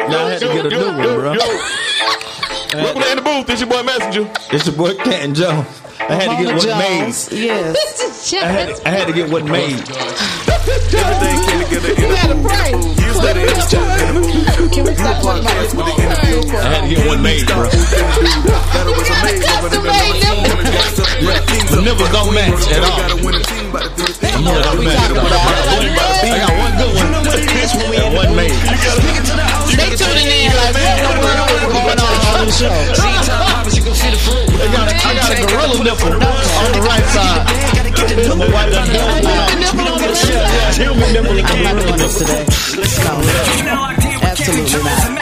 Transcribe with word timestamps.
yo, 0.00 0.08
Now 0.08 0.26
I 0.26 0.30
had 0.30 0.40
to 0.40 0.46
get 0.46 0.66
a 0.66 0.70
yo, 0.70 0.80
new 0.80 0.86
one, 0.86 1.18
bro. 1.18 1.36
Welcome 2.74 3.02
to 3.02 3.10
in 3.10 3.16
the 3.16 3.22
booth. 3.22 3.50
It's 3.50 3.60
your 3.60 3.70
boy 3.70 3.82
Messenger. 3.82 4.30
It's 4.50 4.66
your 4.66 4.76
boy 4.76 4.94
Canton 4.96 5.34
Jones. 5.34 5.66
I 6.00 6.14
had 6.18 6.28
to 6.36 6.42
get 6.42 6.54
what 6.54 6.66
made. 6.78 7.14
Yes. 7.30 8.34
I 8.42 8.46
had, 8.46 8.80
I 8.84 8.90
had 8.90 9.06
to 9.06 9.12
get 9.14 9.30
what 9.30 9.44
made. 9.44 9.78
Everything 10.94 11.38
came 11.46 11.60
together 11.64 11.90
in 11.94 12.02
You 12.02 12.08
the 12.08 12.18
gotta 12.18 12.38
pray. 12.42 12.70
You 12.74 13.10
study 13.14 13.40
in 13.46 13.54
the 13.54 13.66
chat 13.70 14.00
in 14.02 14.14
the 14.14 14.20
booth. 14.26 14.72
Can 14.74 14.82
we 14.84 14.94
stop 14.98 15.22
talking 15.22 15.44
about 15.44 15.54
this? 15.62 15.74
with 15.74 15.86
the 15.86 15.94
interview. 16.02 16.50
I 16.50 16.66
had 16.66 16.82
to 16.82 16.94
get 16.94 17.06
one 17.06 17.22
made, 17.22 17.46
bro. 17.46 17.68
That 17.70 18.84
was 18.90 19.06
amazing. 19.06 19.54
but 19.62 19.70
it 19.70 19.82
never- 19.86 20.18
nipple. 20.18 20.74
The 21.74 21.82
nipples 21.84 22.10
don't 22.10 22.34
match 22.34 22.66
at 22.74 22.82
all. 22.82 22.98
Gotta 22.98 23.16
win 23.22 23.34
a 23.38 23.42
team 23.44 23.70
by 23.70 23.86
the 23.86 23.90
fifth. 23.94 24.18
Don't 24.20 24.82
match 24.82 24.98
at 24.98 25.14
all. 25.14 25.30
I 25.30 26.42
got 26.42 26.52
one 26.58 26.74
good 26.74 26.90
one 26.90 27.14
and 27.94 28.14
one 28.14 28.36
made. 28.36 29.53
They 29.72 29.96
tuning 29.96 30.28
in 30.28 30.52
like, 30.52 30.74
we 30.76 30.84
don't 31.00 31.18
know 31.24 31.48
what's 31.48 31.64
going 31.72 31.98
on 31.98 32.20
on 32.36 32.46
the 32.46 32.52
show. 32.52 32.68
I 34.54 34.68
got, 34.70 34.88
a, 34.88 34.94
I 34.94 35.16
got 35.16 35.32
a 35.32 35.40
gorilla 35.48 35.80
nipple 35.84 36.12
on 36.12 36.70
the 36.72 36.82
right 36.84 37.06
side. 37.10 37.48
I'm 38.04 38.38
gonna 38.38 38.52
wipe 38.52 38.70
that 38.70 38.86
nipple 38.92 39.26
out. 39.26 39.50
On 39.50 39.98
the 39.98 40.08
left 40.08 40.28
Yeah, 40.28 40.44
yeah, 40.44 40.72
human 40.76 41.12
nipple 41.12 41.40
I'm 41.40 41.62
not 41.64 41.74
doing 41.80 41.98
this 41.98 42.14
today. 42.18 42.44
No, 43.64 43.88
absolutely 44.22 44.84
not. 44.84 45.14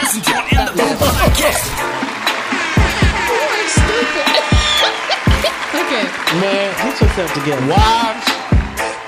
Okay. 5.83 6.05
Man, 6.41 6.73
get 6.77 7.01
yourself 7.01 7.33
together. 7.33 7.65
Wives, 7.67 8.27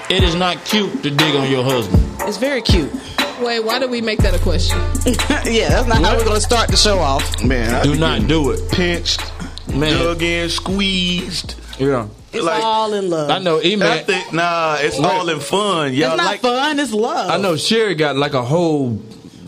it 0.10 0.24
is 0.24 0.36
not 0.36 0.64
cute 0.66 1.04
to 1.04 1.10
dig 1.10 1.36
on 1.36 1.50
your 1.50 1.64
husband. 1.64 2.04
It's 2.22 2.38
very 2.38 2.62
cute. 2.62 2.92
Wait, 3.42 3.60
why 3.64 3.80
did 3.80 3.90
we 3.92 4.02
make 4.02 4.20
that 4.20 4.34
a 4.36 4.40
question? 4.40 4.78
yeah, 5.52 5.70
that's 5.70 5.88
not 5.88 6.02
how 6.04 6.16
we're 6.18 6.26
gonna 6.26 6.40
start 6.42 6.70
the 6.70 6.78
show 6.78 7.00
off. 7.00 7.44
Man, 7.44 7.74
I 7.74 7.84
Do 7.84 7.94
be 7.94 7.98
not 8.00 8.14
getting 8.22 8.28
do 8.28 8.52
it, 8.52 8.72
pinched, 8.72 9.22
man. 9.74 9.92
dug 9.94 10.22
in, 10.22 10.50
squeezed. 10.50 11.56
Yeah, 11.78 12.08
It's 12.32 12.44
Like- 12.44 12.64
all 12.64 12.94
in 12.94 13.10
love. 13.10 13.30
I 13.30 13.40
know. 13.40 13.60
I 13.60 13.64
E-Man, 13.64 14.06
think 14.06 14.32
nah, 14.34 14.78
it's 14.80 14.98
all 15.00 15.28
in 15.30 15.40
fun. 15.42 15.94
Y'all 15.94 16.14
It's 16.14 16.18
not 16.18 16.26
like 16.26 16.40
fun. 16.42 16.80
It's 16.80 16.94
love. 16.94 17.30
I 17.30 17.38
know 17.38 17.56
Sherry 17.58 17.96
got 17.96 18.16
like 18.16 18.34
a 18.34 18.44
whole 18.44 19.02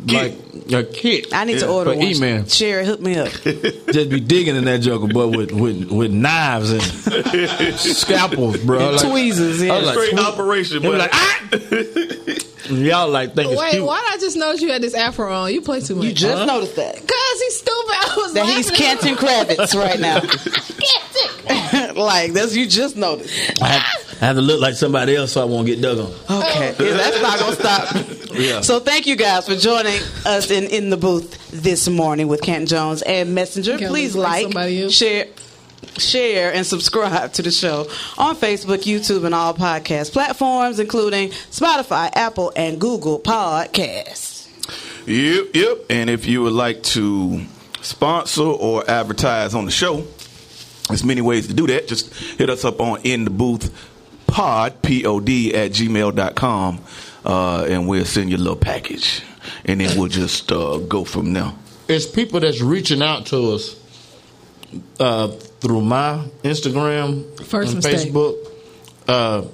like 0.08 0.36
a 0.74 0.84
kit. 0.84 1.34
I 1.34 1.46
need 1.46 1.60
to 1.60 1.68
order 1.70 1.92
for 1.94 1.98
one. 1.98 2.06
E-Man. 2.08 2.48
Sherry, 2.48 2.86
hook 2.86 3.00
me 3.00 3.16
up. 3.18 3.30
just 3.44 4.10
be 4.10 4.20
digging 4.20 4.56
in 4.58 4.66
that 4.66 4.82
joker, 4.82 5.08
but 5.12 5.30
with 5.30 5.52
with, 5.54 5.90
with 5.90 6.12
knives 6.12 6.72
and 6.72 6.82
scalpels, 7.80 8.58
bro. 8.58 8.92
Like, 8.92 9.02
Tweezers, 9.10 9.64
yeah. 9.64 9.74
I 9.74 9.78
was 9.80 9.88
like, 9.88 9.96
straight 9.98 10.14
tweez- 10.14 10.28
operation, 10.34 10.82
They 10.82 10.90
but 10.90 10.92
were 10.92 10.98
like, 10.98 11.12
ah! 11.14 11.48
Y'all 12.70 13.10
like 13.10 13.34
think 13.36 13.52
it's 13.52 13.60
Wait, 13.60 13.72
cute. 13.72 13.86
why 13.86 14.00
did 14.02 14.18
I 14.18 14.22
just 14.22 14.38
notice 14.38 14.62
you 14.62 14.70
had 14.72 14.82
this 14.82 14.94
afro 14.94 15.34
on? 15.34 15.54
You 15.54 15.62
play 15.62 15.80
too 15.82 15.96
much. 15.96 16.06
You 16.06 16.14
just 16.14 16.46
noticed 16.46 16.76
that. 16.76 16.96
Cause 16.96 17.42
he's 17.42 17.58
stupid. 17.60 17.96
I 17.96 18.14
was 18.18 18.34
That 18.34 18.46
he's 18.46 18.70
laughing. 18.72 18.86
Canton 18.86 19.16
Kravitz 19.16 19.76
right 19.76 20.00
now. 20.00 20.22
Like 21.98 22.34
that's 22.34 22.56
you 22.56 22.68
just 22.68 22.96
noticed. 22.96 23.62
I 23.62 23.68
have, 23.70 24.18
I 24.22 24.26
have 24.28 24.36
to 24.36 24.42
look 24.42 24.62
like 24.62 24.76
somebody 24.76 25.16
else 25.16 25.32
so 25.32 25.42
I 25.42 25.46
won't 25.46 25.66
get 25.66 25.82
dug 25.82 25.98
on. 26.00 26.12
Okay, 26.44 26.76
yeah, 26.80 26.94
that's 26.96 27.22
not 27.22 27.40
gonna 27.40 27.56
stop. 27.56 27.96
Yeah. 28.38 28.62
So 28.62 28.80
thank 28.80 29.08
you 29.08 29.16
guys 29.16 29.48
for 29.48 29.56
joining 29.56 30.00
us 30.26 30.52
in 30.52 30.66
in 30.66 30.92
the 30.92 30.98
booth 30.98 31.50
this 31.50 31.88
morning 31.90 32.28
with 32.28 32.42
Canton 32.42 32.68
Jones 32.68 33.02
and 33.02 33.34
Messenger. 33.34 33.80
Can't 33.80 33.90
Please 33.90 34.16
look 34.16 34.26
like 34.26 34.34
like, 34.34 34.44
somebody 34.44 34.84
else. 34.84 34.94
share. 34.94 35.26
Share 35.98 36.54
and 36.54 36.66
subscribe 36.66 37.34
to 37.34 37.42
the 37.42 37.52
show 37.52 37.88
on 38.18 38.36
Facebook, 38.36 38.84
YouTube, 38.84 39.26
and 39.26 39.34
all 39.34 39.54
podcast 39.54 40.12
platforms, 40.14 40.80
including 40.80 41.30
Spotify, 41.30 42.10
Apple, 42.14 42.52
and 42.56 42.80
Google 42.80 43.20
Podcasts. 43.20 44.48
Yep, 45.08 45.56
yep. 45.56 45.78
And 45.90 46.10
if 46.10 46.26
you 46.26 46.44
would 46.44 46.54
like 46.54 46.84
to 46.84 47.42
sponsor 47.82 48.44
or 48.44 48.90
advertise 48.90 49.56
on 49.56 49.66
the 49.66 49.72
show, 49.72 50.06
there's 50.88 51.04
many 51.04 51.22
ways 51.22 51.48
to 51.48 51.54
do 51.54 51.68
that. 51.68 51.88
Just 51.88 52.14
hit 52.14 52.50
us 52.50 52.64
up 52.66 52.80
on 52.82 53.02
in 53.02 53.24
the 53.24 53.30
booth 53.32 53.74
pod 54.28 54.82
p-o-d 54.82 55.56
at 55.56 55.72
gmail.com 55.72 56.80
uh, 57.26 57.66
and 57.70 57.88
we'll 57.88 58.06
send 58.06 58.30
you 58.30 58.36
a 58.36 58.38
little 58.38 58.56
package 58.58 59.24
and 59.66 59.80
then 59.80 59.98
we'll 59.98 60.10
just 60.10 60.52
uh, 60.52 60.78
go 60.80 61.04
from 61.06 61.32
there 61.34 61.54
It's 61.88 62.06
people 62.06 62.42
that's 62.42 62.62
reaching 62.62 63.02
out 63.02 63.26
to 63.28 63.54
us 63.54 63.76
uh, 65.00 65.28
through 65.62 65.82
my 65.82 66.24
Instagram 66.44 67.24
First 67.46 67.74
and 67.74 67.84
mistake. 67.84 68.12
Facebook. 68.14 68.36
Uh, 69.08 69.46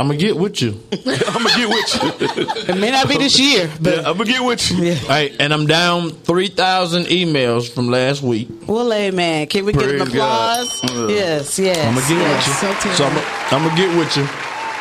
I'm 0.00 0.06
gonna 0.06 0.16
get 0.18 0.36
with 0.36 0.62
you. 0.62 0.80
i'm 0.92 0.98
gonna 1.42 1.56
get 1.56 1.68
with 1.68 2.28
you 2.30 2.72
It 2.72 2.78
may 2.78 2.92
not 2.92 3.08
be 3.08 3.16
this 3.18 3.36
year, 3.40 3.68
but 3.80 3.98
i'm 4.06 4.16
gonna 4.16 4.26
get 4.30 4.44
with 4.44 4.70
you 4.70 4.94
Hey, 4.94 5.34
and 5.40 5.52
I'm 5.52 5.66
down 5.66 6.10
three 6.10 6.46
thousand 6.46 7.06
emails 7.06 7.68
from 7.68 7.88
last 7.88 8.22
week. 8.22 8.48
well, 8.68 8.92
amen. 8.92 9.48
Can 9.48 9.64
we 9.64 9.72
get 9.72 9.82
an 9.90 9.96
Praise 9.98 10.14
God. 10.14 10.66
applause? 10.68 10.84
Uh, 10.84 11.08
yes, 11.08 11.58
yes. 11.58 11.78
I'm 11.78 11.94
gonna 11.96 12.06
get 12.08 12.16
yes. 12.16 12.62
with 12.62 12.68
you. 12.68 12.92
terrible. 12.94 12.96
So 12.96 13.04
I'm, 13.06 13.62
I'm 13.62 13.68
gonna 13.68 13.76
get 13.76 13.98
with 13.98 14.16
you. 14.16 14.22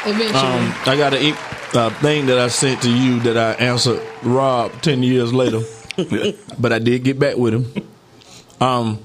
Eventually. 0.05 0.39
Um, 0.39 0.73
I 0.85 0.95
got 0.95 1.13
a 1.15 1.21
e- 1.29 1.35
uh, 1.73 1.89
thing 1.99 2.27
that 2.27 2.37
I 2.37 2.47
sent 2.49 2.83
to 2.83 2.91
you 2.91 3.19
that 3.21 3.37
I 3.37 3.53
answered 3.53 3.99
Rob 4.21 4.71
ten 4.83 5.01
years 5.01 5.33
later, 5.33 5.61
but 6.59 6.71
I 6.71 6.77
did 6.77 7.03
get 7.03 7.17
back 7.17 7.37
with 7.37 7.55
him. 7.55 7.87
Um, 8.61 8.99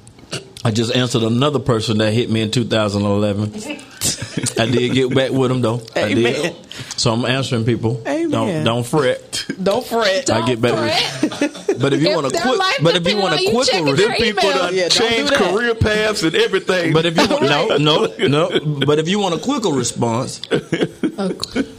I 0.64 0.70
just 0.70 0.94
answered 0.94 1.22
another 1.24 1.58
person 1.58 1.98
that 1.98 2.12
hit 2.12 2.30
me 2.30 2.40
in 2.40 2.50
2011. 2.50 3.52
I 4.58 4.66
did 4.66 4.92
get 4.92 5.14
back 5.14 5.32
with 5.32 5.50
him 5.50 5.60
though. 5.60 5.80
I 5.96 6.14
did. 6.14 6.54
So 6.96 7.12
I'm 7.12 7.24
answering 7.24 7.64
people. 7.64 8.00
Amen. 8.06 8.30
Don't 8.30 8.64
don't 8.64 8.86
fret. 8.86 9.46
Don't 9.60 9.84
fret. 9.84 10.30
I 10.30 10.46
get 10.46 10.60
back 10.60 10.74
with. 10.74 11.58
But 11.82 11.94
if 11.94 12.02
you 12.02 12.10
want 12.14 12.26
to 12.28 12.32
their 12.32 12.42
quick, 12.42 12.60
but 12.82 12.96
if 12.96 13.08
you 13.08 13.16
want 13.16 13.32
on 13.32 13.38
a 13.40 13.42
you 13.42 13.50
quicker, 13.50 13.72
checking 13.72 13.96
them 13.96 14.12
people 14.12 14.44
email. 14.44 14.58
done 14.58 14.74
Yeah, 14.74 14.88
don't 14.88 15.28
do 15.28 15.34
career 15.36 15.74
paths 15.74 16.22
and 16.22 16.34
everything 16.34 16.92
but 16.92 17.06
if 17.06 17.16
you 17.16 17.26
want, 17.30 17.42
no 17.42 17.76
no 17.78 18.14
no, 18.28 18.84
but 18.86 18.98
if 19.00 19.08
you 19.08 19.18
want 19.18 19.34
a 19.34 19.38
quicker 19.38 19.70
response, 19.70 20.40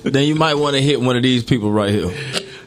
then 0.03 0.23
you 0.27 0.35
might 0.35 0.55
want 0.55 0.75
to 0.75 0.81
hit 0.81 0.99
one 0.99 1.16
of 1.16 1.23
these 1.23 1.43
people 1.43 1.72
right 1.72 1.91
here. 1.91 2.11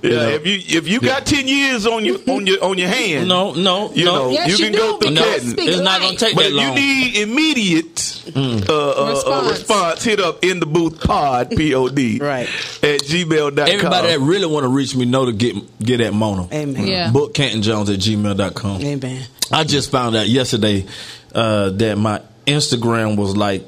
Yeah, 0.02 0.10
know. 0.10 0.28
if 0.30 0.46
you 0.46 0.78
if 0.78 0.88
you 0.88 1.00
got 1.00 1.26
10 1.26 1.46
years 1.48 1.86
on 1.86 2.04
your 2.04 2.18
on 2.28 2.46
your 2.46 2.62
on 2.64 2.78
your 2.78 2.88
hand 2.88 3.28
No, 3.28 3.52
no, 3.54 3.92
you 3.92 4.04
no. 4.04 4.14
know 4.14 4.30
Yes, 4.30 4.48
you 4.48 4.56
you 4.56 4.64
can 4.64 4.72
do, 4.72 4.78
go 4.78 4.98
through 4.98 5.10
because 5.10 5.24
Canton. 5.30 5.50
speak 5.50 5.68
It's 5.68 5.80
not 5.80 6.00
gonna 6.00 6.16
take 6.16 6.34
But 6.36 6.42
that 6.44 6.52
if 6.52 6.60
you 6.62 6.74
need 6.74 7.16
immediate 7.16 8.22
uh, 8.34 8.40
uh, 8.68 8.94
uh, 9.06 9.10
Response. 9.12 9.50
response, 9.50 10.04
hit 10.04 10.20
up 10.20 10.44
in 10.44 10.58
the 10.60 10.66
booth 10.66 11.00
pod 11.00 11.50
p 11.50 11.74
o 11.74 11.88
d 11.88 12.18
Right. 12.20 12.48
at 12.82 13.00
gmail.com. 13.02 13.58
Everybody 13.68 14.08
that 14.08 14.18
really 14.20 14.46
want 14.46 14.64
to 14.64 14.68
reach 14.68 14.94
me 14.96 15.04
know 15.04 15.26
to 15.26 15.32
get 15.32 15.54
get 15.80 16.00
at 16.00 16.12
Mona. 16.12 16.48
Amen. 16.52 16.86
Yeah. 16.86 17.10
Book 17.12 17.34
Canton 17.34 17.62
Jones 17.62 17.88
at 17.90 17.98
gmail.com. 18.00 18.82
Amen. 18.82 19.22
I 19.52 19.64
just 19.64 19.90
found 19.92 20.16
out 20.16 20.26
yesterday 20.28 20.86
uh, 21.34 21.70
that 21.70 21.96
my 21.98 22.20
Instagram 22.46 23.16
was 23.16 23.36
like 23.36 23.64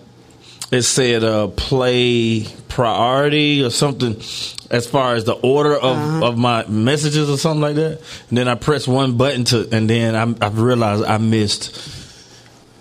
it 0.71 0.83
said 0.83 1.25
uh, 1.25 1.49
play 1.49 2.47
priority 2.69 3.62
or 3.65 3.71
something 3.71 4.17
as 4.71 4.87
far 4.87 5.15
as 5.15 5.25
the 5.25 5.33
order 5.34 5.75
of, 5.75 5.97
Uh-huh. 5.97 6.27
of 6.27 6.39
my 6.39 6.67
messages 6.67 7.31
or 7.31 7.39
something 7.39 7.62
like 7.62 7.77
that. 7.77 8.01
And 8.29 8.37
then 8.39 8.49
I 8.49 8.55
pressed 8.55 8.87
one 8.87 9.17
button 9.17 9.45
to, 9.45 9.69
and 9.73 9.89
then 9.89 10.15
I, 10.15 10.47
I 10.47 10.51
realized 10.51 11.05
I 11.05 11.17
missed 11.19 11.95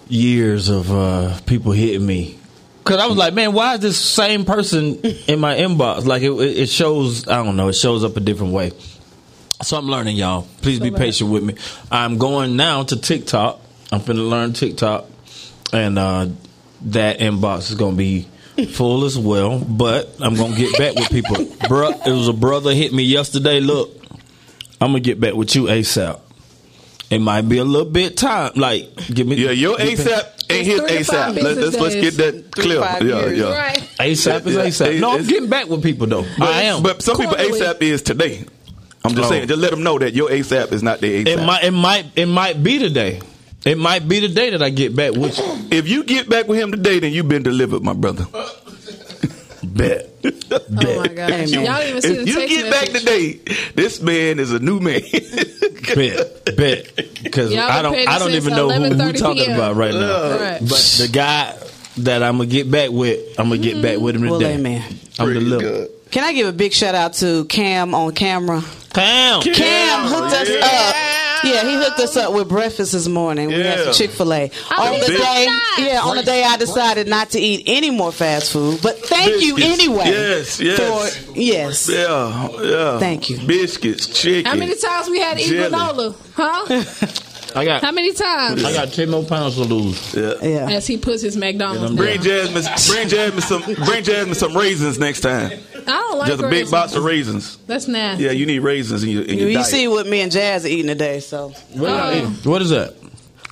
years 0.09 0.69
of 0.69 0.91
uh, 0.91 1.37
people 1.45 1.71
hitting 1.71 2.05
me. 2.05 2.37
Cause 2.83 2.97
I 2.99 3.07
was 3.07 3.17
like, 3.17 3.33
man, 3.33 3.51
why 3.51 3.73
is 3.75 3.81
this 3.81 3.99
same 3.99 4.45
person 4.45 4.95
in 5.27 5.39
my 5.39 5.55
inbox? 5.57 6.05
Like 6.05 6.21
it, 6.23 6.31
it 6.31 6.69
shows, 6.69 7.27
I 7.27 7.43
don't 7.43 7.57
know, 7.57 7.67
it 7.67 7.73
shows 7.73 8.03
up 8.05 8.15
a 8.15 8.21
different 8.21 8.53
way. 8.53 8.71
So 9.61 9.75
I'm 9.77 9.87
learning, 9.87 10.15
y'all. 10.17 10.47
Please 10.61 10.79
be 10.79 10.91
patient 10.91 11.29
with 11.31 11.43
me. 11.43 11.55
I'm 11.91 12.17
going 12.17 12.55
now 12.55 12.83
to 12.83 12.95
TikTok. 12.95 13.59
I'm 13.91 13.99
finna 14.01 14.29
learn 14.29 14.53
TikTok, 14.53 15.05
and 15.73 15.97
uh, 15.97 16.27
that 16.81 17.19
inbox 17.19 17.69
is 17.69 17.75
gonna 17.75 17.95
be 17.95 18.27
full 18.71 19.05
as 19.05 19.17
well. 19.17 19.59
But 19.59 20.15
I'm 20.19 20.35
gonna 20.35 20.55
get 20.55 20.77
back 20.77 20.95
with 20.95 21.09
people. 21.09 21.35
Bruh, 21.35 22.05
it 22.07 22.11
was 22.11 22.27
a 22.27 22.33
brother 22.33 22.73
hit 22.73 22.93
me 22.93 23.03
yesterday. 23.03 23.59
Look, 23.59 23.95
I'm 24.81 24.89
gonna 24.89 24.99
get 24.99 25.19
back 25.19 25.33
with 25.33 25.55
you 25.55 25.63
ASAP. 25.63 26.19
It 27.09 27.19
might 27.19 27.43
be 27.43 27.57
a 27.57 27.63
little 27.63 27.89
bit 27.89 28.17
time. 28.17 28.51
Like, 28.55 28.93
give 29.07 29.25
me 29.27 29.37
Yeah, 29.37 29.51
your 29.51 29.77
ASAP 29.77 30.49
ain't 30.49 30.65
his 30.65 30.79
Three 30.81 30.97
to 30.97 31.03
five 31.05 31.35
ASAP. 31.35 31.41
Let's, 31.43 31.59
let's, 31.59 31.79
let's 31.79 31.95
get 31.95 32.17
that 32.17 32.55
Three 32.55 32.63
clear. 32.63 32.79
Yeah, 32.81 32.99
years. 33.25 33.37
yeah. 33.39 33.57
Right. 33.57 33.77
ASAP 33.99 34.45
is 34.45 34.55
Yeah, 34.55 34.65
ASAP. 34.65 34.99
No, 34.99 35.11
I'm 35.17 35.25
getting 35.25 35.49
back 35.49 35.67
with 35.67 35.81
people 35.83 36.05
though. 36.07 36.25
But, 36.37 36.49
I 36.49 36.61
am. 36.63 36.83
But 36.83 37.01
some 37.01 37.15
people 37.17 37.35
ASAP 37.35 37.81
is 37.81 38.01
today. 38.01 38.43
I'm 39.05 39.13
just 39.15 39.27
Oh. 39.27 39.29
saying, 39.29 39.47
just 39.47 39.59
let 39.61 39.71
them 39.71 39.83
know 39.83 39.97
that 39.99 40.13
your 40.15 40.29
ASAP 40.29 40.73
is 40.73 40.83
not 40.83 40.99
their 40.99 41.23
ASAP. 41.23 41.27
it 41.27 41.45
might. 41.45 41.63
It 41.63 41.71
might. 41.71 42.05
It 42.17 42.25
might 42.25 42.61
be 42.61 42.77
today. 42.79 43.21
It 43.65 43.77
might 43.77 44.07
be 44.07 44.19
the 44.19 44.29
day 44.29 44.51
that 44.51 44.61
I 44.63 44.69
get 44.69 44.95
back 44.95 45.13
with 45.13 45.37
you. 45.37 45.67
if 45.71 45.87
you 45.87 46.03
get 46.03 46.29
back 46.29 46.47
with 46.47 46.59
him 46.59 46.71
today, 46.71 46.99
then 46.99 47.11
you've 47.11 47.27
been 47.27 47.43
delivered, 47.43 47.83
my 47.83 47.93
brother. 47.93 48.25
Bet. 49.63 50.09
Oh 50.23 50.99
my 51.01 51.07
god. 51.07 51.31
Amen. 51.31 51.49
Y'all 51.49 51.65
didn't 51.77 51.89
even 51.89 52.01
see 52.01 52.13
the 52.15 52.21
If 52.21 52.27
you 52.27 52.35
text 52.35 52.49
get 52.55 52.71
back 52.71 52.93
message. 52.93 52.99
today, 53.01 53.71
this 53.75 54.01
man 54.01 54.39
is 54.39 54.51
a 54.51 54.59
new 54.59 54.79
man. 54.79 55.01
bet, 55.95 56.55
bet, 56.55 56.95
because 57.23 57.53
Y'all 57.53 57.61
I 57.63 57.81
don't, 57.81 57.93
paying 57.93 58.07
I 58.07 58.19
don't 58.19 58.31
since 58.31 58.45
even 58.45 58.55
know 58.55 58.69
who 58.69 58.81
we 58.83 58.89
11:30 58.89 59.17
talking 59.19 59.43
PM. 59.45 59.55
about 59.55 59.75
right 59.75 59.93
now. 59.93 60.37
Right. 60.39 60.59
But 60.61 60.95
the 60.99 61.09
guy 61.11 61.57
that 61.97 62.23
I'm 62.23 62.37
gonna 62.37 62.49
get 62.49 62.69
back 62.71 62.91
with, 62.91 63.19
I'm 63.39 63.49
gonna 63.49 63.61
get 63.61 63.73
mm-hmm. 63.73 63.81
back 63.81 63.99
with 63.99 64.15
him 64.15 64.29
Well, 64.29 64.39
today. 64.39 64.55
amen. 64.55 64.83
I'm 65.19 65.25
Praise 65.27 65.39
delivered. 65.43 65.89
Can 66.11 66.23
I 66.23 66.33
give 66.33 66.47
a 66.47 66.53
big 66.53 66.73
shout 66.73 66.95
out 66.95 67.13
to 67.15 67.45
Cam 67.45 67.93
on 67.93 68.13
camera? 68.13 68.61
Cam, 68.93 69.41
Cam 69.41 70.07
hooked 70.07 70.33
us 70.33 70.49
up 70.63 70.95
Yeah, 71.49 71.63
he 71.67 71.75
hooked 71.75 71.99
us 71.99 72.17
up 72.17 72.33
with 72.33 72.49
breakfast 72.49 72.91
this 72.91 73.07
morning. 73.07 73.47
We 73.47 73.55
had 73.55 73.79
some 73.85 73.93
Chick 73.93 74.11
Fil 74.11 74.33
A 74.33 74.51
Oh, 74.71 74.93
on 74.93 74.99
the 74.99 75.07
big- 75.07 75.17
day. 75.17 75.47
Yeah, 75.79 76.01
on 76.03 76.15
the 76.17 76.23
day 76.23 76.43
I 76.43 76.57
decided 76.57 77.07
not 77.07 77.29
to 77.31 77.39
eat 77.39 77.63
any 77.67 77.89
more 77.89 78.11
fast 78.11 78.51
food. 78.51 78.79
But 78.81 78.99
thank 79.05 79.41
you 79.41 79.57
anyway. 79.57 80.05
Yes, 80.05 80.59
yes. 80.59 80.77
For, 81.17 81.39
yes. 81.39 81.89
Yeah, 81.89 82.49
yeah. 82.61 82.99
Thank 82.99 83.29
you. 83.29 83.37
Biscuits, 83.45 84.07
chicken. 84.07 84.45
How 84.51 84.57
many 84.57 84.75
times 84.75 85.09
we 85.09 85.19
had 85.19 85.37
to 85.37 85.43
eat 85.43 85.49
Jelly. 85.49 85.69
granola? 85.75 86.15
Huh? 86.35 87.23
I 87.55 87.65
got 87.65 87.81
How 87.81 87.91
many 87.91 88.13
times? 88.13 88.63
I 88.63 88.73
got 88.73 88.93
ten 88.93 89.09
more 89.09 89.23
pounds 89.23 89.55
to 89.55 89.63
lose. 89.63 90.13
Yeah. 90.15 90.33
Yeah. 90.41 90.69
As 90.71 90.87
he 90.87 90.97
puts 90.97 91.21
his 91.21 91.37
McDonald's. 91.37 91.95
Bring 91.95 92.17
down. 92.17 92.23
Jasmine, 92.23 92.63
bring 92.93 93.07
Jasmine 93.07 93.41
some, 93.41 93.85
bring 93.85 94.03
Jasmine 94.03 94.35
some 94.35 94.55
raisins 94.55 94.99
next 94.99 95.21
time. 95.21 95.59
I 95.75 95.81
don't 95.85 96.17
like 96.17 96.27
Just 96.27 96.39
a 96.39 96.43
big 96.43 96.51
raisins. 96.51 96.71
box 96.71 96.95
of 96.95 97.03
raisins. 97.03 97.57
That's 97.67 97.87
nasty. 97.87 98.25
Yeah, 98.25 98.31
you 98.31 98.45
need 98.45 98.59
raisins 98.59 99.03
in 99.03 99.09
your, 99.09 99.23
in 99.23 99.37
your 99.37 99.39
You, 99.39 99.47
you 99.47 99.53
diet. 99.55 99.67
see 99.67 99.87
what 99.87 100.05
me 100.07 100.21
and 100.21 100.31
Jazz 100.31 100.65
are 100.65 100.67
eating 100.67 100.87
today, 100.87 101.19
so. 101.21 101.49
What, 101.49 101.57
y'all 101.75 101.89
oh. 101.89 102.17
eating? 102.17 102.51
what 102.51 102.61
is 102.61 102.69
that? 102.71 102.93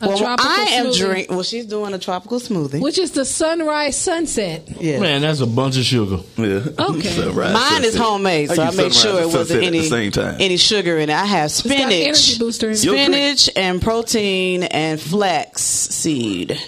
A 0.01 0.09
Well, 0.09 0.17
tropical 0.17 0.51
I 0.51 0.65
am 0.73 0.87
smoothie, 0.87 0.97
drink. 0.97 1.29
Well, 1.31 1.43
she's 1.43 1.65
doing 1.65 1.93
a 1.93 1.97
tropical 1.99 2.39
smoothie. 2.39 2.81
Which 2.81 2.97
is 2.99 3.11
the 3.11 3.23
sunrise 3.23 3.97
sunset. 3.97 4.67
Yeah. 4.79 4.99
Man, 4.99 5.21
that's 5.21 5.39
a 5.39 5.47
bunch 5.47 5.77
of 5.77 5.83
sugar. 5.85 6.17
Yeah. 6.35 6.61
Okay. 6.77 7.01
Sunrise, 7.15 7.53
Mine 7.53 7.83
is 7.85 7.95
homemade, 7.95 8.49
so 8.51 8.61
I 8.61 8.67
I 8.67 8.71
made 8.71 8.93
sure 8.93 9.21
it 9.21 9.27
wasn't 9.27 9.63
any 9.63 9.83
same 9.83 10.11
time. 10.11 10.35
any 10.39 10.57
sugar 10.57 10.97
in 10.97 11.09
it. 11.09 11.13
I 11.13 11.25
have 11.25 11.49
got 11.49 11.65
energy 11.71 12.13
spinach, 12.13 12.39
booster 12.39 12.67
in 12.67 12.73
it. 12.75 12.81
Drink. 12.83 12.99
spinach 13.13 13.49
and 13.55 13.81
protein 13.81 14.63
and 14.63 14.99
flax 14.99 15.61
seed, 15.61 16.59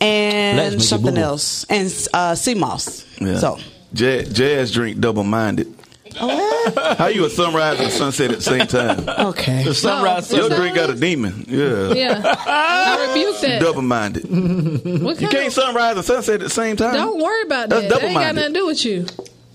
and 0.00 0.70
Flax 0.72 0.84
something 0.88 1.18
else, 1.18 1.64
and 1.64 1.92
uh, 2.14 2.34
sea 2.34 2.54
moss. 2.54 3.04
Yeah. 3.20 3.36
So 3.38 3.58
Jazz, 3.92 4.32
Jazz 4.32 4.72
drink 4.72 4.98
double 5.00 5.24
minded. 5.24 5.74
How 6.16 7.06
you 7.08 7.24
a 7.24 7.30
sunrise 7.30 7.80
and 7.80 7.90
sunset 7.92 8.30
at 8.32 8.38
the 8.38 8.42
same 8.42 8.66
time? 8.66 9.08
okay, 9.08 9.64
The 9.64 9.74
sunrise. 9.74 10.32
Your 10.32 10.48
drink 10.48 10.74
got 10.76 10.90
a 10.90 10.94
demon. 10.94 11.44
Yeah. 11.48 11.92
Yeah. 11.92 12.34
I 12.46 13.06
rebuke 13.08 13.40
that. 13.40 13.60
Double 13.60 13.82
minded. 13.82 14.24
You 14.28 15.28
can't 15.28 15.48
of- 15.48 15.52
sunrise 15.52 15.96
and 15.96 16.04
sunset 16.04 16.34
at 16.36 16.40
the 16.40 16.50
same 16.50 16.76
time. 16.76 16.94
Don't 16.94 17.18
worry 17.22 17.42
about 17.42 17.68
That's 17.70 17.82
that. 17.82 18.00
That 18.00 18.04
ain't 18.04 18.14
got 18.14 18.34
double-minded. 18.34 18.36
nothing 18.40 18.54
to 18.54 18.60
do 18.60 18.66
with 18.66 18.84
you. 18.84 19.06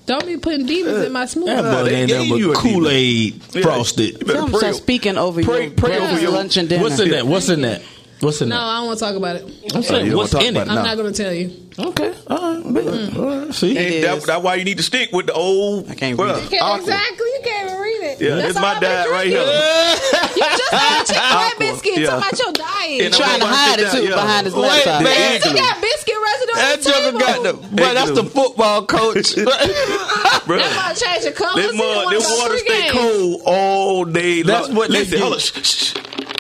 Don't 0.06 0.26
be 0.26 0.38
putting 0.38 0.66
demons 0.66 1.06
in 1.06 1.12
my 1.14 1.24
smoothie. 1.26 1.46
That 1.46 1.62
bug 1.64 1.88
ain't 1.88 2.10
gave 2.10 2.28
nothing 2.28 2.38
you 2.38 2.48
but. 2.54 2.58
Kool 2.58 2.90
Aid 2.90 3.42
frosted. 3.44 4.12
You 4.14 4.18
better 4.20 4.34
Tell 4.34 4.44
'em 4.46 4.50
pray. 4.52 4.60
start 4.60 4.76
speaking 4.76 5.18
over 5.18 5.42
Pray- 5.44 5.62
your 5.68 5.72
pray 5.72 5.98
over 5.98 6.20
your- 6.22 6.32
lunch, 6.32 6.58
and 6.58 6.68
dinner. 6.68 6.84
What's 6.84 7.00
in 7.00 7.10
that? 7.12 7.26
What's 7.26 7.48
in 7.50 7.62
that? 7.62 7.82
What's 8.20 8.42
in 8.42 8.50
No, 8.50 8.56
that? 8.56 8.62
I 8.62 8.78
don't 8.78 8.86
want 8.88 9.00
to 9.00 9.06
talk 9.06 9.16
about 9.16 9.36
it. 9.38 9.44
I'm 9.44 9.78
Oh, 9.78 9.82
saying, 9.82 10.06
you 10.06 10.12
don't 10.12 10.18
what's 10.20 10.32
talk 10.32 10.44
in 10.44 10.56
about 10.56 10.68
it? 10.68 10.70
it. 10.70 10.72
I'm 10.72 10.76
No. 10.76 10.84
not 10.84 10.98
going 10.98 11.14
to 11.14 11.24
tell 11.24 11.34
you. 11.34 11.52
Okay, 11.80 12.14
all 12.28 12.38
right, 12.62 12.74
bet. 12.74 12.86
All 12.88 13.26
right, 13.26 13.48
mm. 13.50 13.54
see, 13.54 13.74
that, 13.74 14.18
is. 14.18 14.26
that's 14.26 14.44
why 14.44 14.56
you 14.56 14.64
need 14.64 14.78
to 14.78 14.84
stick 14.84 15.12
with 15.12 15.26
the 15.26 15.34
old. 15.34 15.90
I 15.90 15.96
can't 15.96 16.18
well, 16.18 16.36
read 16.36 16.44
it. 16.46 16.52
You 16.52 16.60
can't, 16.60 16.82
exactly. 16.82 17.26
You 17.26 17.40
can't 17.44 17.68
even 17.70 17.82
read 17.82 18.04
it. 18.04 18.22
Yeah, 18.22 18.36
That's 18.36 18.48
it's 18.50 18.58
all 18.58 18.62
my 18.64 18.74
I've 18.76 18.82
diet 18.82 19.10
right 19.10 19.28
here. 19.28 19.40
You 20.34 20.50
just 20.58 20.72
got 20.72 21.10
a 21.10 21.16
Aqua, 21.16 21.50
chicken 21.50 21.60
biscuit. 21.60 21.98
yeah. 22.00 22.08
Talking 22.08 22.28
about 22.28 22.40
your 22.40 22.54
diet. 22.54 23.02
And 23.06 23.14
Trying 23.14 23.40
to 23.40 23.46
hide 23.46 23.80
it 23.80 23.92
too 23.92 24.08
down, 24.10 24.12
behind 24.20 24.46
his 24.46 24.56
yeah. 24.56 24.62
laptop. 24.62 25.04
The 25.04 25.10
He 25.10 25.36
igloo. 25.36 25.54
got 25.56 25.82
biscuit 25.82 26.16
residue 26.24 26.52
on 26.54 26.58
that 26.58 26.78
the 26.78 26.90
joker 26.90 27.06
table. 27.06 27.20
got 27.20 27.44
the. 27.44 27.54
But 27.76 27.94
that's 27.94 28.12
the 28.12 28.24
football 28.24 28.86
coach. 28.86 29.16
Bruh. 29.36 30.58
That's 30.60 30.76
why 30.76 30.90
I 30.90 30.94
changed 30.94 31.28
the 31.28 31.32
colors. 31.32 31.56
This, 31.56 31.76
mud, 31.76 32.10
didn't 32.10 32.10
this 32.14 32.30
want 32.30 32.42
water 32.42 32.54
to 32.54 32.60
stay 32.60 32.82
pregame. 32.82 32.92
cold 32.92 33.42
all 33.46 34.06
day 34.06 34.42
That's 34.42 34.68
long. 34.68 34.76
what 34.78 34.90
they 34.90 35.00
Listen, 35.00 35.18
do. 35.18 35.22
hold 35.24 35.34
on. 35.34 35.40
Shh, 35.40 35.52
shh, 35.64 35.94
shh. 35.94 35.96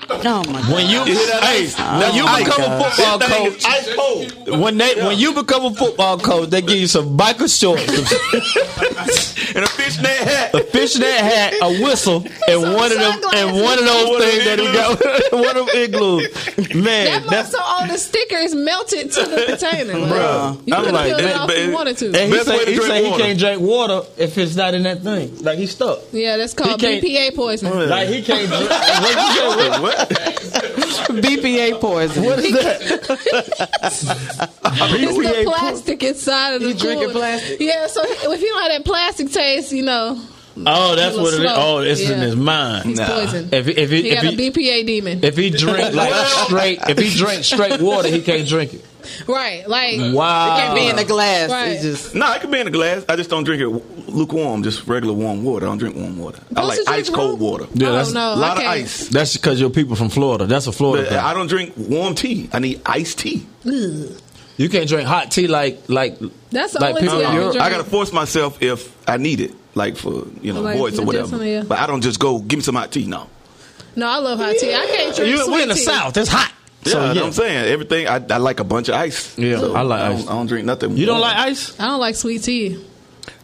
Oh 0.10 0.44
my 0.52 0.62
god! 0.62 0.74
when 0.74 0.90
you, 0.90 1.00
You 1.06 1.16
that 1.28 1.44
hey, 1.44 1.64
ice? 1.64 1.78
now 1.78 2.14
you 2.14 2.24
Oh, 2.28 2.38
become 2.38 2.58
God. 2.58 2.82
a 2.82 2.92
football 2.92 3.20
coach. 3.20 3.66
ice 3.66 3.96
cold. 3.96 4.60
When 4.62 4.78
they 4.78 4.96
when 5.04 5.18
you 5.18 5.23
become 5.31 5.64
a 5.66 5.74
football 5.75 6.18
coach, 6.18 6.50
they 6.50 6.62
give 6.62 6.78
you 6.78 6.88
some 6.88 7.16
biker 7.16 7.48
shorts, 7.48 7.84
And 9.56 9.64
a 9.64 9.68
fishnet 9.68 10.08
hat. 10.10 10.54
a 10.56 10.64
fishnet 10.64 11.08
hat, 11.08 11.54
a 11.62 11.70
whistle, 11.84 12.24
and 12.48 12.62
Some 12.62 12.74
one 12.74 12.92
of 12.92 12.98
them 12.98 13.22
and 13.36 13.62
one 13.62 13.78
of 13.78 13.86
those 13.86 14.18
things 14.24 14.44
that 14.46 14.58
he 14.60 14.66
got. 14.74 15.00
one 15.31 15.56
of 15.58 15.68
them 15.68 15.75
igloos. 15.75 16.75
Man, 16.75 17.06
That 17.22 17.30
that's 17.30 17.52
muscle 17.54 17.64
on 17.66 17.88
the 17.90 17.98
sticker 18.00 18.38
is 18.38 18.56
melted 18.56 19.12
to 19.12 19.22
the 19.24 19.46
container. 19.48 19.94
Like, 20.00 20.12
Bruh. 20.12 20.68
You 20.68 20.74
I'm 20.75 20.84
could 20.86 20.94
like 20.94 21.08
have 21.10 21.18
peeled 21.18 21.20
it 21.20 21.24
that, 21.24 21.36
off 21.38 21.48
but 21.48 21.58
if 21.58 21.68
you 21.68 21.74
wanted 21.74 21.98
to. 21.98 22.06
and 22.08 22.16
he 22.16 22.31
Best 22.31 22.50
way 22.50 22.58
say, 22.58 22.66
to 22.66 22.72
he, 22.72 22.78
say 22.81 23.04
he 23.12 23.18
can't 23.18 23.40
drink 23.40 23.62
water 23.62 24.02
if 24.18 24.38
it's 24.38 24.56
not 24.56 24.74
in 24.74 24.84
that 24.84 25.02
thing. 25.02 25.38
Like 25.44 25.60
he's 25.60 25.72
stuck. 25.72 26.00
Yeah, 26.12 26.38
that's 26.38 26.54
called 26.56 26.81
He 26.81 27.00
can't- 27.00 27.04
BPA 27.04 27.36
poisoning. 27.36 27.90
Like 27.90 28.08
he 28.10 28.22
can't 28.24 28.48
drink. 28.50 28.70
What 28.70 29.16
you 29.36 29.52
say? 29.62 29.70
What, 29.81 30.10
BPA 31.24 31.80
poison. 31.80 32.24
what 32.24 32.40
is 32.40 32.54
that? 32.54 34.50
It's 35.21 35.30
the 35.30 35.36
BPA 35.36 35.45
plastic 35.45 36.04
inside 36.04 36.54
of 36.56 36.62
the 36.62 36.68
You 36.69 36.74
drinking 36.74 37.10
plastic? 37.12 37.60
Yeah, 37.60 37.88
so 37.88 38.01
if 38.04 38.42
you 38.42 38.48
don't 38.48 38.62
have 38.63 38.71
that 38.71 38.86
plastic 38.86 39.31
taste, 39.31 39.71
you 39.71 39.83
know, 39.83 40.21
Oh, 40.56 40.95
that's 40.95 41.18
what 41.18 41.33
it 41.33 41.39
is. 41.42 41.51
Oh, 41.51 41.80
it's 41.80 42.07
in 42.07 42.19
his 42.19 42.36
mind. 42.36 42.86
he's 42.86 43.00
poison. 43.00 43.50
If 43.51 43.65
he, 43.65 43.71
if 43.71 43.89
he, 43.89 44.01
he 44.04 44.10
if 44.12 44.21
got 44.21 44.33
a 44.33 44.36
he, 44.38 44.51
BPA 44.51 44.86
demon. 44.86 45.24
if 45.24 45.36
he 45.36 45.50
drink 45.50 45.95
like 45.95 46.13
straight, 46.27 46.80
if 46.89 47.00
he 47.00 47.10
drink 47.18 47.44
straight 47.44 47.81
water, 47.81 48.07
he 48.07 48.21
can't 48.21 48.48
drink 48.48 48.75
it. 48.75 48.86
right, 49.27 49.68
like 49.68 49.98
Wow. 50.13 50.56
Can't 50.60 50.75
be 50.75 50.88
in 50.88 50.95
the 50.95 51.06
glass. 51.06 51.50
Right. 51.50 51.81
Just 51.81 52.13
No, 52.13 52.31
it 52.33 52.42
can 52.42 52.51
be 52.51 52.60
in 52.60 52.68
a 52.68 52.71
glass. 52.71 53.04
I 53.10 53.15
just 53.15 53.31
don't 53.31 53.45
drink 53.45 53.63
it 53.63 54.07
lukewarm, 54.10 54.62
just 54.62 54.86
regular 54.88 55.15
warm 55.15 55.44
water. 55.44 55.65
I 55.65 55.69
don't 55.69 55.80
drink 55.80 55.95
warm 55.95 56.19
water. 56.19 56.39
I 56.51 56.54
Don't 56.54 56.68
like 56.68 56.80
ice 56.88 57.10
cold 57.10 57.39
warm? 57.39 57.51
water. 57.62 57.68
Yeah, 57.74 57.89
that's 57.89 58.12
no, 58.12 58.36
A 58.36 58.36
lot 58.36 58.57
of 58.60 58.63
ice. 58.63 59.07
that's 59.10 59.36
because 59.36 59.60
you're 59.60 59.71
people 59.71 59.95
from 59.95 60.10
Florida. 60.10 60.45
That's 60.45 60.68
a 60.68 60.71
Florida 60.71 61.01
But 61.06 61.10
thing. 61.10 61.18
I 61.19 61.33
don't 61.33 61.48
drink 61.48 61.74
warm 61.77 62.13
tea. 62.13 62.48
I 62.54 62.60
need 62.60 62.80
iced 62.86 63.18
tea. 63.18 63.48
You 64.58 64.70
can't 64.70 64.88
drink 64.88 65.08
hot 65.08 65.32
tea 65.32 65.48
like 65.48 65.82
like 65.90 66.18
That's 66.52 66.74
the 66.74 66.80
like 66.80 66.90
only 66.96 67.02
people 67.02 67.20
tea 67.20 67.26
I 67.26 67.28
can 67.28 67.36
Europe. 67.36 67.52
drink. 67.54 67.66
I 67.66 67.70
gotta 67.72 67.84
force 67.84 68.12
myself 68.14 68.62
if 68.62 68.96
I 69.10 69.18
need 69.18 69.40
it, 69.40 69.54
like 69.76 69.98
for 69.98 70.28
you 70.42 70.54
know 70.54 70.62
Like 70.62 70.78
voice 70.78 71.00
or 71.00 71.06
whatever. 71.06 71.44
yeah. 71.46 71.64
But 71.68 71.80
I 71.80 71.88
don't 71.88 72.02
just 72.02 72.20
go 72.20 72.40
give 72.40 72.58
me 72.60 72.64
some 72.64 72.76
hot 72.76 72.92
tea. 72.92 73.06
No. 73.08 73.28
No, 73.96 74.08
I 74.08 74.18
love 74.18 74.40
hot 74.40 74.56
tea. 74.60 74.74
I 74.74 74.86
can't 74.86 75.16
drink 75.16 75.32
You, 75.32 75.38
sweet 75.44 75.52
we're 75.54 75.62
in 75.64 75.68
the 75.70 75.74
tea. 75.76 75.82
South. 75.82 76.16
It's 76.18 76.30
hot. 76.30 76.52
Yeah, 76.86 76.92
So, 76.92 77.00
that's 77.00 77.16
yeah. 77.16 77.22
what 77.22 77.28
I'm 77.28 77.34
saying 77.34 77.66
everything. 77.72 78.08
I, 78.08 78.16
I 78.30 78.38
like 78.38 78.60
a 78.60 78.64
bunch 78.64 78.90
of 78.90 78.96
ice. 78.96 79.38
Yeah, 79.38 79.56
I 79.62 79.82
like 79.82 80.02
I 80.02 80.12
ice. 80.12 80.20
don't, 80.26 80.30
I 80.30 80.34
don't 80.34 80.48
drink 80.48 80.66
nothing. 80.66 80.98
You 80.98 81.06
don't 81.06 81.22
like 81.22 81.38
ice? 81.38 81.80
I 81.80 81.86
don't 81.88 82.00
like 82.00 82.16
sweet 82.16 82.44
tea. 82.44 82.84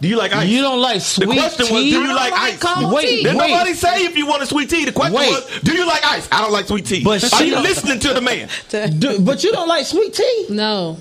Do 0.02 0.08
you 0.08 0.18
like 0.18 0.34
ice? 0.34 0.48
You 0.48 0.62
don't 0.62 0.82
like 0.82 0.96
The 0.96 1.00
sweet 1.02 1.26
question 1.40 1.60
was, 1.74 1.84
tea? 1.84 1.92
do 1.92 2.02
you 2.02 2.16
like, 2.16 2.32
like 2.32 2.66
ice? 2.66 2.94
Wait, 2.94 3.02
tea. 3.08 3.24
Did 3.24 3.36
wait. 3.36 3.50
nobody 3.52 3.74
say 3.74 4.06
if 4.06 4.16
you 4.18 4.26
want 4.28 4.44
a 4.44 4.46
sweet 4.46 4.70
tea? 4.70 4.86
The 4.86 4.92
question 4.94 5.18
Wait. 5.18 5.30
was, 5.30 5.60
do 5.62 5.74
you 5.74 5.86
like 5.86 6.04
ice? 6.06 6.28
I 6.32 6.42
don't 6.42 6.52
like 6.54 6.68
sweet 6.68 6.86
tea. 6.86 7.04
But 7.04 7.24
Are 7.24 7.30
she 7.30 7.46
you 7.48 7.52
don't- 7.56 7.64
listening 7.64 8.00
to 8.00 8.14
the 8.14 8.22
man? 8.22 8.50
Do- 9.00 9.20
but 9.20 9.44
you 9.44 9.52
don't 9.52 9.68
like 9.68 9.86
sweet 9.86 10.14
tea, 10.14 10.46
No. 10.50 10.98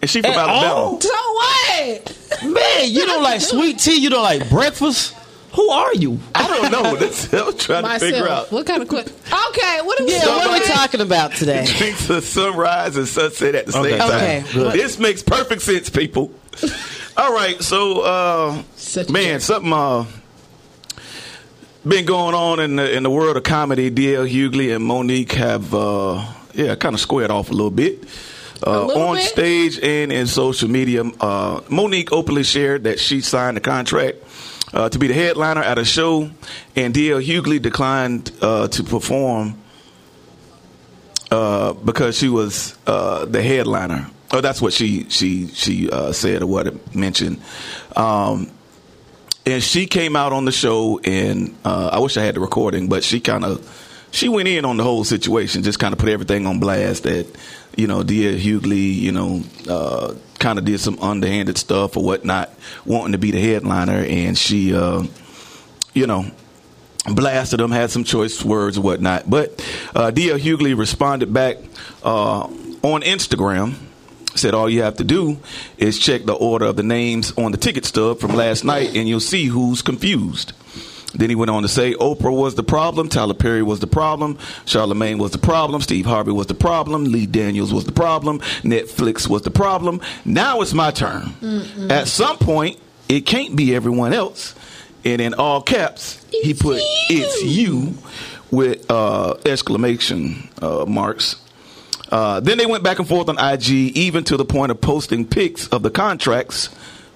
And 0.00 0.10
she 0.10 0.20
from 0.20 0.32
At 0.32 0.36
Alabama. 0.38 0.74
all? 0.74 1.00
So 1.00 1.08
what? 1.10 2.40
man. 2.42 2.90
You 2.90 3.06
don't 3.06 3.22
like 3.22 3.40
sweet 3.40 3.78
tea. 3.78 3.94
You 4.00 4.10
don't 4.10 4.24
like 4.24 4.48
breakfast. 4.50 5.14
Who 5.52 5.68
are 5.70 5.94
you? 5.94 6.18
I 6.34 6.48
don't 6.48 6.72
know. 6.72 6.96
That's 6.98 7.32
I'm 7.32 7.56
trying 7.56 7.84
to 7.84 7.98
figure 8.00 8.28
out. 8.28 8.50
What 8.50 8.66
kind 8.66 8.82
of 8.82 8.88
question? 8.88 9.12
Okay, 9.50 9.80
what 9.82 10.00
are 10.00 10.04
we 10.04 10.12
yeah. 10.12 10.26
What 10.26 10.46
are 10.48 10.52
we 10.58 10.64
talking 10.66 11.00
about 11.02 11.32
today? 11.34 11.64
Drinks 11.78 12.08
of 12.10 12.24
sunrise 12.24 12.96
and 12.96 13.06
sunset 13.06 13.54
at 13.54 13.66
the 13.66 13.78
Okay. 13.78 13.90
same 13.90 13.98
time. 13.98 14.10
Okay. 14.10 14.44
Good. 14.52 14.72
This 14.72 14.98
makes 14.98 15.22
perfect 15.22 15.62
sense, 15.62 15.88
people. 15.90 16.32
All 17.14 17.34
right, 17.34 17.62
so 17.62 18.00
uh, 18.00 18.62
man, 19.10 19.40
something 19.40 19.70
uh, 19.70 20.06
been 21.86 22.06
going 22.06 22.34
on 22.34 22.58
in 22.58 22.76
the 22.76 22.96
in 22.96 23.02
the 23.02 23.10
world 23.10 23.36
of 23.36 23.42
comedy. 23.42 23.90
DL 23.90 24.26
Hughley 24.26 24.74
and 24.74 24.82
Mo'Nique 24.82 25.32
have 25.32 25.74
uh, 25.74 26.26
yeah 26.54 26.74
kind 26.74 26.94
of 26.94 27.00
squared 27.00 27.30
off 27.30 27.50
a 27.50 27.52
little 27.52 27.70
bit. 27.70 28.04
Uh, 28.66 28.86
little 28.86 29.02
on 29.02 29.16
bit? 29.16 29.24
stage 29.26 29.78
and 29.82 30.10
in 30.10 30.26
social 30.26 30.70
media, 30.70 31.02
uh, 31.20 31.60
Mo'Nique 31.68 32.12
openly 32.12 32.44
shared 32.44 32.84
that 32.84 32.98
she 32.98 33.20
signed 33.20 33.58
a 33.58 33.60
contract 33.60 34.16
uh, 34.72 34.88
to 34.88 34.98
be 34.98 35.06
the 35.06 35.14
headliner 35.14 35.62
at 35.62 35.76
a 35.76 35.84
show, 35.84 36.30
and 36.74 36.94
DL 36.94 37.22
Hughley 37.22 37.60
declined 37.60 38.32
uh, 38.40 38.68
to 38.68 38.82
perform 38.82 39.58
uh, 41.30 41.74
because 41.74 42.16
she 42.16 42.30
was 42.30 42.74
uh, 42.86 43.26
the 43.26 43.42
headliner. 43.42 44.08
Oh, 44.32 44.40
that's 44.40 44.62
what 44.62 44.72
she 44.72 45.08
she 45.10 45.48
she 45.48 45.90
uh, 45.90 46.12
said 46.12 46.42
or 46.42 46.46
what 46.46 46.66
it 46.66 46.94
mentioned. 46.94 47.40
Um, 47.94 48.50
and 49.44 49.62
she 49.62 49.86
came 49.86 50.16
out 50.16 50.32
on 50.32 50.44
the 50.44 50.52
show, 50.52 51.00
and 51.00 51.54
uh, 51.64 51.90
I 51.92 51.98
wish 51.98 52.16
I 52.16 52.22
had 52.22 52.36
the 52.36 52.40
recording, 52.40 52.88
but 52.88 53.04
she 53.04 53.20
kind 53.20 53.44
of 53.44 54.08
she 54.10 54.28
went 54.28 54.48
in 54.48 54.64
on 54.64 54.76
the 54.76 54.84
whole 54.84 55.04
situation, 55.04 55.62
just 55.62 55.78
kind 55.78 55.92
of 55.92 55.98
put 55.98 56.08
everything 56.08 56.46
on 56.46 56.60
blast 56.60 57.02
that 57.02 57.26
you 57.76 57.86
know, 57.86 58.02
DL 58.02 58.38
Hughley, 58.38 58.94
you 58.94 59.12
know, 59.12 59.42
uh, 59.68 60.14
kind 60.38 60.58
of 60.58 60.64
did 60.64 60.80
some 60.80 60.98
underhanded 61.00 61.56
stuff 61.56 61.96
or 61.96 62.02
whatnot, 62.02 62.50
wanting 62.84 63.12
to 63.12 63.18
be 63.18 63.30
the 63.30 63.40
headliner, 63.40 64.04
and 64.04 64.36
she, 64.36 64.74
uh, 64.74 65.02
you 65.94 66.06
know, 66.06 66.26
blasted 67.06 67.60
them, 67.60 67.70
had 67.70 67.90
some 67.90 68.04
choice 68.04 68.44
words 68.44 68.78
or 68.78 68.82
whatnot. 68.82 69.28
But 69.28 69.64
uh, 69.94 70.10
D.L. 70.10 70.38
Hughley 70.38 70.76
responded 70.76 71.32
back 71.32 71.58
uh, 72.02 72.42
on 72.82 73.02
Instagram. 73.02 73.74
Said 74.34 74.54
all 74.54 74.68
you 74.68 74.82
have 74.82 74.96
to 74.96 75.04
do 75.04 75.38
is 75.76 75.98
check 75.98 76.24
the 76.24 76.32
order 76.32 76.66
of 76.66 76.76
the 76.76 76.82
names 76.82 77.32
on 77.36 77.52
the 77.52 77.58
ticket 77.58 77.84
stub 77.84 78.18
from 78.18 78.34
last 78.34 78.64
night, 78.64 78.96
and 78.96 79.08
you'll 79.08 79.20
see 79.20 79.46
who's 79.46 79.82
confused. 79.82 80.52
Then 81.14 81.28
he 81.28 81.36
went 81.36 81.50
on 81.50 81.62
to 81.62 81.68
say 81.68 81.92
Oprah 81.94 82.34
was 82.34 82.54
the 82.54 82.62
problem, 82.62 83.08
Tyler 83.08 83.34
Perry 83.34 83.62
was 83.62 83.80
the 83.80 83.86
problem, 83.86 84.38
Charlemagne 84.64 85.18
was 85.18 85.32
the 85.32 85.38
problem, 85.38 85.82
Steve 85.82 86.06
Harvey 86.06 86.32
was 86.32 86.46
the 86.46 86.54
problem, 86.54 87.04
Lee 87.04 87.26
Daniels 87.26 87.72
was 87.72 87.84
the 87.84 87.92
problem, 87.92 88.38
Netflix 88.62 89.28
was 89.28 89.42
the 89.42 89.50
problem. 89.50 90.00
Now 90.24 90.62
it's 90.62 90.72
my 90.72 90.90
turn. 90.90 91.34
At 91.90 92.08
some 92.08 92.38
point, 92.38 92.78
it 93.08 93.26
can't 93.26 93.54
be 93.54 93.74
everyone 93.74 94.14
else. 94.14 94.54
And 95.04 95.20
in 95.20 95.34
all 95.34 95.60
caps, 95.60 96.24
he 96.30 96.54
put 96.54 96.78
it's 97.10 97.42
you 97.44 97.94
with 98.50 98.90
uh, 98.90 99.34
exclamation 99.44 100.48
uh, 100.62 100.86
marks. 100.86 101.36
Uh, 102.12 102.38
then 102.40 102.58
they 102.58 102.66
went 102.66 102.84
back 102.84 102.98
and 102.98 103.08
forth 103.08 103.28
on 103.28 103.38
IG, 103.38 103.70
even 103.96 104.22
to 104.24 104.36
the 104.36 104.44
point 104.44 104.70
of 104.70 104.78
posting 104.80 105.26
pics 105.26 105.66
of 105.68 105.82
the 105.82 105.90
contracts, 105.90 106.68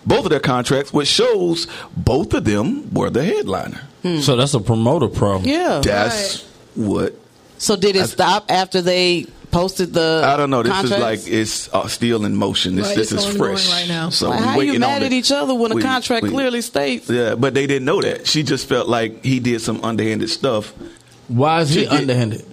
both 0.06 0.24
of 0.24 0.30
their 0.30 0.40
contracts, 0.40 0.92
which 0.92 1.06
shows 1.08 1.66
both 1.96 2.32
of 2.32 2.44
them 2.44 2.92
were 2.94 3.10
the 3.10 3.22
headliner. 3.24 3.82
So 4.20 4.36
that's 4.36 4.54
a 4.54 4.60
promoter 4.60 5.08
pro. 5.08 5.40
Yeah. 5.40 5.80
That's 5.84 6.42
what 6.76 7.14
So 7.58 7.76
did 7.76 7.94
it 7.96 8.06
stop 8.06 8.50
after 8.50 8.80
they 8.80 9.26
posted 9.50 9.92
the? 9.92 10.22
I 10.24 10.36
don't 10.36 10.48
know. 10.50 10.62
This 10.62 10.72
contracts? 10.72 10.96
is 10.96 11.28
like 11.28 11.40
it's 11.40 11.74
uh, 11.74 11.88
still 11.88 12.24
in 12.24 12.36
motion. 12.36 12.76
This 12.76 12.86
Right, 12.86 12.96
this 12.96 13.10
it's 13.12 13.24
is 13.26 13.36
fresh 13.36 13.68
right 13.70 13.88
now. 13.88 14.10
So 14.10 14.28
Like, 14.30 14.38
we 14.40 14.44
how 14.46 14.52
you 14.52 14.58
waiting 14.58 14.80
mad 14.80 15.02
at 15.02 15.12
it. 15.12 15.12
each 15.12 15.32
other 15.32 15.54
when 15.54 15.70
the 15.70 15.76
We- 15.76 15.82
contract 15.82 16.22
we- 16.22 16.30
clearly 16.30 16.60
states? 16.62 17.10
Yeah, 17.10 17.34
but 17.34 17.52
they 17.54 17.66
didn't 17.66 17.84
know 17.84 18.00
that. 18.00 18.26
She 18.28 18.44
just 18.44 18.68
felt 18.68 18.88
like 18.88 19.24
he 19.24 19.40
did 19.40 19.60
some 19.60 19.82
underhanded 19.84 20.30
stuff. 20.30 20.72
Why 21.28 21.62
is 21.62 21.70
he 21.70 21.80
She 21.80 21.86
get- 21.86 22.00
underhanded? 22.00 22.44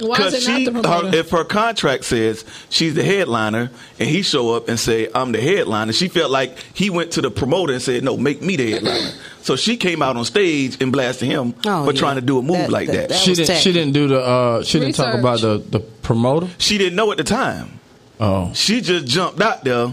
Why 0.00 0.16
is 0.26 0.34
it 0.34 0.42
she, 0.42 0.64
not 0.64 0.74
the 0.74 0.80
promoter? 0.82 1.08
her, 1.10 1.16
if 1.16 1.30
her 1.30 1.44
contract 1.44 2.04
says 2.04 2.44
she's 2.70 2.94
the 2.94 3.02
headliner, 3.04 3.70
and 3.98 4.08
he 4.08 4.22
show 4.22 4.54
up 4.54 4.68
and 4.68 4.78
say 4.78 5.08
I'm 5.14 5.32
the 5.32 5.40
headliner, 5.40 5.92
she 5.92 6.08
felt 6.08 6.30
like 6.30 6.58
he 6.74 6.90
went 6.90 7.12
to 7.12 7.20
the 7.22 7.30
promoter 7.30 7.72
and 7.72 7.82
said, 7.82 8.04
"No, 8.04 8.16
make 8.16 8.42
me 8.42 8.56
the 8.56 8.72
headliner." 8.72 9.10
so 9.42 9.56
she 9.56 9.76
came 9.76 10.02
out 10.02 10.16
on 10.16 10.24
stage 10.24 10.76
and 10.82 10.92
blasted 10.92 11.26
him 11.28 11.54
Oh, 11.66 11.84
for 11.86 11.92
yeah. 11.92 11.98
trying 11.98 12.16
to 12.16 12.20
do 12.22 12.38
a 12.38 12.42
move 12.42 12.58
That- 12.58 12.70
like 12.70 12.86
that- 12.88 12.94
that. 12.94 13.08
that- 13.10 13.18
She 13.18 13.34
didn't. 13.34 13.46
tacky. 13.48 13.60
She 13.60 13.72
didn't 13.72 13.92
do 13.92 14.08
the. 14.08 14.20
Uh, 14.20 14.62
she 14.62 14.78
didn't 14.78 14.94
talk 14.94 15.14
about 15.14 15.40
the 15.40 15.62
the 15.70 15.80
promoter. 15.80 16.48
She 16.58 16.78
didn't 16.78 16.96
know 16.96 17.10
at 17.12 17.18
the 17.18 17.24
time. 17.24 17.80
Oh, 18.20 18.50
She 18.54 18.80
just 18.80 19.06
jumped 19.06 19.40
out 19.40 19.62
there, 19.64 19.92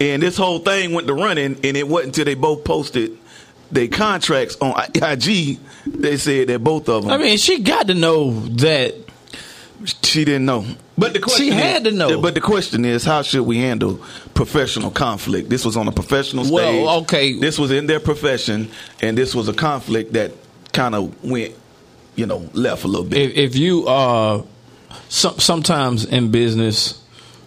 and 0.00 0.22
this 0.22 0.36
whole 0.36 0.58
thing 0.58 0.92
went 0.92 1.06
to 1.06 1.14
running, 1.14 1.56
and 1.62 1.76
it 1.76 1.86
wasn't 1.86 2.08
until 2.08 2.24
they 2.24 2.34
both 2.34 2.64
posted 2.64 3.16
their 3.70 3.86
contracts 3.88 4.56
on 4.60 4.74
IG. 4.94 5.58
They 5.86 6.16
said 6.16 6.48
that 6.48 6.62
both 6.62 6.88
of 6.88 7.04
them. 7.04 7.12
I 7.12 7.16
mean, 7.18 7.38
she 7.38 7.60
got 7.60 7.86
to 7.86 7.94
know 7.94 8.32
that. 8.56 8.94
She 10.02 10.24
didn't 10.24 10.44
know. 10.46 10.64
But 10.96 11.12
the 11.14 11.20
question 11.20 11.46
She 11.46 11.50
had 11.50 11.86
is- 11.86 11.92
to 11.92 11.98
know. 11.98 12.20
But 12.20 12.34
the 12.34 12.40
question 12.40 12.84
is, 12.84 13.04
how 13.04 13.22
should 13.22 13.42
we 13.42 13.58
handle 13.58 14.00
professional 14.34 14.90
conflict? 14.90 15.48
This 15.48 15.64
was 15.64 15.76
on 15.76 15.88
a 15.88 15.92
professional 15.92 16.44
stage. 16.44 16.54
Well, 16.54 17.00
okay. 17.02 17.32
This 17.38 17.58
was 17.58 17.70
in 17.70 17.86
their 17.86 18.00
profession, 18.00 18.70
and 19.00 19.16
this 19.16 19.34
was 19.34 19.48
a 19.48 19.52
conflict 19.54 20.12
that 20.14 20.32
kind 20.72 20.94
of 20.94 21.24
went, 21.24 21.54
you 22.16 22.26
know, 22.26 22.48
left 22.52 22.84
a 22.84 22.88
little 22.88 23.06
bit. 23.06 23.18
If, 23.30 23.36
if 23.36 23.56
you 23.56 23.86
uh, 23.88 24.42
some, 25.08 25.38
sometimes 25.38 26.04
in 26.04 26.30
business, 26.30 27.02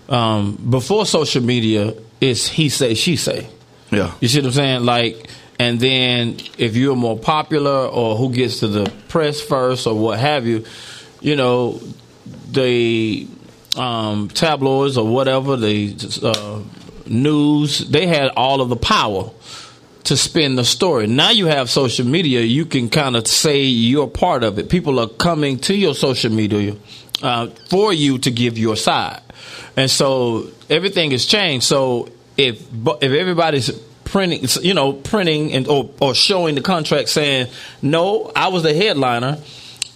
um, 0.10 0.56
before 0.70 1.06
social 1.06 1.42
media, 1.44 1.94
it's 2.22 2.48
he 2.48 2.70
say 2.70 2.94
she 2.94 3.16
say. 3.16 3.48
yeah. 3.92 4.14
You 4.20 4.28
see 4.28 4.40
what 4.40 4.48
I'm 4.48 4.52
saying? 4.54 4.86
Like, 4.86 5.30
and 5.60 5.80
then 5.80 6.38
if 6.58 6.76
you're 6.76 6.96
more 6.96 7.18
popular 7.18 7.88
or 7.88 8.16
who 8.18 8.32
gets 8.34 8.60
to 8.60 8.68
the 8.68 8.92
press 9.08 9.42
first 9.42 9.88
or 9.88 9.94
what 9.96 10.20
have 10.20 10.46
you, 10.46 10.66
you 11.22 11.36
know, 11.36 11.80
the 12.56 13.28
um, 13.78 14.30
tabloids 14.30 14.98
or 14.98 15.08
whatever, 15.08 15.56
the 15.56 15.94
uh, 16.24 16.62
news, 17.08 17.80
they 17.80 18.08
had 18.08 18.30
all 18.36 18.62
of 18.62 18.70
the 18.70 18.76
power 18.76 19.30
to 20.06 20.16
spin 20.16 20.56
the 20.56 20.64
story. 20.64 21.08
Now 21.08 21.32
you 21.32 21.48
have 21.48 21.70
social 21.70 22.06
media, 22.06 22.42
you 22.42 22.66
can 22.66 22.90
kind 22.90 23.16
of 23.16 23.28
say 23.28 23.64
you're 23.64 24.08
part 24.08 24.44
of 24.44 24.60
it. 24.60 24.70
People 24.70 25.00
are 25.00 25.08
coming 25.08 25.60
to 25.60 25.76
your 25.76 25.94
social 25.94 26.32
media 26.32 26.76
uh, 27.22 27.48
for 27.70 27.92
you 27.92 28.18
to 28.20 28.32
give 28.32 28.58
your 28.58 28.76
side, 28.76 29.22
and 29.76 29.90
so 29.90 30.48
everything 30.70 31.12
has 31.12 31.26
changed. 31.26 31.66
So 31.66 32.10
if 32.38 32.62
if 33.02 33.12
everybody's 33.12 33.72
printing, 34.04 34.48
you 34.62 34.74
know, 34.74 34.94
printing 34.94 35.54
and 35.54 35.68
or, 35.68 35.90
or 36.00 36.14
showing 36.14 36.56
the 36.56 36.62
contract 36.62 37.10
saying, 37.10 37.48
"No, 37.82 38.32
I 38.36 38.50
was 38.50 38.64
the 38.64 38.74
headliner," 38.74 39.40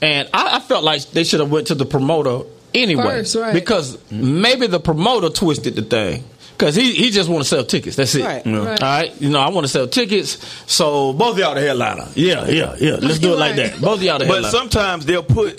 and 0.02 0.30
I, 0.34 0.58
I 0.58 0.60
felt 0.60 0.84
like 0.84 1.04
they 1.12 1.24
should 1.24 1.40
have 1.40 1.52
went 1.52 1.68
to 1.68 1.76
the 1.76 1.86
promoter 1.86 2.42
anyway, 2.74 3.04
First, 3.04 3.36
right. 3.36 3.54
because 3.54 3.98
maybe 4.12 4.68
the 4.68 4.80
promoter 4.80 5.30
twisted 5.30 5.76
the 5.76 5.82
thing. 5.82 6.24
Cause 6.60 6.76
he, 6.76 6.94
he 6.94 7.10
just 7.10 7.30
want 7.30 7.42
to 7.42 7.48
sell 7.50 7.64
tickets. 7.64 7.96
That's 7.96 8.14
it. 8.16 8.24
Right. 8.26 8.46
Yeah. 8.46 8.58
Right. 8.66 8.84
All 8.84 8.90
right. 8.90 9.22
You 9.22 9.30
know, 9.30 9.40
I 9.40 9.48
want 9.50 9.64
to 9.66 9.70
sell 9.72 9.88
tickets. 9.88 10.38
So 10.68 11.14
both 11.14 11.34
of 11.34 11.40
y'all 11.40 11.56
the 11.56 11.62
headliner. 11.62 12.08
Yeah, 12.16 12.48
yeah, 12.50 12.76
yeah. 12.80 12.98
Let's 13.02 13.20
do 13.20 13.32
it 13.34 13.40
like 13.40 13.56
that. 13.56 13.80
Both 13.80 14.00
of 14.00 14.04
y'all 14.04 14.20
the 14.20 14.26
headliner. 14.26 14.44
But 14.44 14.52
sometimes 14.52 15.06
they'll 15.06 15.24
put 15.24 15.58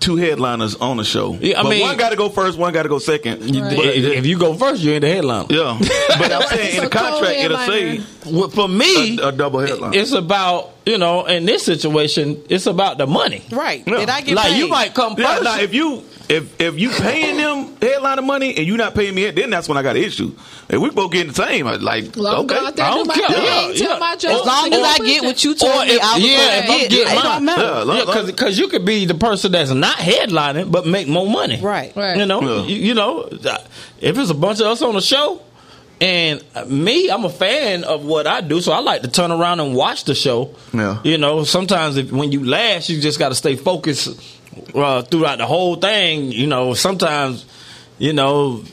two 0.00 0.16
headliners 0.16 0.74
on 0.74 0.96
the 0.96 1.04
show. 1.04 1.34
Yeah, 1.40 1.60
I 1.60 1.62
but 1.62 1.68
mean- 1.70 1.82
one 1.82 1.96
got 1.96 2.10
to 2.10 2.16
go 2.16 2.28
first, 2.30 2.58
one 2.58 2.72
got 2.72 2.82
to 2.82 2.88
go 2.88 2.98
second. 2.98 3.54
You- 3.54 3.60
But- 3.62 3.74
if, 3.78 4.04
if 4.18 4.26
you 4.26 4.38
go 4.38 4.54
first, 4.54 4.82
you 4.82 4.90
ain't 4.92 5.02
the 5.02 5.08
headliner. 5.08 5.46
yeah, 5.50 5.78
but 6.18 6.32
I'm 6.32 6.42
saying 6.48 6.76
in 6.78 6.84
the 6.84 6.90
contract 6.90 7.36
it'll 7.38 7.56
say 7.58 8.00
Well, 8.26 8.48
For 8.48 8.66
me, 8.68 9.18
A- 9.20 9.28
a 9.28 9.32
double 9.32 9.60
headline. 9.60 9.94
It's 9.94 10.12
about 10.12 10.72
you 10.86 10.98
know, 10.98 11.26
in 11.26 11.44
this 11.44 11.62
situation, 11.64 12.42
it's 12.48 12.66
about 12.66 12.98
the 12.98 13.06
money. 13.06 13.44
Right. 13.52 13.84
Yeah. 13.86 13.98
Did 13.98 14.08
I 14.08 14.20
get 14.22 14.34
Like 14.34 14.46
paid? 14.52 14.58
you 14.58 14.68
might 14.68 14.94
come 14.94 15.14
Yeah, 15.16 15.34
first. 15.34 15.44
now 15.44 15.60
if 15.60 15.72
you 15.74 16.02
if 16.30 16.60
if 16.60 16.78
you 16.78 16.90
paying 16.90 17.36
them 17.36 17.76
headliner 17.82 18.22
money 18.22 18.56
and 18.56 18.66
you 18.66 18.76
not 18.76 18.94
paying 18.94 19.14
me, 19.14 19.30
then 19.30 19.50
that's 19.50 19.68
when 19.68 19.76
I 19.76 19.82
got 19.82 19.96
an 19.96 20.02
issue. 20.02 20.32
If 20.68 20.80
we 20.80 20.90
both 20.90 21.10
getting 21.12 21.32
the 21.32 21.34
same, 21.34 21.66
I 21.66 21.74
like 21.76 22.14
Well, 22.16 22.26
I'm 22.28 22.44
okay, 22.44 22.54
go 22.54 22.66
out 22.66 22.76
there 22.76 22.86
I 22.86 22.90
do 22.90 22.96
don't 22.98 23.06
my 23.08 23.14
care. 23.14 23.28
thing, 23.28 23.44
Yeah, 23.44 23.68
yeah. 23.98 24.12
As 24.12 24.22
jokes. 24.22 24.40
As 24.40 24.46
long 24.46 24.72
as 24.72 24.82
I 24.82 24.98
get 25.04 25.22
what 25.24 25.44
you 25.44 25.54
told 25.56 25.72
Or 25.72 25.84
me, 25.84 25.90
if- 25.92 26.02
I 26.02 26.14
was 26.14 26.24
yeah, 26.24 26.36
gonna 26.36 26.56
if 26.56 26.70
I'm 26.70 26.78
get. 26.78 26.90
getting 26.90 27.18
It 27.18 27.22
don't 27.22 27.44
matter. 27.44 27.62
Yeah, 27.62 27.78
look, 27.82 28.14
Yeah, 28.14 28.22
because 28.26 28.58
you 28.58 28.68
could 28.68 28.84
be 28.84 29.04
the 29.06 29.14
person 29.14 29.52
that's 29.52 29.70
not 29.72 29.96
headlining 29.96 30.70
but 30.70 30.86
make 30.86 31.08
more 31.08 31.26
money. 31.28 31.60
Right. 31.60 31.94
Right. 31.96 32.16
You 32.16 32.26
know, 32.26 32.40
Yeah. 32.40 32.66
you, 32.66 32.76
you 32.76 32.94
know, 32.94 33.28
if 33.30 34.16
it's 34.18 34.30
a 34.30 34.34
bunch 34.34 34.60
of 34.60 34.66
us 34.66 34.80
on 34.82 34.94
the 34.94 35.00
show, 35.02 35.42
and 36.00 36.42
me, 36.66 37.10
I'm 37.10 37.24
a 37.26 37.28
fan 37.30 37.84
of 37.84 38.04
what 38.06 38.26
I 38.26 38.40
do, 38.40 38.60
so 38.62 38.72
I 38.72 38.78
like 38.80 39.02
to 39.02 39.08
turn 39.08 39.30
around 39.30 39.60
and 39.60 39.74
watch 39.74 40.04
the 40.04 40.14
show. 40.14 40.54
Yeah. 40.72 40.98
You 41.04 41.18
know, 41.18 41.44
sometimes 41.44 41.98
if, 41.98 42.10
when 42.10 42.32
you 42.32 42.42
last, 42.44 42.88
you 42.88 43.00
just 43.02 43.18
got 43.18 43.28
to 43.30 43.34
stay 43.34 43.54
focused 43.56 44.08
uh, 44.74 45.02
throughout 45.02 45.38
the 45.38 45.46
whole 45.46 45.76
thing. 45.76 46.32
You 46.32 46.46
know, 46.46 46.74
sometimes, 46.74 47.44
you 47.98 48.12
know. 48.12 48.64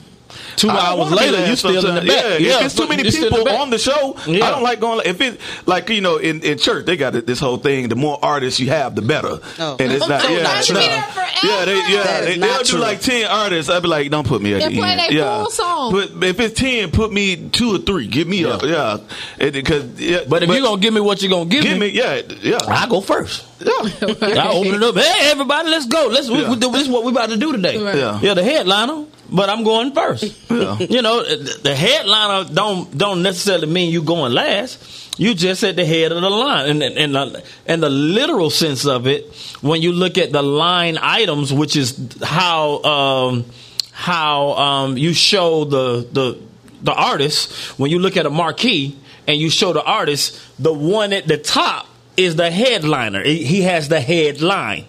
Two 0.55 0.69
I 0.69 0.77
hours 0.77 1.11
later, 1.11 1.33
last 1.37 1.49
you 1.49 1.55
still 1.55 1.87
in 1.87 1.95
the 1.95 2.01
back. 2.01 2.39
Yeah, 2.39 2.59
if 2.59 2.65
it's 2.65 2.75
too 2.75 2.87
many 2.87 3.03
you 3.03 3.11
still 3.11 3.27
in 3.27 3.31
the 3.33 3.37
people 3.43 3.57
on 3.57 3.69
the 3.69 3.77
show, 3.77 4.15
Yeah. 4.27 4.45
I 4.45 4.51
don't 4.51 4.63
like 4.63 4.79
going. 4.79 4.97
Like, 4.97 5.07
if 5.07 5.21
it 5.21 5.39
like 5.65 5.89
you 5.89 6.01
know 6.01 6.17
in, 6.17 6.41
in 6.41 6.57
church 6.57 6.85
they 6.85 6.97
got 6.97 7.13
this 7.13 7.39
whole 7.39 7.57
thing. 7.57 7.89
The 7.89 7.95
more 7.95 8.19
artists 8.21 8.59
you 8.59 8.69
have, 8.69 8.95
the 8.95 9.01
better. 9.01 9.39
Oh. 9.59 9.77
And 9.79 9.91
it's 9.91 10.07
not. 10.07 10.23
Oh, 10.25 10.29
Yeah, 10.29 10.43
not 10.43 10.57
it's 10.59 10.69
not- 10.71 10.79
Be 10.81 10.87
there 10.87 11.27
yeah, 11.43 11.65
they, 11.65 11.75
yeah, 11.75 12.03
That 12.03 12.23
is 12.23 12.27
they, 12.29 12.37
not 12.37 12.65
they'll 12.65 12.77
do 12.77 12.77
like 12.79 12.99
ten 13.01 13.25
artists. 13.29 13.69
I'd 13.71 13.83
be 13.83 13.87
like, 13.87 14.09
don't 14.09 14.27
put 14.27 14.41
me 14.41 14.53
at 14.55 14.63
And 14.63 14.73
the 14.73 14.79
play 14.79 14.89
end. 14.91 15.13
yeah. 15.13 15.37
full 15.43 15.51
song. 15.51 15.91
But 15.91 16.23
if 16.27 16.39
it's 16.39 16.59
ten, 16.59 16.89
put 16.91 17.11
me 17.13 17.49
two 17.49 17.75
or 17.75 17.77
three. 17.79 18.07
Give 18.07 18.27
me 18.27 18.43
up. 18.45 18.63
Yeah, 18.63 18.97
because 19.37 19.99
yeah. 19.99 20.21
But 20.27 20.43
if 20.43 20.49
you're 20.49 20.61
gonna 20.61 20.81
give 20.81 20.93
me 20.93 21.01
what 21.01 21.21
you're 21.21 21.29
gonna 21.29 21.49
give, 21.49 21.63
give 21.63 21.73
me, 21.77 21.91
me, 21.91 21.97
yeah, 21.97 22.21
yeah. 22.41 22.57
I 22.67 22.87
go 22.87 23.01
first. 23.01 23.45
yeah. 23.59 23.71
I 23.71 24.49
open 24.51 24.75
it 24.75 24.83
up. 24.83 24.95
Hey, 24.95 25.29
everybody, 25.31 25.69
let's 25.69 25.85
go. 25.85 26.07
Let's. 26.11 26.27
Yeah. 26.29 26.49
we 26.49 26.55
this 26.55 26.81
is 26.81 26.89
what 26.89 27.03
we're 27.03 27.11
about 27.11 27.29
to 27.29 27.37
do 27.37 27.51
today. 27.51 27.77
Right. 27.81 27.95
Yeah. 27.95 28.19
Yeah, 28.21 28.33
the 28.33 28.43
headliner, 28.43 29.05
but 29.29 29.49
I'm 29.49 29.63
going 29.63 29.93
first. 29.93 30.23
Yeah. 30.49 30.77
You 30.79 31.01
know, 31.01 31.23
the 31.23 31.75
headliner 31.75 32.53
don't 32.53 32.97
don't 32.97 33.21
necessarily 33.21 33.67
mean 33.67 33.91
you 33.91 34.01
going 34.01 34.33
last. 34.33 35.19
You 35.19 35.33
just 35.33 35.63
at 35.63 35.75
the 35.75 35.85
head 35.85 36.11
of 36.11 36.21
the 36.21 36.29
line, 36.29 36.81
and 36.81 36.83
and 36.83 37.15
the, 37.15 37.43
and 37.65 37.81
the 37.81 37.89
literal 37.89 38.49
sense 38.49 38.85
of 38.85 39.07
it, 39.07 39.33
when 39.61 39.81
you 39.81 39.91
look 39.91 40.17
at 40.17 40.31
the 40.31 40.43
line 40.43 40.97
items, 41.01 41.51
which 41.51 41.75
is 41.75 42.17
how 42.23 42.83
um, 42.83 43.45
how 43.91 44.51
um, 44.51 44.97
you 44.97 45.13
show 45.13 45.65
the 45.65 46.07
the 46.11 46.39
the 46.83 46.93
artist. 46.93 47.79
When 47.79 47.89
you 47.89 47.99
look 47.99 48.15
at 48.15 48.25
a 48.25 48.29
marquee 48.29 48.97
and 49.25 49.39
you 49.39 49.49
show 49.49 49.73
the 49.73 49.83
artist, 49.83 50.39
the 50.59 50.73
one 50.73 51.13
at 51.13 51.27
the 51.27 51.37
top 51.37 51.87
is 52.15 52.35
the 52.35 52.51
headliner. 52.51 53.23
He 53.23 53.43
he 53.43 53.61
has 53.63 53.89
the 53.89 53.99
headline. 53.99 54.85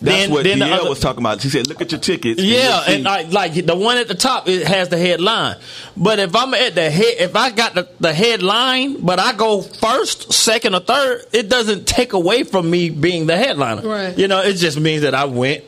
That's 0.00 0.16
Then- 0.24 0.30
what 0.30 0.44
then 0.44 0.58
the 0.58 0.66
other- 0.66 0.88
was 0.90 1.00
talking 1.00 1.22
about. 1.22 1.40
She 1.40 1.48
said, 1.48 1.68
"Look 1.68 1.80
at 1.80 1.90
your 1.90 2.00
tickets." 2.00 2.42
yeah, 2.42 2.84
you'll 2.86 2.94
and 2.96 3.04
like 3.04 3.32
like 3.32 3.66
the 3.66 3.74
one 3.74 3.96
at 3.96 4.08
the 4.08 4.14
top, 4.14 4.46
it 4.46 4.66
has 4.66 4.90
the 4.90 4.98
headline. 4.98 5.56
But 5.96 6.18
if 6.18 6.36
I'm 6.36 6.52
at 6.52 6.74
the 6.74 6.90
head, 6.90 7.14
if 7.18 7.34
I 7.34 7.48
got 7.50 7.74
the, 7.74 7.88
the 7.98 8.12
headline, 8.12 8.98
but 9.00 9.18
I 9.18 9.32
go 9.32 9.62
first, 9.62 10.32
second, 10.34 10.74
or 10.74 10.80
third, 10.80 11.24
it 11.32 11.48
doesn't 11.48 11.86
take 11.86 12.12
away 12.12 12.42
from 12.42 12.68
me 12.70 12.90
being 12.90 13.26
the 13.26 13.36
headliner. 13.38 13.80
Right. 13.88 14.18
You 14.18 14.28
know, 14.28 14.40
it 14.42 14.54
just 14.54 14.78
means 14.78 15.00
that 15.02 15.14
I 15.14 15.24
went. 15.24 15.64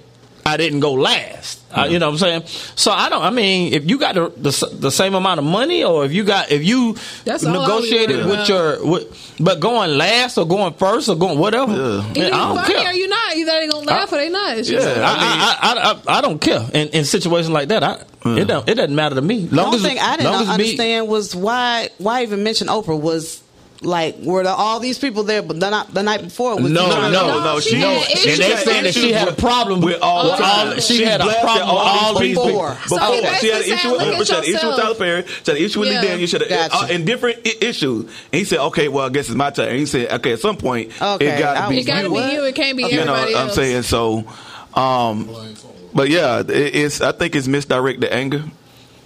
I 0.49 0.57
didn't 0.57 0.81
go 0.81 0.93
last. 0.95 1.57
Uh, 1.71 1.87
you 1.91 1.99
know 1.99 2.07
what 2.11 2.13
I'm 2.15 2.19
saying? 2.19 2.43
So 2.77 2.91
I 2.93 3.09
don't. 3.11 3.23
I 3.23 3.29
mean, 3.31 3.75
if 3.75 3.89
you 3.89 3.99
got 3.99 4.15
the, 4.15 4.31
the 4.37 4.69
the 4.73 4.91
same 4.91 5.15
amount 5.15 5.39
of 5.39 5.45
money, 5.45 5.85
or 5.85 6.05
if 6.07 6.13
you 6.13 6.25
got 6.25 6.51
if 6.51 6.65
you 6.65 6.97
That's 7.25 7.45
all 7.45 7.55
I 7.55 7.59
was 7.59 7.69
negotiated 7.69 8.17
worried 8.25 8.39
with 8.39 8.49
your, 8.49 8.87
with, 8.91 9.37
but 9.39 9.61
going 9.61 9.97
last 9.99 10.39
or 10.39 10.47
going 10.49 10.73
first 10.75 11.11
or 11.11 11.17
going 11.17 11.39
whatever, 11.39 11.73
Yeah. 11.73 12.11
Either 12.17 12.27
I 12.27 12.31
don't 12.31 12.57
funny 12.57 12.75
care. 12.75 12.89
or 12.91 12.93
you 12.95 13.09
not. 13.09 13.37
Either 13.37 13.53
they 13.53 13.69
gonna 13.69 13.87
laugh 13.87 14.11
or 14.13 14.17
they 14.17 14.31
not. 14.31 14.57
It's 14.59 14.69
just 14.69 14.87
Yeah. 14.87 15.03
I, 15.07 15.13
I, 15.61 15.73
I, 15.73 15.93
I, 16.15 16.19
I 16.19 16.21
don't 16.23 16.41
care 16.41 16.67
in, 16.73 16.89
in 16.89 17.05
situations 17.05 17.51
like 17.51 17.69
that. 17.69 17.83
I, 17.85 18.03
it 18.25 18.47
don't 18.47 18.67
it 18.69 18.75
doesn't 18.75 18.95
matter 18.97 19.15
to 19.17 19.23
me. 19.23 19.45
The 19.47 19.63
only 19.63 19.77
as, 19.77 19.83
thing 19.83 19.99
I 19.99 20.17
didn't 20.17 20.33
long 20.33 20.43
as 20.43 20.49
me- 20.49 20.55
understand 20.55 21.09
was 21.09 21.37
why 21.37 21.91
why 21.99 22.23
even 22.23 22.43
mention 22.45 22.69
Oprah 22.69 22.99
was 22.99 23.43
Like, 23.81 24.17
were 24.19 24.43
there 24.43 24.53
all 24.53 24.81
these 24.81 24.99
people 24.99 25.23
there, 25.23 25.41
but 25.41 25.61
the, 25.61 25.71
not, 25.71 25.95
the 25.95 26.03
night 26.03 26.21
before? 26.23 26.57
Was 26.61 26.69
No, 26.69 26.89
No, 26.89 27.11
no, 27.11 27.27
no, 27.29 27.45
no, 27.45 27.61
she 27.61 27.71
she, 27.71 27.77
had 27.77 28.03
she. 28.19 28.31
And 28.33 28.41
they 28.41 28.51
had 28.51 28.59
saying 28.65 28.85
that 28.85 28.95
she 28.95 29.13
had 29.13 29.29
a 29.29 29.33
problem 29.33 29.81
with 29.83 30.01
all 30.03 30.31
with 30.31 30.39
the 30.39 30.45
all- 30.45 30.75
she 30.81 31.05
had 31.05 31.21
a 31.21 31.25
problem 31.41 31.69
with 31.69 31.77
all 31.79 32.19
these 32.19 32.21
these 32.21 32.29
people. 32.39 32.45
people. 32.47 32.69
Before 32.71 32.89
So 32.89 32.99
he 32.99 33.21
she 33.21 33.23
had 33.23 33.25
an 33.25 33.33
basically 33.41 33.73
issue 33.75 33.91
with 33.93 34.19
look 34.19 34.27
she 34.27 34.33
had 34.35 34.39
an 34.43 34.45
issue 34.45 34.53
with 34.53 34.63
yourself. 34.63 34.77
Tyler 34.81 34.95
Perry, 34.97 35.23
she 35.27 35.35
had 35.47 35.49
an 35.49 35.57
issue 35.65 35.81
with 35.81 35.89
Yeah. 35.93 36.01
Lee 36.01 36.07
Daniels, 36.09 36.31
she 36.31 36.37
had 36.39 36.43
a, 36.43 36.49
Gotcha. 36.49 36.77
uh, 36.77 36.87
in 36.89 37.05
different 37.05 37.39
I- 37.47 37.55
issues. 37.61 38.03
And 38.03 38.11
he 38.33 38.45
said, 38.45 38.59
"Okay, 38.59 38.89
well, 38.89 39.07
I 39.07 39.11
guess 39.11 39.27
it's 39.29 39.37
my 39.37 39.51
turn." 39.51 39.69
And 39.69 39.79
he 39.79 39.87
said, 39.87 40.11
"Okay, 40.11 40.33
at 40.33 40.41
some 40.41 40.57
point, 40.57 40.91
Okay, 41.01 41.27
it 41.29 41.39
got 41.39 41.63
to 41.63 41.71
be 41.71 41.85
got 41.85 42.03
to 42.03 42.09
you." 42.09 42.15
be 42.15 42.33
you. 42.35 42.45
It 42.47 42.55
can't 42.57 42.77
be 42.77 42.83
You 42.83 43.05
know, 43.05 43.15
everybody 43.15 43.37
I'm 43.37 43.51
saying 43.51 43.83
so. 43.83 44.25
Um, 44.75 45.29
but 45.95 46.09
yeah, 46.09 46.41
it, 46.41 46.51
it's. 46.51 47.01
I 47.01 47.13
think 47.13 47.37
it's 47.37 47.47
misdirected 47.47 48.11
anger, 48.11 48.43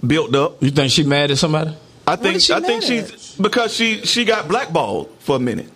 built 0.05 0.33
up. 0.35 0.63
You 0.63 0.71
think 0.71 0.89
she 0.91 1.03
mad 1.03 1.29
at 1.29 1.37
somebody? 1.37 1.75
I 2.05 2.15
think. 2.15 2.49
I 2.49 2.59
think 2.59 2.83
she's 2.83 3.35
because 3.35 3.73
she 3.73 4.01
she 4.05 4.25
got 4.25 4.47
blackballed 4.47 5.09
for 5.19 5.35
a 5.35 5.39
minute. 5.39 5.69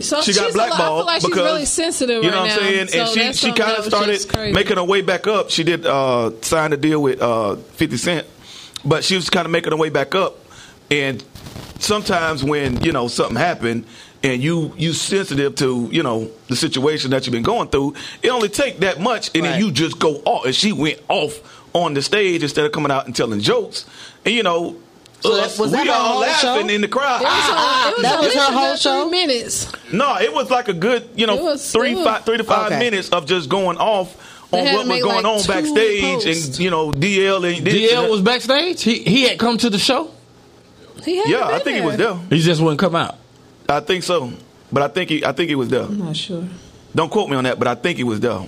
So 0.00 0.20
she 0.20 0.34
got 0.34 0.52
a 0.54 0.56
lot- 0.58 0.66
I 0.72 0.76
blackballed 0.76 1.06
like 1.06 1.20
she's 1.22 1.30
because 1.30 1.44
really 1.44 1.64
sensitive 1.64 2.22
you 2.22 2.30
know 2.30 2.42
right 2.42 2.50
what 2.50 2.62
I'm 2.62 2.88
saying. 2.88 2.88
So 2.88 3.20
and 3.22 3.34
she 3.34 3.46
she 3.46 3.52
kind 3.52 3.76
of 3.78 3.84
started 3.86 4.52
making 4.52 4.76
her 4.76 4.84
way 4.84 5.00
back 5.00 5.26
up. 5.26 5.50
She 5.50 5.64
did 5.64 5.86
uh, 5.86 6.32
sign 6.42 6.72
a 6.74 6.76
deal 6.76 7.00
with 7.02 7.20
uh, 7.22 7.56
50 7.56 7.96
Cent, 7.96 8.26
but 8.84 9.04
she 9.04 9.14
was 9.16 9.30
kind 9.30 9.46
of 9.46 9.52
making 9.52 9.70
her 9.72 9.76
way 9.78 9.88
back 9.88 10.14
up. 10.14 10.36
And 10.90 11.24
sometimes 11.78 12.44
when 12.44 12.82
you 12.84 12.92
know 12.92 13.08
something 13.08 13.36
happened 13.36 13.86
and 14.22 14.42
you 14.42 14.72
you 14.76 14.92
sensitive 14.92 15.54
to 15.56 15.88
you 15.90 16.02
know 16.02 16.30
the 16.48 16.56
situation 16.56 17.10
that 17.12 17.26
you've 17.26 17.32
been 17.32 17.42
going 17.42 17.68
through, 17.68 17.94
it 18.22 18.28
only 18.28 18.48
take 18.50 18.80
that 18.80 19.00
much, 19.00 19.30
and 19.34 19.42
Right. 19.44 19.52
then 19.52 19.60
you 19.60 19.72
just 19.72 19.98
go 19.98 20.16
off. 20.26 20.44
And 20.44 20.54
she 20.54 20.72
went 20.72 21.00
off 21.08 21.40
on 21.72 21.94
the 21.94 22.02
stage 22.02 22.42
instead 22.42 22.64
of 22.66 22.72
coming 22.72 22.92
out 22.92 23.06
and 23.06 23.16
telling 23.16 23.40
jokes. 23.40 23.86
And 24.26 24.34
you 24.34 24.42
know. 24.42 24.76
So 25.20 25.34
that- 25.34 25.44
us, 25.46 25.58
was 25.58 25.70
that 25.72 25.82
we 25.82 25.88
her 25.88 25.94
all 25.94 26.04
whole 26.12 26.20
laughing 26.20 26.68
show? 26.68 26.74
in 26.74 26.80
the 26.80 26.88
crowd. 26.88 27.20
It 27.20 27.24
was, 27.24 27.32
Ah, 27.34 27.86
on, 27.86 27.90
it 27.92 27.96
was 27.96 28.02
that 28.02 28.14
at 28.14 28.20
was 28.20 28.34
her 28.34 28.52
whole 28.52 28.76
show? 28.76 29.08
Three 29.08 29.10
minutes. 29.26 29.72
No, 29.92 30.16
it 30.20 30.32
was 30.32 30.50
like 30.50 30.68
a 30.68 30.72
good, 30.74 31.08
you 31.16 31.26
know, 31.26 31.36
was- 31.36 31.72
three, 31.72 31.94
was- 31.94 32.04
five, 32.04 32.24
three 32.24 32.36
to 32.36 32.44
five 32.44 32.66
Okay. 32.72 32.78
minutes 32.78 33.08
of 33.10 33.26
just 33.26 33.48
going 33.48 33.78
off 33.78 34.14
on 34.52 34.64
what 34.64 34.86
was 34.86 35.00
going 35.02 35.24
like, 35.24 35.24
on 35.24 35.42
backstage, 35.46 36.02
posts. 36.24 36.46
and 36.48 36.58
you 36.60 36.70
know, 36.70 36.92
DL 36.92 37.44
and 37.44 37.66
this 37.66 37.74
DL 37.92 38.02
and 38.02 38.10
was 38.10 38.20
backstage. 38.20 38.82
He 38.82 39.00
he 39.02 39.22
had 39.22 39.38
come 39.38 39.58
to 39.58 39.68
the 39.70 39.78
show. 39.78 40.10
He 41.04 41.16
had 41.16 41.28
yeah, 41.28 41.46
been 41.46 41.54
I 41.54 41.58
think 41.60 41.76
he 41.78 41.82
was 41.84 41.96
there. 41.96 42.14
He 42.30 42.38
just 42.38 42.60
wouldn't 42.60 42.78
come 42.80 42.94
out. 42.94 43.16
I 43.68 43.80
think 43.80 44.04
so, 44.04 44.32
but 44.72 44.82
I 44.84 44.88
think 44.88 45.10
he, 45.10 45.24
I 45.24 45.32
think 45.32 45.48
he 45.48 45.56
was 45.56 45.68
there. 45.68 45.82
I'm 45.82 45.98
not 45.98 46.16
sure. 46.16 46.44
Don't 46.94 47.10
quote 47.10 47.28
me 47.28 47.36
on 47.36 47.44
that, 47.44 47.58
but 47.58 47.66
I 47.68 47.74
think 47.74 47.98
he 47.98 48.04
was 48.04 48.20
there 48.20 48.46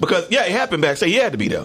because 0.00 0.26
yeah, 0.30 0.44
it 0.44 0.52
happened 0.52 0.82
backstage. 0.82 1.10
He 1.10 1.16
had 1.16 1.32
to 1.32 1.38
be 1.38 1.48
there. 1.48 1.64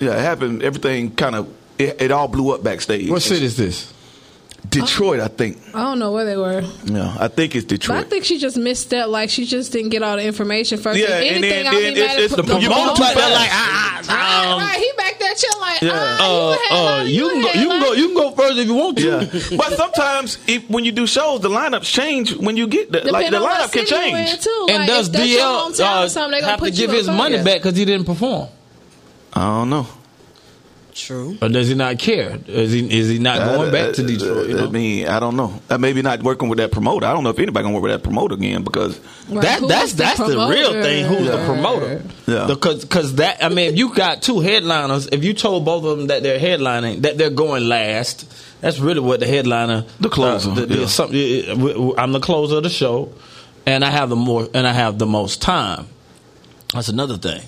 Yeah, 0.00 0.14
it 0.16 0.20
happened. 0.20 0.62
Everything 0.62 1.12
kind 1.14 1.36
of 1.36 1.48
it, 1.78 2.00
it 2.02 2.10
all 2.10 2.28
blew 2.28 2.50
up 2.54 2.62
backstage. 2.62 3.08
What 3.10 3.22
city 3.22 3.44
is 3.44 3.56
this? 3.56 3.92
Detroit, 4.68 5.20
I 5.20 5.28
think. 5.28 5.58
I 5.74 5.82
don't 5.82 5.98
know 5.98 6.12
where 6.12 6.24
they 6.24 6.36
were. 6.36 6.62
Yeah, 6.86 7.14
I 7.20 7.28
think 7.28 7.54
it's 7.54 7.66
But 7.86 7.90
I 7.90 8.02
think 8.02 8.24
she 8.24 8.38
just 8.38 8.56
misstepped. 8.56 9.08
Like 9.08 9.28
she 9.30 9.44
just 9.44 9.72
didn't 9.72 9.90
get 9.90 10.02
all 10.02 10.16
the 10.16 10.24
information 10.24 10.78
first. 10.78 10.98
Yeah, 10.98 11.06
if 11.20 11.36
and 11.36 11.44
anything, 11.44 11.50
then- 11.50 11.66
I'll 11.66 11.72
then 11.80 11.94
be 11.94 12.00
it's- 12.00 12.14
mad 12.16 12.22
it's 12.24 12.32
at 12.32 12.36
the 12.36 12.42
the 12.42 12.48
promoter 12.48 12.94
promoter. 12.94 13.20
like, 13.20 13.50
ah, 13.52 14.02
Right, 14.08 14.52
um, 14.52 14.60
right. 14.60 14.78
He 14.78 14.90
back 14.96 15.18
there 15.18 15.34
chilling 15.34 15.60
like, 15.60 15.82
Yeah. 15.82 16.16
ah, 16.18 16.20
Uh, 16.20 16.56
you, 16.64 16.76
uh, 16.76 16.98
uh, 17.00 17.02
you 17.04 17.28
can 17.28 17.42
go. 17.42 17.48
You 17.60 17.68
can 17.68 17.82
go. 17.82 17.92
You 17.92 18.06
can 18.06 18.14
go 18.16 18.30
first 18.32 18.58
if 18.58 18.66
you 18.66 18.74
want 18.74 18.98
to. 18.98 19.04
yeah, 19.06 19.56
but 19.56 19.72
sometimes 19.76 20.38
if, 20.46 20.68
when 20.70 20.84
you 20.84 20.92
do 20.92 21.06
shows, 21.06 21.40
the 21.40 21.50
lineups 21.50 21.84
change 21.84 22.34
when 22.34 22.56
you 22.56 22.66
get 22.66 22.90
the 22.90 23.10
like 23.12 23.30
the 23.30 23.36
lineup 23.38 23.70
can 23.70 23.84
change. 23.86 24.40
Too. 24.40 24.66
And 24.70 24.78
like, 24.78 24.88
does 24.88 25.06
if 25.08 25.12
that's 25.12 25.28
your 25.28 25.40
DL 25.40 25.60
hometown 25.70 26.06
or 26.06 26.08
something, 26.08 26.30
they 26.32 26.38
uh, 26.38 26.40
gonna 26.40 26.50
have 26.52 26.58
to 26.60 26.64
put 26.64 26.72
you 26.72 26.86
give 26.86 26.90
on 26.90 26.96
his 26.96 27.06
money 27.08 27.36
back 27.44 27.60
because 27.62 27.76
he 27.76 27.84
didn't 27.84 28.06
perform, 28.06 28.48
I 29.34 29.40
don't 29.42 29.70
know. 29.70 29.86
True. 30.94 31.36
or 31.42 31.48
does 31.48 31.68
he 31.68 31.74
not 31.74 31.98
care? 31.98 32.38
Is 32.46 32.70
he 32.72 32.98
is 32.98 33.08
he 33.08 33.18
not 33.18 33.38
going 33.56 33.72
back 33.72 33.94
to 33.94 34.02
Detroit? 34.06 34.48
You 34.48 34.58
I 34.60 34.66
mean, 34.68 35.08
I 35.08 35.18
don't 35.18 35.34
know. 35.36 35.60
Uh, 35.68 35.76
maybe 35.76 36.02
not 36.02 36.22
working 36.22 36.48
with 36.48 36.58
that 36.58 36.70
promoter. 36.70 37.04
I 37.06 37.12
don't 37.12 37.24
know 37.24 37.30
if 37.30 37.38
anybody 37.38 37.64
gonna 37.64 37.74
work 37.74 37.82
with 37.82 37.92
that 37.92 38.02
promoter 38.04 38.34
again 38.34 38.62
because 38.62 38.98
Right, 39.28 39.42
that 39.42 39.58
who's 39.60 39.68
that's 39.68 39.92
the 39.92 39.98
that's 40.04 40.18
the 40.18 40.24
promoter? 40.26 40.52
real 40.54 40.72
thing. 40.82 41.04
Who's 41.06 41.26
the 41.26 41.44
promoter? 41.46 42.02
Yeah. 42.28 42.46
Because 42.46 42.84
because 42.84 43.16
that 43.16 43.42
I 43.44 43.48
mean, 43.48 43.72
if 43.72 43.76
you 43.76 43.92
got 43.92 44.22
two 44.22 44.38
headliners, 44.40 45.08
if 45.08 45.24
you 45.24 45.34
told 45.34 45.64
both 45.64 45.84
of 45.84 45.98
them 45.98 46.06
that 46.06 46.22
they're 46.22 46.38
headlining, 46.38 47.02
that 47.02 47.18
they're 47.18 47.28
going 47.30 47.68
last, 47.68 48.32
that's 48.60 48.78
really 48.78 49.00
what 49.00 49.18
the 49.20 49.26
headliner, 49.26 49.84
The 49.98 50.08
closer, 50.08 50.50
the- 50.52 50.66
the- 50.66 50.78
yeah. 50.82 50.86
some- 50.86 51.08
uh, 51.10 51.54
w- 51.54 51.72
w- 51.74 51.94
I'm 51.98 52.12
the 52.12 52.20
closer 52.20 52.58
of 52.58 52.62
the 52.62 52.70
show, 52.70 53.12
and 53.66 53.84
I 53.84 53.90
have 53.90 54.10
the 54.10 54.16
more 54.16 54.48
and 54.54 54.64
I 54.66 54.72
have 54.72 54.98
the 54.98 55.06
most 55.06 55.42
time. 55.42 55.86
That's 56.72 56.88
another 56.88 57.16
thing. 57.16 57.42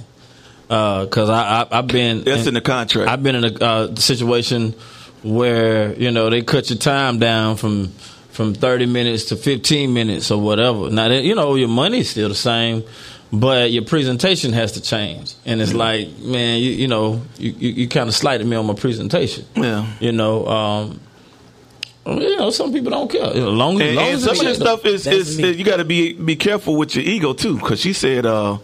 Because 0.68 1.30
I, 1.30 1.62
I 1.62 1.78
I've 1.78 1.86
been 1.86 2.24
that's 2.24 2.46
in 2.46 2.54
the 2.54 2.60
contract. 2.60 3.08
I've 3.08 3.22
been 3.22 3.36
in 3.36 3.44
a 3.44 3.64
uh, 3.64 3.94
situation 3.94 4.74
where 5.22 5.94
you 5.94 6.10
know 6.10 6.28
they 6.28 6.42
cut 6.42 6.70
your 6.70 6.78
time 6.78 7.18
down 7.18 7.56
from 7.56 7.88
from 8.30 8.52
thirty 8.54 8.86
minutes 8.86 9.26
to 9.26 9.36
fifteen 9.36 9.94
minutes 9.94 10.30
or 10.30 10.40
whatever. 10.40 10.90
Now 10.90 11.08
that, 11.08 11.22
you 11.22 11.34
know 11.34 11.54
your 11.54 11.68
money's 11.68 12.10
still 12.10 12.28
the 12.28 12.34
same, 12.34 12.82
but 13.32 13.70
your 13.70 13.84
presentation 13.84 14.52
has 14.54 14.72
to 14.72 14.80
change. 14.80 15.34
And 15.44 15.60
it's 15.60 15.72
like, 15.72 16.18
man, 16.18 16.58
you 16.58 16.70
you 16.70 16.88
know 16.88 17.22
you 17.38 17.52
you, 17.52 17.72
you 17.72 17.88
kind 17.88 18.08
of 18.08 18.14
slighted 18.14 18.46
me 18.46 18.56
on 18.56 18.66
my 18.66 18.74
presentation. 18.74 19.44
Yeah. 19.54 19.86
you 20.00 20.12
know. 20.12 20.46
um 20.46 21.00
you 22.08 22.36
know, 22.36 22.50
some 22.50 22.72
people 22.72 22.90
don't 22.90 23.10
care. 23.10 23.34
You 23.34 23.40
know, 23.40 23.50
long, 23.50 23.80
and, 23.82 23.96
long 23.96 24.04
and 24.06 24.14
as 24.14 24.22
some 24.22 24.38
of 24.38 24.44
this 24.44 24.58
stuff 24.58 24.84
is, 24.84 25.08
is, 25.08 25.40
is 25.40 25.58
you 25.58 25.64
got 25.64 25.78
to 25.78 25.84
be 25.84 26.12
be 26.12 26.36
careful 26.36 26.76
with 26.76 26.94
your 26.94 27.04
ego 27.04 27.32
too. 27.32 27.56
Because 27.56 27.80
she 27.80 27.92
said, 27.92 28.24
uh, 28.24 28.58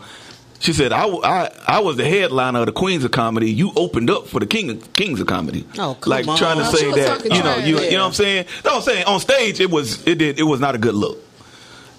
she 0.62 0.72
said, 0.72 0.92
I, 0.92 1.06
I, 1.06 1.50
I 1.66 1.80
was 1.80 1.96
the 1.96 2.04
headliner 2.04 2.60
of 2.60 2.66
the 2.66 2.72
Queens 2.72 3.04
of 3.04 3.10
Comedy. 3.10 3.50
You 3.50 3.72
opened 3.76 4.08
up 4.10 4.28
for 4.28 4.38
the 4.40 4.46
King 4.46 4.70
of, 4.70 4.92
Kings 4.94 5.20
of 5.20 5.26
Comedy. 5.26 5.66
Oh, 5.78 5.96
come 6.00 6.10
like 6.10 6.26
on. 6.28 6.38
trying 6.38 6.58
to 6.58 6.64
say 6.66 6.90
that 6.92 7.24
you 7.24 7.30
know 7.30 7.40
trash. 7.42 7.66
you 7.66 7.80
you 7.80 7.90
know 7.92 7.98
what 8.00 8.06
I'm 8.06 8.12
saying. 8.14 8.46
No, 8.64 8.76
I'm 8.76 8.82
saying 8.82 9.04
on 9.06 9.20
stage 9.20 9.60
it 9.60 9.70
was 9.70 10.06
it 10.06 10.16
did 10.18 10.38
it 10.38 10.44
was 10.44 10.60
not 10.60 10.74
a 10.74 10.78
good 10.78 10.94
look. 10.94 11.18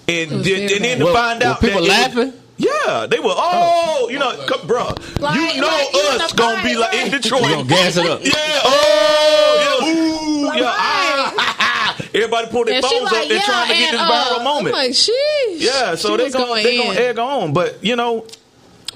And 0.08 0.30
was 0.32 0.42
did, 0.44 0.68
very 0.70 0.76
and 0.76 0.84
then 0.84 0.98
to 0.98 1.04
Were- 1.04 1.12
find 1.12 1.40
were 1.42 1.46
out 1.48 1.60
people 1.60 1.82
that 1.84 2.10
it 2.12 2.16
was- 2.16 2.24
laughing? 2.26 2.40
yeah, 2.56 3.06
they 3.06 3.18
were. 3.18 3.34
Oh, 3.34 4.08
you 4.10 4.18
know, 4.18 4.34
come, 4.46 4.66
bro, 4.66 4.94
Like- 5.18 5.54
you 5.54 5.60
know 5.60 5.66
like, 5.66 5.92
you 5.92 6.00
us 6.00 6.30
the 6.32 6.36
gonna 6.38 6.62
be 6.62 6.74
fight, 6.74 6.78
like 6.78 6.94
in 6.94 7.12
right. 7.12 7.22
Detroit. 7.22 7.42
You 7.42 7.48
gonna 7.50 7.68
gas 7.68 7.96
it 7.96 8.06
up. 8.06 8.20
Yeah. 8.24 8.32
Oh. 8.64 9.80
Yeah. 9.82 9.88
Ooh. 9.88 10.58
Yeah. 10.60 10.74
Ah. 10.76 11.96
Everybody 12.14 12.46
pull 12.48 12.64
their 12.64 12.74
And 12.76 12.84
she 12.84 12.98
phones 12.98 13.10
like, 13.12 13.22
up. 13.22 13.28
They're 13.28 13.36
yeah, 13.38 13.42
trying 13.42 13.68
to 13.68 13.74
get 13.74 13.90
and, 13.90 13.98
this 13.98 14.06
viral 14.06 14.40
uh, 14.40 14.44
moment. 14.44 14.66
I'm 14.76 14.82
like, 14.82 14.90
sheesh. 14.92 15.10
yeah. 15.58 15.94
So 15.96 16.10
She 16.10 16.16
they 16.18 16.24
was 16.24 16.34
gonna 16.34 16.54
they 16.62 16.76
gonna 16.76 16.90
in. 16.92 16.96
egg 16.98 17.18
on. 17.18 17.52
But 17.52 17.82
you 17.82 17.96
know, 17.96 18.24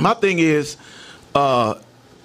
my 0.00 0.14
thing 0.14 0.38
is, 0.38 0.76
uh, 1.34 1.74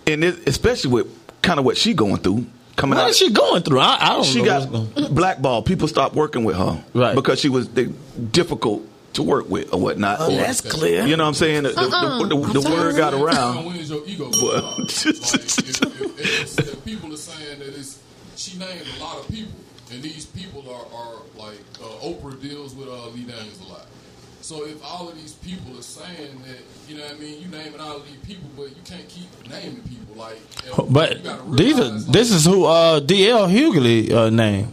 and 0.07 0.23
it, 0.23 0.47
especially 0.47 0.91
with 0.91 1.41
kind 1.41 1.59
of 1.59 1.65
what 1.65 1.77
she 1.77 1.93
going 1.93 2.17
through 2.17 2.45
coming 2.75 2.97
What 2.97 3.03
out. 3.05 3.09
is 3.11 3.17
she 3.17 3.31
going 3.31 3.61
through? 3.63 3.79
I, 3.79 3.97
I 3.99 4.09
don't 4.09 4.23
she 4.25 4.39
know. 4.39 4.45
got 4.45 4.69
what's 4.69 5.07
blackballed. 5.09 5.65
People 5.65 5.87
stopped 5.87 6.15
working 6.15 6.43
with 6.43 6.55
her, 6.57 6.83
Right. 6.93 7.15
Because 7.15 7.39
she 7.39 7.49
was 7.49 7.69
they, 7.69 7.85
difficult 8.31 8.87
to 9.13 9.21
work 9.23 9.47
with 9.49 9.71
or 9.73 9.79
whatnot. 9.79 10.17
Oh, 10.21 10.33
or- 10.33 10.37
that's 10.37 10.61
clear. 10.61 11.05
You 11.05 11.15
know 11.17 11.23
what 11.25 11.27
I'm 11.29 11.33
saying? 11.35 11.63
The, 11.63 11.69
the- 11.69 11.79
Uh-uh. 11.81 12.27
the, 12.27 12.35
the, 12.35 12.59
the 12.61 12.69
word 12.69 12.95
got 12.97 13.13
around. 13.13 13.65
When 13.65 13.75
is 13.75 13.89
your 13.91 14.01
ego 14.07 14.29
if 15.47 16.85
people 16.85 17.13
are 17.13 17.17
saying 17.17 17.59
that 17.59 17.67
it's, 17.69 17.99
she 18.35 18.57
named 18.57 18.81
a 18.97 19.03
lot 19.03 19.17
of 19.19 19.27
people, 19.29 19.53
and 19.91 20.01
these 20.01 20.25
people 20.25 20.63
are, 20.69 20.85
are 20.97 21.15
like 21.37 21.59
uh, 21.81 21.85
Oprah 22.05 22.41
deals 22.41 22.73
with 22.75 22.87
uh, 22.87 23.07
Lee 23.09 23.23
Daniels 23.23 23.61
a 23.61 23.71
lot. 23.71 23.85
So 24.43 24.65
if 24.65 24.83
all 24.83 25.07
of 25.07 25.15
these 25.15 25.31
people 25.35 25.79
are 25.79 25.81
saying 25.81 26.41
that, 26.45 26.57
you 26.89 26.97
know 26.97 27.03
what 27.05 27.15
I 27.15 27.17
mean, 27.17 27.41
you 27.41 27.47
naming 27.47 27.79
all 27.79 27.95
of 27.95 28.05
these 28.05 28.17
people, 28.27 28.49
but 28.57 28.65
you 28.75 28.81
can't 28.83 29.07
keep 29.07 29.29
naming 29.49 29.81
people 29.87 30.15
like. 30.17 30.37
But 30.91 31.23
these 31.55 31.79
are 31.79 31.91
this 32.11 32.29
is 32.29 32.43
who 32.43 32.65
uh, 32.65 32.99
DL 32.99 33.47
Hughley 33.49 34.11
uh, 34.11 34.29
name. 34.29 34.67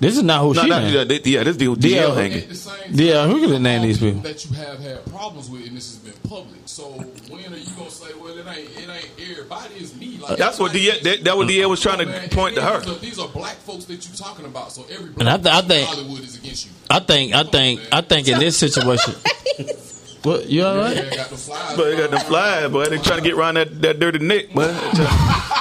This 0.00 0.16
is 0.16 0.22
not 0.22 0.42
who 0.42 0.54
No, 0.54 0.62
she 0.62 0.68
no, 0.68 0.78
named. 0.78 0.94
yeah, 0.94 1.04
they- 1.04 1.20
yeah, 1.30 1.42
this 1.42 1.56
deal 1.56 1.74
DL 1.74 2.10
DL 2.10 2.14
hanging. 2.14 2.48
the 2.48 3.04
Yeah, 3.04 3.26
who 3.26 3.40
could 3.48 3.60
name 3.60 3.80
all 3.80 3.86
these 3.86 3.98
people? 3.98 4.20
that 4.20 4.44
you 4.44 4.54
have 4.56 4.78
had 4.78 5.04
problems 5.06 5.50
with, 5.50 5.66
and 5.66 5.76
this 5.76 5.88
has 5.90 5.96
been 5.98 6.12
public. 6.30 6.60
So 6.66 6.84
when 7.28 7.52
are 7.52 7.56
you 7.56 7.66
gonna 7.76 7.90
say, 7.90 8.06
well, 8.20 8.38
it 8.38 8.46
ain't, 8.46 8.70
it 8.78 8.88
ain't 8.88 9.30
everybody 9.30 9.74
is 9.74 9.96
me? 9.96 10.18
Like 10.22 10.38
That's 10.38 10.58
what 10.60 10.70
DL, 10.72 11.00
that, 11.02 11.24
that 11.24 11.36
what 11.36 11.48
DL 11.48 11.68
was 11.68 11.80
trying 11.80 11.98
to 11.98 12.06
Man, 12.06 12.28
point 12.28 12.54
to 12.54 12.62
her. 12.62 12.78
These 12.80 12.88
are, 12.88 12.98
these 13.00 13.18
are 13.18 13.28
black 13.28 13.56
folks 13.56 13.86
that 13.86 14.06
you're 14.06 14.16
talking 14.16 14.44
about. 14.46 14.70
So 14.70 14.84
every 14.88 15.10
And 15.18 15.28
I 15.28 15.36
th- 15.36 15.46
I 15.46 15.60
person 15.62 15.62
in 15.62 15.68
think- 15.68 15.88
Hollywood 15.88 16.20
is 16.24 16.36
against 16.38 16.66
you. 16.66 16.72
I 16.88 17.00
think 17.00 17.34
I 17.34 17.42
think 17.42 17.80
I 17.90 18.00
think 18.00 18.28
in 18.28 18.38
this 18.38 18.56
situation. 18.56 19.14
what 20.22 20.46
you 20.48 20.64
all 20.64 20.76
right? 20.76 20.96
Yeah, 20.96 21.16
got 21.16 21.28
the 21.30 21.36
flies. 21.36 21.76
But 21.76 21.84
they 21.84 21.96
got 21.96 22.10
the 22.12 22.20
fly, 22.20 22.68
boy. 22.68 22.84
They 22.86 22.98
trying 22.98 23.18
to 23.18 23.24
get 23.24 23.34
around 23.34 23.54
that, 23.54 23.82
that 23.82 23.98
dirty 23.98 24.20
neck, 24.20 24.52
boy. 24.54 24.72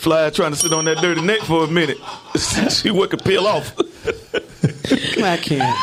fly 0.00 0.30
trying 0.30 0.52
to 0.52 0.56
sit 0.56 0.72
on 0.72 0.84
that 0.86 0.98
dirty 0.98 1.20
neck 1.20 1.40
for 1.40 1.64
a 1.64 1.68
minute. 1.68 1.98
See 2.36 2.90
what 2.90 3.10
could 3.10 3.24
peel 3.24 3.46
off. 3.46 3.72
I 3.78 5.36
can't. 5.36 5.78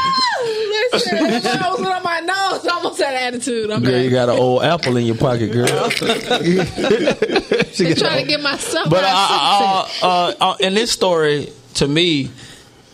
Listen, 0.94 1.18
that 1.44 1.66
was 1.72 1.82
on 1.82 2.04
my 2.04 2.20
nose. 2.22 2.66
I 2.66 2.70
almost 2.76 3.00
had 3.02 3.14
attitude. 3.34 3.70
I'm 3.72 3.84
Girl, 3.84 4.02
you 4.02 4.10
got 4.10 4.30
an 4.30 4.38
old 4.38 4.64
apple 4.64 4.96
in 4.98 5.06
your 5.06 5.18
pocket, 5.18 5.52
girl. 5.52 5.66
They're 6.00 7.96
trying 7.96 8.24
to 8.24 8.28
get 8.28 8.42
my 8.42 8.58
stuff 8.58 8.90
But 8.90 9.04
uh, 9.04 9.08
out. 9.08 9.90
uh, 10.02 10.06
uh, 10.06 10.34
uh, 10.40 10.56
in 10.60 10.74
this 10.74 10.92
story, 10.92 11.52
to 11.76 11.88
me, 11.88 12.32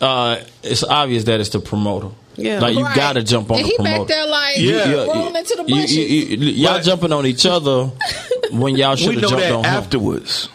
uh, 0.01 0.37
it's 0.63 0.83
obvious 0.83 1.25
that 1.25 1.39
it's 1.39 1.49
the 1.49 1.59
promoter. 1.59 2.09
Yeah. 2.35 2.59
like 2.61 2.75
you 2.75 2.83
Right. 2.83 2.95
got 2.95 3.13
to 3.13 3.21
jump 3.23 3.51
on 3.51 3.57
and 3.57 3.65
the 3.65 3.69
he 3.69 3.75
promoter. 3.75 3.99
back 3.99 4.07
there 4.07 4.25
like 4.25 4.57
Yeah. 4.57 5.03
rolling 5.05 5.35
into 5.35 5.55
the 5.55 5.65
You- 5.67 5.75
bushes. 5.75 5.95
you- 5.95 6.03
you- 6.37 6.37
y'all 6.63 6.73
But- 6.77 6.83
jumping 6.83 7.13
on 7.13 7.27
each 7.27 7.45
other 7.45 7.91
when 8.49 8.75
y'all 8.75 8.95
should 8.97 9.13
have 9.13 9.21
jumped 9.29 9.37
that 9.37 9.51
on 9.51 9.59
him. 9.59 9.65
afterwards. 9.65 10.49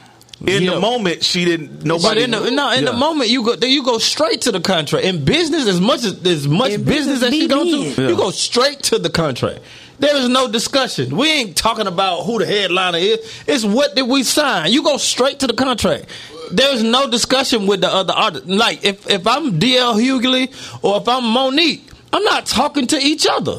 In 0.47 0.63
Yeah. 0.63 0.75
the 0.75 0.81
moment, 0.81 1.25
she 1.25 1.45
didn't. 1.45 1.85
Nobody. 1.85 2.03
But 2.09 2.19
in 2.19 2.31
the 2.31 2.51
no, 2.53 2.71
in 2.71 2.85
the 2.85 2.93
moment 2.93 3.29
you 3.29 3.43
go 3.43 3.55
you 3.67 3.83
go 3.83 3.99
straight 3.99 4.41
to 4.43 4.53
the 4.53 4.61
contract. 4.61 5.05
In 5.05 5.25
business, 5.25 5.67
as 5.67 5.81
much 5.81 6.05
as 6.05 6.15
as 6.25 6.47
much 6.47 6.71
In 6.73 6.85
business, 6.85 7.21
business, 7.21 7.23
as 7.25 7.31
be 7.31 7.37
you 7.39 7.49
go 7.49 7.65
big. 7.65 7.97
to, 7.97 8.03
Yeah. 8.03 8.09
you 8.11 8.17
go 8.17 8.31
straight 8.31 8.83
to 8.85 8.99
the 8.99 9.11
contract. 9.11 9.59
There 9.99 10.15
is 10.17 10.29
no 10.29 10.47
discussion. 10.47 11.17
We 11.17 11.29
ain't 11.29 11.57
talking 11.57 11.89
about 11.89 12.23
who 12.25 12.39
the 12.39 12.47
headliner 12.47 12.99
is. 12.99 13.19
It's 13.49 13.65
what 13.65 13.97
did 13.97 14.03
we 14.07 14.23
sign. 14.23 14.71
You 14.71 14.85
go 14.85 14.97
straight 14.97 15.41
to 15.41 15.49
the 15.49 15.55
contract. 15.55 16.05
There 16.53 16.73
is 16.73 16.85
no 16.85 17.11
discussion 17.11 17.67
with 17.67 17.81
the 17.81 17.93
other 17.93 18.13
artist. 18.15 18.47
Like 18.47 18.85
if 18.85 19.11
if 19.11 19.27
I'm 19.27 19.59
DL 19.59 19.97
Hughley 20.01 20.53
or 20.83 20.99
if 20.99 21.09
I'm 21.09 21.25
Mo'Nique, 21.25 21.81
I'm 22.13 22.23
not 22.23 22.47
talking 22.47 22.87
to 22.87 22.97
each 22.97 23.27
other. 23.29 23.59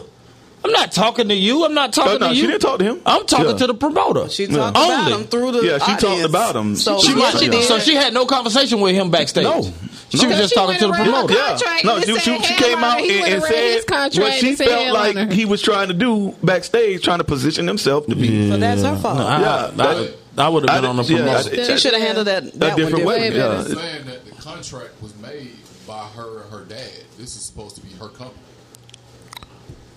I'm 0.64 0.72
not 0.72 0.92
talking 0.92 1.30
to 1.30 1.34
you. 1.36 1.64
I'm 1.66 1.74
not 1.74 1.94
talking 1.94 2.16
Oh, 2.16 2.18
no, 2.18 2.30
to 2.30 2.36
she 2.36 2.42
didn't 2.46 2.60
talk 2.62 2.80
to 2.80 2.86
him. 2.86 3.02
I'm 3.06 3.26
talking 3.26 3.52
Yeah. 3.52 3.58
to 3.58 3.68
the 3.68 3.74
promoter. 3.74 4.28
She 4.30 4.46
talked 4.48 4.78
Only. 4.78 4.94
about 4.94 5.12
him 5.12 5.24
through 5.26 5.52
the 5.54 5.62
Yeah, 5.66 5.78
she 5.78 5.96
talked 5.96 6.24
about 6.24 6.56
him. 6.56 6.76
So 6.76 7.00
She 7.00 7.14
yeah, 7.18 7.32
she 7.32 7.62
So 7.64 7.80
she 7.80 7.96
had 7.96 8.14
no 8.14 8.26
conversation 8.26 8.82
with 8.82 8.94
him 8.94 9.10
backstage. 9.10 9.46
No. 9.46 9.62
She 10.10 10.24
No. 10.24 10.28
was 10.30 10.38
just 10.38 10.50
She 10.50 10.56
talking 10.56 10.78
to 10.80 10.88
the 10.88 10.94
promoter. 10.94 11.34
Yeah. 11.34 11.58
No, 11.86 12.00
she, 12.02 12.20
she, 12.20 12.40
she 12.42 12.54
came 12.56 12.80
out 12.84 13.00
and, 13.00 13.10
and 13.34 13.44
said 13.44 13.84
what 14.20 14.34
she 14.34 14.56
said 14.56 14.68
felt 14.68 14.94
like 14.94 15.32
he 15.32 15.46
was 15.46 15.62
trying 15.62 15.88
to 15.88 15.94
do 15.94 16.36
backstage, 16.44 17.04
trying 17.04 17.20
to 17.20 17.24
position 17.24 17.66
himself 17.68 18.06
to 18.08 18.16
be 18.16 18.50
So 18.50 18.58
that's 18.58 18.82
her 18.82 18.98
fault. 18.98 19.20
I, 19.20 19.40
Yeah, 19.42 19.66
I, 19.68 19.72
that- 19.72 20.16
I, 20.38 20.50
would 20.50 20.68
have 20.70 20.78
been 20.82 20.86
I 20.86 20.90
on 20.90 20.96
the 20.98 21.04
did- 21.04 21.20
yeah, 21.20 21.42
promoter. 21.42 21.66
she 21.66 21.78
should 21.78 21.94
have 21.94 22.02
handled 22.02 22.28
that, 22.28 22.52
that 22.60 22.70
one 22.70 22.78
different 22.78 23.06
way. 23.06 23.30
differently. 23.30 23.76
Yeah. 23.76 23.82
Saying 23.82 24.06
that 24.08 24.26
the 24.26 24.32
contract 24.42 25.02
was 25.02 25.14
made 25.22 25.52
by 25.88 26.06
her 26.16 26.42
and 26.44 26.52
her 26.52 26.64
dad. 26.66 27.04
This 27.18 27.36
is 27.36 27.44
supposed 27.44 27.76
to 27.76 27.82
be 27.82 27.90
her 27.94 28.08
company. 28.10 28.36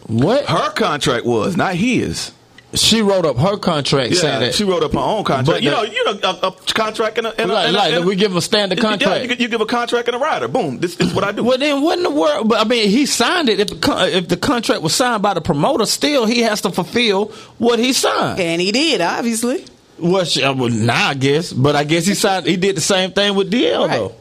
What? 0.06 0.46
her 0.46 0.70
contract 0.72 1.24
was, 1.26 1.56
not 1.56 1.74
his. 1.74 2.32
She 2.74 3.02
wrote 3.02 3.26
up 3.26 3.36
her 3.36 3.58
contract 3.58 4.14
saying 4.14 4.32
Yeah, 4.32 4.46
that. 4.46 4.54
she 4.54 4.64
wrote 4.64 4.82
up 4.82 4.92
her 4.94 4.98
own 4.98 5.24
contract. 5.24 5.46
But 5.46 5.62
you 5.62 5.68
the- 5.68 5.76
know, 5.76 5.82
you 5.82 6.04
know, 6.06 6.18
a, 6.22 6.46
a 6.46 6.52
contract 6.72 7.18
and 7.18 7.26
a, 7.26 7.38
and 7.38 7.50
a, 7.50 7.54
like, 7.54 7.66
and 7.68 7.76
a- 7.76 7.78
like, 7.78 7.92
and 7.92 8.06
we 8.06 8.16
give 8.16 8.34
a 8.34 8.40
standard 8.40 8.78
Yeah, 8.78 8.82
contract. 8.84 9.22
you, 9.22 9.28
give- 9.28 9.40
you 9.42 9.48
give 9.48 9.60
a 9.60 9.66
contract 9.66 10.08
and 10.08 10.16
a 10.16 10.18
rider. 10.18 10.48
Boom. 10.48 10.78
This 10.78 10.96
is 10.96 11.12
what 11.12 11.22
I 11.22 11.32
do. 11.32 11.44
well, 11.44 11.58
then 11.58 11.82
what 11.82 11.98
in 11.98 12.02
the 12.04 12.10
world? 12.10 12.48
But 12.48 12.64
I 12.64 12.64
mean, 12.68 12.88
he 12.88 13.04
signed 13.04 13.50
it. 13.50 13.60
If 13.60 13.68
the, 13.80 14.16
if 14.16 14.28
the 14.28 14.38
contract 14.38 14.80
was 14.80 14.94
signed 14.94 15.22
by 15.22 15.34
the 15.34 15.42
promoter, 15.42 15.84
still 15.84 16.24
he 16.24 16.40
has 16.40 16.62
to 16.62 16.70
fulfill 16.70 17.26
what 17.58 17.78
he 17.78 17.92
signed. 17.92 18.40
And 18.40 18.58
he 18.58 18.72
did, 18.72 19.02
obviously. 19.02 19.66
Well, 19.98 20.24
she, 20.24 20.42
uh, 20.42 20.54
well, 20.54 20.70
nah, 20.70 21.08
I 21.10 21.14
guess, 21.14 21.52
but 21.52 21.76
I 21.76 21.84
guess 21.84 22.06
he 22.06 22.14
signed. 22.14 22.46
He 22.46 22.56
did 22.56 22.76
the 22.78 22.80
same 22.80 23.12
thing 23.12 23.34
with 23.34 23.52
DL 23.52 23.86
Right. 23.86 23.90
though. 23.98 24.14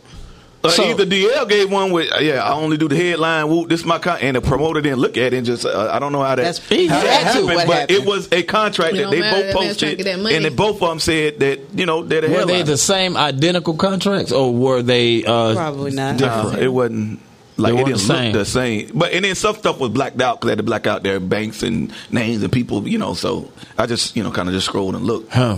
Uh, 0.64 0.70
So- 0.70 0.84
either 0.84 1.06
DL 1.06 1.46
gave 1.48 1.72
one 1.72 1.92
with, 1.92 2.12
uh, 2.14 2.20
yeah, 2.20 2.44
I 2.44 2.54
only 2.54 2.78
do 2.78 2.88
the 2.88 2.96
headline. 2.96 3.50
Whoop, 3.50 3.68
this 3.70 3.80
is 3.80 3.86
my 3.86 3.98
con-, 3.98 4.20
and 4.22 4.36
the 4.36 4.42
promoter 4.42 4.80
didn't 4.82 5.00
look 5.00 5.18
at 5.18 5.34
it 5.34 5.38
and 5.38 5.46
just, 5.46 5.66
uh, 5.66 5.90
I 5.92 5.98
don't 5.98 6.12
know 6.12 6.22
how 6.22 6.36
that, 6.36 6.44
That's 6.44 6.60
how 6.60 6.76
exactly 6.76 6.88
that 7.10 7.24
happened, 7.24 7.46
what 7.46 7.68
but 7.68 7.76
happened. 7.76 7.98
it 7.98 8.06
was 8.06 8.28
a 8.32 8.44
contract 8.44 8.96
that 8.96 9.10
they 9.10 9.22
both 9.22 9.32
that 9.32 9.32
man's 9.32 9.54
trying 9.54 9.64
to 9.64 9.68
posted, 9.70 9.98
get 9.98 10.04
that 10.04 10.20
money. 10.20 10.36
and 10.36 10.46
then 10.46 10.56
both 10.56 10.82
of 10.82 10.90
them 10.90 11.00
said 11.00 11.40
that 11.40 11.60
you 11.76 11.86
know 11.88 12.04
they're 12.04 12.22
the 12.22 12.28
Were 12.28 12.34
headline. 12.40 12.58
they 12.58 12.62
the 12.64 12.78
same 12.78 13.18
identical 13.18 13.74
contracts, 13.74 14.32
or 14.32 14.54
were 14.54 14.82
they 14.84 15.24
uh, 15.26 15.54
Probably 15.56 15.92
not. 15.92 16.20
Nah, 16.20 16.52
it 16.56 16.72
wasn't. 16.72 17.20
Like 17.58 17.74
it 17.74 17.78
didn't 17.86 18.08
the 18.08 18.14
look 18.14 18.34
the 18.34 18.46
same, 18.46 18.92
but 18.94 19.12
and 19.14 19.26
then 19.26 19.36
some 19.36 19.56
stuff 19.56 19.80
was 19.80 19.90
blacked 19.90 20.20
out 20.22 20.40
because 20.40 20.48
they 20.48 20.52
had 20.52 20.58
to 20.60 20.64
black 20.64 20.88
out 20.88 21.04
their 21.04 21.20
banks 21.20 21.62
and 21.64 21.92
names 22.12 22.42
and 22.44 22.52
people, 22.52 22.88
you 22.88 22.98
know. 22.98 23.14
So 23.14 23.52
I 23.78 23.86
just, 23.88 24.16
you 24.16 24.24
know, 24.24 24.32
kind 24.32 24.48
of 24.48 24.54
just 24.56 24.66
scrolled 24.68 24.96
and 24.96 25.06
looked 25.06 25.32
Huh. 25.34 25.58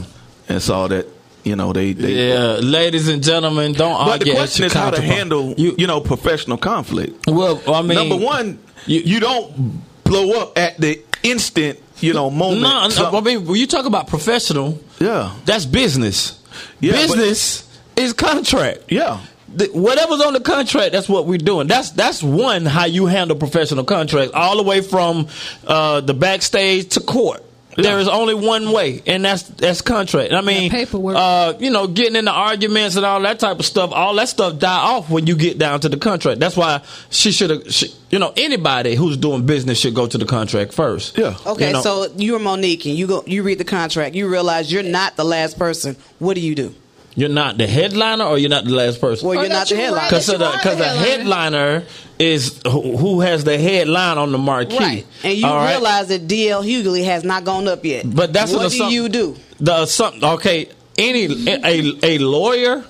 and 0.50 0.62
saw 0.62 0.88
that, 0.88 1.08
you 1.44 1.56
know, 1.56 1.74
they, 1.74 1.94
they 1.94 2.30
Yeah, 2.30 2.60
ladies 2.62 3.08
and 3.08 3.22
gentlemen, 3.24 3.74
don't 3.74 3.94
But 4.06 4.12
argue. 4.12 4.34
the 4.34 4.38
question 4.40 4.66
is 4.66 4.74
how 4.74 4.90
to 4.92 5.02
handle, 5.02 5.54
You, 5.58 5.76
you, 5.78 5.88
know, 5.88 6.00
professional 6.00 6.58
conflict. 6.58 7.28
well, 7.28 7.62
I 7.68 7.82
mean, 7.82 7.96
Number 7.96 8.16
one, 8.18 8.60
you- 8.86 9.02
you, 9.02 9.20
don't 9.20 9.82
blow 10.04 10.40
up 10.42 10.58
at 10.58 10.78
the 10.80 11.02
instant, 11.24 11.80
you 12.00 12.14
know, 12.14 12.30
moment. 12.30 12.62
No, 12.62 12.70
I 13.18 13.22
mean, 13.22 13.46
when 13.46 13.60
you 13.60 13.68
talk 13.68 13.86
about 13.86 14.08
professional, 14.08 14.80
yeah, 15.00 15.34
that's 15.46 15.66
business. 15.66 16.40
Yeah, 16.80 16.94
but- 16.94 17.02
business 17.18 17.68
is 17.96 18.14
contract. 18.14 18.80
yeah. 18.90 19.20
The- 19.56 19.68
whatever's 19.68 20.20
on 20.22 20.34
the 20.34 20.40
contract, 20.40 20.94
that's 20.94 21.08
what 21.08 21.28
we're 21.28 21.38
doing. 21.38 21.68
That's 21.68 21.92
that's 21.92 22.24
one 22.24 22.66
how 22.66 22.86
you 22.86 23.06
handle 23.06 23.38
professional 23.38 23.84
contracts, 23.84 24.34
all 24.34 24.58
the 24.58 24.64
way 24.64 24.82
from 24.82 25.28
uh, 25.68 26.02
the 26.02 26.16
backstage 26.16 26.90
to 26.96 27.02
court. 27.02 27.44
There 27.78 28.00
is 28.00 28.08
only 28.08 28.34
one 28.34 28.72
way, 28.72 29.02
and 29.06 29.24
that's 29.26 29.44
that's 29.44 29.82
contract. 29.82 30.34
I 30.34 30.42
mean, 30.42 30.64
Yeah, 30.64 30.70
paperwork. 30.70 31.16
Uh, 31.18 31.54
you 31.60 31.70
know, 31.70 31.88
getting 31.88 32.16
into 32.16 32.32
arguments 32.32 32.96
and 32.96 33.06
all 33.06 33.22
that 33.22 33.40
type 33.40 33.60
of 33.60 33.66
stuff. 33.66 33.92
All 33.92 34.14
that 34.16 34.30
stuff 34.30 34.60
die 34.60 34.78
off 34.78 35.10
when 35.10 35.28
you 35.28 35.36
get 35.36 35.58
down 35.58 35.80
to 35.82 35.90
the 35.90 35.98
contract. 35.98 36.40
That's 36.40 36.56
why 36.58 36.82
she 37.10 37.32
should 37.32 37.50
have. 37.50 37.64
You 38.10 38.20
know, 38.20 38.32
anybody 38.38 38.96
who's 38.96 39.18
doing 39.18 39.46
business 39.46 39.80
should 39.80 39.96
go 39.96 40.06
to 40.08 40.18
the 40.18 40.26
contract 40.26 40.74
first. 40.74 41.18
Yeah. 41.18 41.36
Okay, 41.46 41.68
You 41.68 41.74
know- 41.74 41.82
so 41.82 42.08
you're 42.16 42.40
Mo'Nique, 42.40 42.86
and 42.86 42.96
you 42.96 43.08
go, 43.08 43.24
you 43.26 43.42
read 43.42 43.58
the 43.58 43.64
contract, 43.66 44.14
you 44.16 44.28
realize 44.28 44.72
you're 44.72 44.84
not 44.84 45.16
the 45.16 45.26
last 45.26 45.58
person. 45.58 45.96
What 46.20 46.36
do 46.36 46.42
you 46.42 46.54
do? 46.54 46.76
You're 47.16 47.30
not 47.30 47.58
the 47.58 47.68
headliner, 47.68 48.24
or 48.26 48.38
you're 48.38 48.50
not 48.50 48.66
the 48.66 48.72
last 48.72 49.00
person. 49.00 49.28
Well, 49.28 49.38
Or 49.38 49.42
you're 49.44 49.52
not 49.54 49.68
the 49.68 49.76
you 49.76 49.82
headline. 49.82 50.10
Because 50.10 50.28
that 50.28 50.40
you 50.40 50.46
are 50.46 50.52
because 50.58 50.78
the 50.78 50.86
a 50.86 50.88
headliner 50.90 51.84
is 52.20 52.60
who, 52.66 52.98
who 52.98 53.22
has 53.22 53.44
the 53.44 53.58
headline 53.58 54.18
on 54.18 54.32
the 54.32 54.38
marquee, 54.38 54.78
Right, 54.78 55.06
and 55.24 55.38
you 55.38 55.46
All 55.46 55.58
right? 55.58 55.72
realize 55.72 56.08
that 56.08 56.28
DL 56.28 56.64
Hughley 56.66 57.04
has 57.06 57.24
not 57.24 57.44
gone 57.44 57.68
up 57.68 57.84
yet. 57.86 58.06
But 58.14 58.34
that's 58.34 58.52
what 58.52 58.72
an 58.74 58.90
do 58.90 58.94
you 58.94 59.10
do? 59.10 59.36
The 59.60 59.86
something 59.86 60.24
okay. 60.24 60.70
Any 60.98 61.26
a 61.48 61.92
a 62.04 62.18
lawyer 62.20 62.84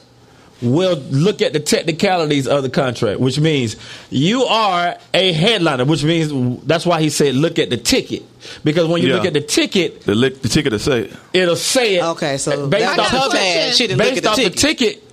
will 0.63 0.95
look 1.11 1.41
at 1.41 1.53
the 1.53 1.59
technicalities 1.59 2.47
of 2.47 2.63
the 2.63 2.69
contract, 2.69 3.19
which 3.19 3.39
means 3.39 3.75
you 4.09 4.43
are 4.45 4.95
a 5.13 5.31
headliner, 5.33 5.85
which 5.85 6.03
means 6.03 6.63
that's 6.65 6.85
why 6.85 7.01
he 7.01 7.09
said 7.09 7.35
look 7.35 7.59
at 7.59 7.69
the 7.69 7.77
ticket 7.77 8.23
because 8.63 8.87
when 8.87 9.01
you 9.01 9.09
Yeah. 9.09 9.15
look 9.15 9.25
at 9.25 9.33
the 9.33 9.41
ticket, 9.41 10.01
The, 10.01 10.15
lick, 10.15 10.41
the 10.41 10.49
ticket 10.49 10.71
to 10.71 10.79
say, 10.79 11.09
it'll 11.33 11.55
say 11.55 11.95
it. 11.95 12.03
Okay, 12.03 12.37
so 12.37 12.67
based 12.67 12.85
that's 12.85 12.99
off 12.99 13.11
got 13.11 13.21
a 13.21 13.23
too 13.25 13.29
the 13.29 13.35
bad. 13.35 13.65
question. 13.67 13.87
Look 13.89 13.97
based 13.97 14.17
at 14.17 14.23
the 14.23 14.29
off 14.29 14.35
ticket. 14.35 14.53
the 14.53 14.59
ticket. 14.59 15.03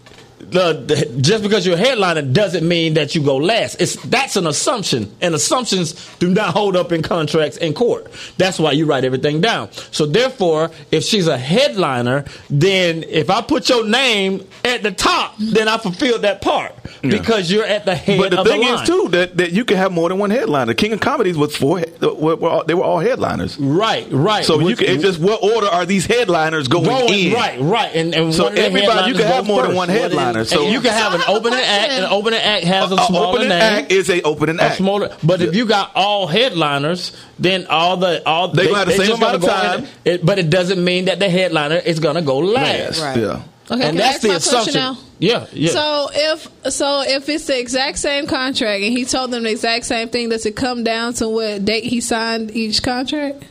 The, 0.51 0.73
the, 0.73 1.21
just 1.21 1.43
because 1.43 1.67
you're 1.67 1.77
a 1.77 1.79
headliner 1.79 2.23
doesn't 2.23 2.67
mean 2.67 2.95
that 2.95 3.15
you 3.15 3.23
go 3.23 3.37
last. 3.37 3.81
It's 3.81 3.97
that's 4.05 4.37
an 4.37 4.47
assumption, 4.47 5.15
and 5.21 5.35
assumptions 5.35 5.95
do 6.19 6.29
not 6.29 6.53
hold 6.53 6.77
up 6.77 6.93
in 6.93 7.03
contracts 7.03 7.57
in 7.57 7.75
court. 7.75 8.11
That's 8.37 8.59
why 8.59 8.73
you 8.73 8.87
write 8.87 9.05
everything 9.05 9.41
down. 9.41 9.71
So 9.93 10.07
therefore, 10.07 10.71
if 10.91 11.05
she's 11.05 11.27
a 11.29 11.39
headliner, 11.39 12.25
then 12.49 13.05
if 13.05 13.31
I 13.31 13.43
put 13.43 13.69
your 13.69 13.87
name 13.87 14.47
at 14.65 14.83
the 14.83 14.93
top, 14.93 15.35
then 15.39 15.69
I 15.69 15.79
fulfilled 15.79 16.23
that 16.23 16.43
part 16.43 16.75
because 17.03 17.51
you're 17.51 17.65
at 17.65 17.85
the 17.85 17.95
head 17.95 18.19
but 18.19 18.31
the 18.31 18.45
thing 18.45 18.61
the 18.61 18.67
is 18.67 18.89
too 18.89 19.09
that, 19.11 19.37
that 19.39 19.53
you 19.53 19.65
can 19.65 19.77
have 19.77 19.93
more 19.93 20.09
than 20.09 20.19
one 20.19 20.31
headliner. 20.31 20.75
King 20.75 20.93
of 20.93 21.01
Comedies 21.01 21.37
was 21.37 21.57
four. 21.57 21.83
Were, 22.01 22.37
were 22.37 22.49
all, 22.49 22.65
they 22.65 22.75
were 22.75 22.85
all 22.85 22.99
headliners. 22.99 23.59
right, 23.59 24.07
right. 24.11 24.45
So 24.45 24.61
you 24.61 24.77
can, 24.77 25.01
just 25.01 25.21
what 25.21 25.43
order 25.43 25.67
are 25.67 25.87
these 25.87 26.07
headliners 26.07 26.69
going, 26.69 26.85
Going, 26.85 27.27
in? 27.27 27.35
right, 27.35 27.61
right, 27.61 27.95
and, 27.95 28.15
and 28.15 28.35
So 28.35 28.45
one 28.45 28.53
of 28.53 28.57
the 28.57 28.65
everybody, 28.65 29.11
you 29.11 29.17
can 29.17 29.27
have 29.27 29.47
more 29.47 29.63
than 29.63 29.75
one 29.75 29.89
headliner. 29.89 30.40
So 30.45 30.63
and 30.65 30.73
you 30.73 30.81
can 30.81 30.93
have 30.93 31.15
an 31.15 31.21
I 31.23 31.25
have 31.25 31.37
opening 31.37 31.59
act. 31.61 31.85
question. 31.87 32.05
An 32.05 32.11
opening 32.13 32.41
act 32.41 32.65
has 32.65 32.91
a 32.91 32.95
a 32.95 33.03
smaller 33.07 33.27
opening 33.29 33.49
name. 33.49 33.63
act 33.63 33.93
is 33.93 34.11
a 34.11 34.23
opening 34.23 34.59
a 34.59 34.63
act. 34.63 34.77
smaller. 34.77 35.17
But 35.23 35.41
if 35.41 35.55
you 35.55 35.67
got 35.67 35.93
all 35.95 36.27
headliners, 36.27 37.13
then 37.39 37.67
all 37.69 37.97
the 37.97 38.23
all 38.27 38.49
They 38.49 38.67
gonna 38.67 38.79
have 38.79 38.87
the 38.89 38.95
same 38.95 39.17
amount 39.17 39.37
of 39.37 39.45
time. 39.45 39.81
in. 39.85 39.89
It, 40.05 40.27
but 40.27 40.39
it 40.39 40.51
doesn't 40.51 40.83
mean 40.83 41.07
that 41.07 41.19
the 41.19 41.29
headliner 41.29 41.77
is 41.77 42.01
going 42.01 42.17
to 42.17 42.23
go 42.23 42.39
last. 42.39 43.01
Right. 43.01 43.17
Yeah. 43.19 43.43
Okay, 43.73 43.85
And 43.87 43.97
can 43.97 43.99
I 43.99 43.99
that's 43.99 44.15
ask 44.17 44.23
the 44.23 44.29
my 44.29 44.35
question 44.35 44.59
assumption. 44.59 44.75
now? 44.75 44.99
Yeah, 45.21 45.47
yeah. 45.53 45.71
So 45.71 46.09
if 46.13 46.73
so 46.73 47.03
if 47.07 47.29
it's 47.29 47.47
the 47.47 47.59
exact 47.61 47.99
same 47.99 48.27
contract 48.27 48.83
and 48.83 48.93
he 48.93 49.05
told 49.05 49.31
them 49.31 49.45
the 49.45 49.51
exact 49.51 49.85
same 49.85 50.09
thing, 50.09 50.29
does 50.31 50.45
it 50.47 50.57
come 50.57 50.83
down 50.83 51.15
to 51.15 51.29
what 51.29 51.65
date 51.65 51.85
he 51.85 52.01
signed 52.01 52.51
each 52.51 52.83
contract? 52.83 53.45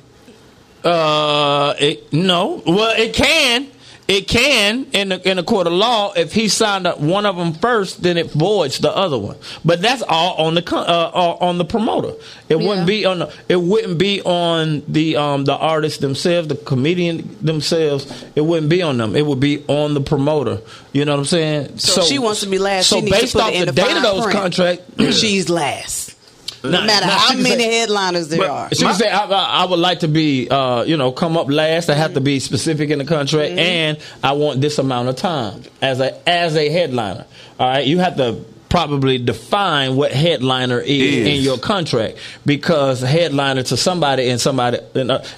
Uh, 0.84 1.74
it, 1.80 2.12
no. 2.14 2.62
Well, 2.66 2.94
it 2.98 3.14
can. 3.14 3.68
It 4.10 4.28
can 4.28 4.88
in 4.92 5.10
the 5.10 5.30
in 5.30 5.38
the 5.38 5.44
court 5.44 5.68
of 5.68 5.74
law 5.74 6.14
if 6.14 6.34
he 6.34 6.48
signed 6.48 6.88
up 6.88 7.00
one 7.00 7.28
of 7.28 7.36
them 7.38 7.54
first, 7.54 8.02
then 8.02 8.18
it 8.18 8.32
voids 8.32 8.80
the 8.80 8.90
other 8.90 9.20
one. 9.20 9.38
But 9.64 9.84
that's 9.84 10.02
all 10.02 10.34
on 10.48 10.56
the 10.56 10.64
uh, 10.76 10.80
uh, 11.14 11.38
on 11.40 11.60
the 11.60 11.64
promoter. 11.66 12.14
It 12.50 12.60
Yeah. 12.60 12.68
wouldn't 12.68 12.88
be 12.88 13.06
on 13.06 13.20
the, 13.20 13.32
it 13.48 13.58
wouldn't 13.62 14.00
be 14.00 14.20
on 14.24 14.82
the 14.88 15.16
um 15.16 15.46
the 15.46 15.56
artists 15.56 16.00
themselves, 16.00 16.48
the 16.48 16.56
comedian 16.56 17.38
themselves. 17.40 18.26
It 18.36 18.42
wouldn't 18.42 18.70
be 18.70 18.82
on 18.82 18.98
them. 18.98 19.16
It 19.16 19.28
would 19.28 19.40
be 19.40 19.64
on 19.68 19.94
the 19.94 20.02
promoter. 20.02 20.60
You 20.92 21.06
know 21.06 21.12
what 21.12 21.20
I'm 21.20 21.26
saying? 21.26 21.78
So, 21.78 22.02
she 22.02 22.18
wants 22.18 22.40
to 22.40 22.48
be 22.50 22.58
last. 22.58 22.88
So 22.90 22.96
she 22.96 23.04
needs 23.04 23.16
based 23.20 23.36
off 23.36 23.54
the 23.54 23.66
the 23.66 23.72
date 23.74 23.96
of 23.96 24.02
those 24.02 24.24
print. 24.24 24.40
contracts, 24.40 25.20
she's 25.20 25.50
last. 25.50 26.16
No 26.64 26.82
matter 26.86 27.06
how 27.06 27.34
many 27.36 27.64
say- 27.64 27.80
headliners 27.80 28.28
there 28.30 28.40
But- 28.40 28.50
are. 28.50 28.70
She 28.74 28.86
would 28.86 28.96
say, 28.96 29.10
I, 29.10 29.26
I, 29.26 29.64
I 29.64 29.66
would 29.66 29.80
like 29.80 30.00
to 30.02 30.08
be, 30.08 30.50
uh, 30.50 30.84
you 30.84 30.98
know, 30.98 31.12
come 31.12 31.38
up 31.38 31.50
last. 31.50 31.90
I 31.90 31.96
have 31.96 32.14
to 32.16 32.22
be 32.22 32.40
specific 32.40 32.90
in 32.90 33.00
the 33.00 33.06
contract, 33.06 33.58
and 33.58 33.98
I 34.24 34.34
want 34.34 34.60
this 34.62 34.78
amount 34.78 35.10
of 35.10 35.16
time 35.16 35.64
as 35.82 36.00
a 36.00 36.28
as 36.30 36.56
a 36.56 36.70
headliner. 36.70 37.26
All 37.60 37.68
right, 37.70 37.86
you 37.86 38.00
have 38.00 38.18
to 38.18 38.44
probably 38.70 39.18
define 39.18 39.96
what 39.96 40.12
headliner 40.12 40.80
is, 40.80 40.90
Is. 40.90 41.28
in 41.28 41.42
your 41.42 41.58
contract 41.58 42.18
because 42.46 43.02
headliner 43.02 43.64
to 43.64 43.76
somebody 43.76 44.30
and 44.30 44.40
somebody 44.40 44.78
uh, 44.78 44.82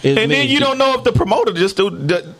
is 0.04 0.17
And 0.17 0.17
then 0.17 0.30
means 0.30 0.52
you 0.52 0.60
don't 0.60 0.78
know 0.78 0.96
if 0.96 1.04
the 1.04 1.13
promoter 1.13 1.54
just 1.54 1.78
do, 1.78 1.89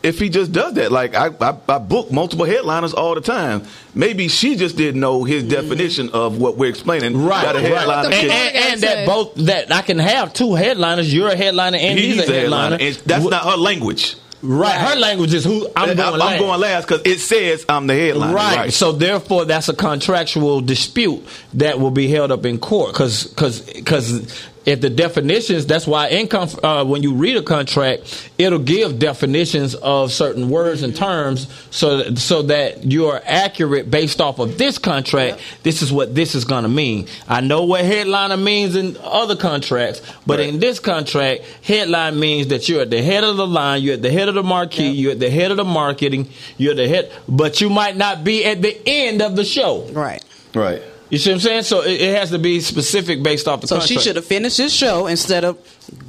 if 0.02 0.18
he 0.18 0.28
just 0.28 0.52
does 0.52 0.74
that. 0.74 0.92
Like 0.92 1.14
I, 1.14 1.28
I, 1.40 1.56
I 1.68 1.78
book 1.78 2.12
multiple 2.12 2.44
headliners 2.44 2.92
all 2.92 3.14
the 3.14 3.20
time. 3.20 3.64
Maybe 3.94 4.28
she 4.28 4.56
just 4.56 4.76
didn't 4.76 5.00
know 5.00 5.24
his 5.24 5.44
definition 5.44 6.10
of 6.10 6.38
what 6.38 6.56
we're 6.56 6.70
explaining. 6.70 7.16
Right, 7.16 7.42
that 7.42 7.56
a 7.56 7.58
right. 7.58 7.78
headliner 7.78 8.08
The 8.08 8.14
And, 8.14 8.30
and, 8.30 8.56
and 8.56 8.80
that 8.82 9.06
both 9.06 9.34
that 9.46 9.72
I 9.72 9.82
can 9.82 9.98
have 9.98 10.32
two 10.32 10.54
headliners. 10.54 11.12
You're 11.12 11.28
a 11.30 11.36
headliner, 11.36 11.78
and 11.78 11.98
he's, 11.98 12.16
he's 12.16 12.28
a 12.28 12.32
headliner. 12.32 12.76
And 12.80 12.94
that's 12.96 13.24
Wh- 13.24 13.30
not 13.30 13.44
her 13.44 13.56
language. 13.56 14.16
Right. 14.42 14.76
Her 14.76 14.96
language 14.98 15.32
is 15.34 15.44
who 15.44 15.68
I'm 15.76 15.96
going 15.96 16.00
I'm 16.00 16.18
last. 16.18 16.38
going 16.40 16.60
last 16.60 16.88
because 16.88 17.02
it 17.04 17.18
says 17.20 17.64
I'm 17.68 17.86
the 17.86 17.94
headline. 17.94 18.34
Right. 18.34 18.72
So 18.72 18.92
therefore, 18.92 19.44
that's 19.44 19.68
a 19.68 19.74
contractual 19.74 20.60
dispute 20.60 21.24
that 21.54 21.78
will 21.78 21.92
be 21.92 22.08
held 22.08 22.32
up 22.32 22.44
in 22.44 22.58
court. 22.58 22.92
because 22.92 23.24
Because 23.28 23.60
because 23.60 24.42
if 24.64 24.80
the 24.80 24.90
definitions, 24.90 25.66
that's 25.66 25.86
why 25.86 26.08
income. 26.08 26.48
Uh, 26.62 26.84
when 26.84 27.02
you 27.02 27.14
read 27.14 27.36
a 27.36 27.42
contract, 27.42 28.30
it'll 28.38 28.58
give 28.58 28.98
definitions 28.98 29.74
of 29.74 30.12
certain 30.12 30.48
words 30.50 30.82
and 30.82 30.94
terms, 30.94 31.48
so 31.70 31.98
that, 31.98 32.18
so 32.18 32.42
that 32.42 32.84
you're 32.84 33.20
accurate 33.24 33.90
based 33.90 34.20
off 34.20 34.38
of 34.38 34.58
this 34.58 34.78
contract. 34.78 35.40
This 35.62 35.82
is 35.82 35.92
what 35.92 36.14
this 36.14 36.34
is 36.34 36.44
going 36.44 36.62
to 36.62 36.68
mean. 36.68 37.08
I 37.28 37.40
know 37.40 37.64
what 37.64 37.84
headliner 37.84 38.36
means 38.36 38.76
in 38.76 38.96
other 39.02 39.36
contracts, 39.36 40.00
but 40.26 40.38
Right. 40.38 40.48
in 40.48 40.60
this 40.60 40.78
contract, 40.78 41.42
headline 41.62 42.18
means 42.20 42.48
that 42.48 42.68
you're 42.68 42.82
at 42.82 42.90
the 42.90 43.02
head 43.02 43.24
of 43.24 43.36
the 43.36 43.46
line, 43.46 43.82
you're 43.82 43.94
at 43.94 44.02
the 44.02 44.12
head 44.12 44.28
of 44.28 44.34
the 44.34 44.42
marquee, 44.42 44.90
you're 44.90 45.12
at 45.12 45.20
the 45.20 45.30
head 45.30 45.50
of 45.50 45.56
the 45.56 45.64
marketing, 45.64 46.28
you're 46.58 46.74
the 46.74 46.88
head, 46.88 47.10
but 47.28 47.60
you 47.60 47.68
might 47.70 47.96
not 47.96 48.22
be 48.24 48.44
at 48.44 48.62
the 48.62 48.80
end 48.86 49.22
of 49.22 49.36
the 49.36 49.44
show. 49.44 49.82
Right. 49.92 50.22
right. 50.54 50.82
You 51.12 51.18
see 51.18 51.28
what 51.28 51.34
I'm 51.34 51.40
saying? 51.40 51.62
So 51.64 51.82
it, 51.82 52.00
it 52.00 52.16
has 52.16 52.30
to 52.30 52.38
be 52.38 52.60
specific 52.60 53.22
based 53.22 53.46
off 53.46 53.60
the 53.60 53.66
So 53.66 53.74
contract. 53.76 53.88
she 53.88 53.98
should 53.98 54.16
have 54.16 54.24
finished 54.24 54.56
this 54.56 54.72
show 54.72 55.06
instead 55.08 55.44
of 55.44 55.58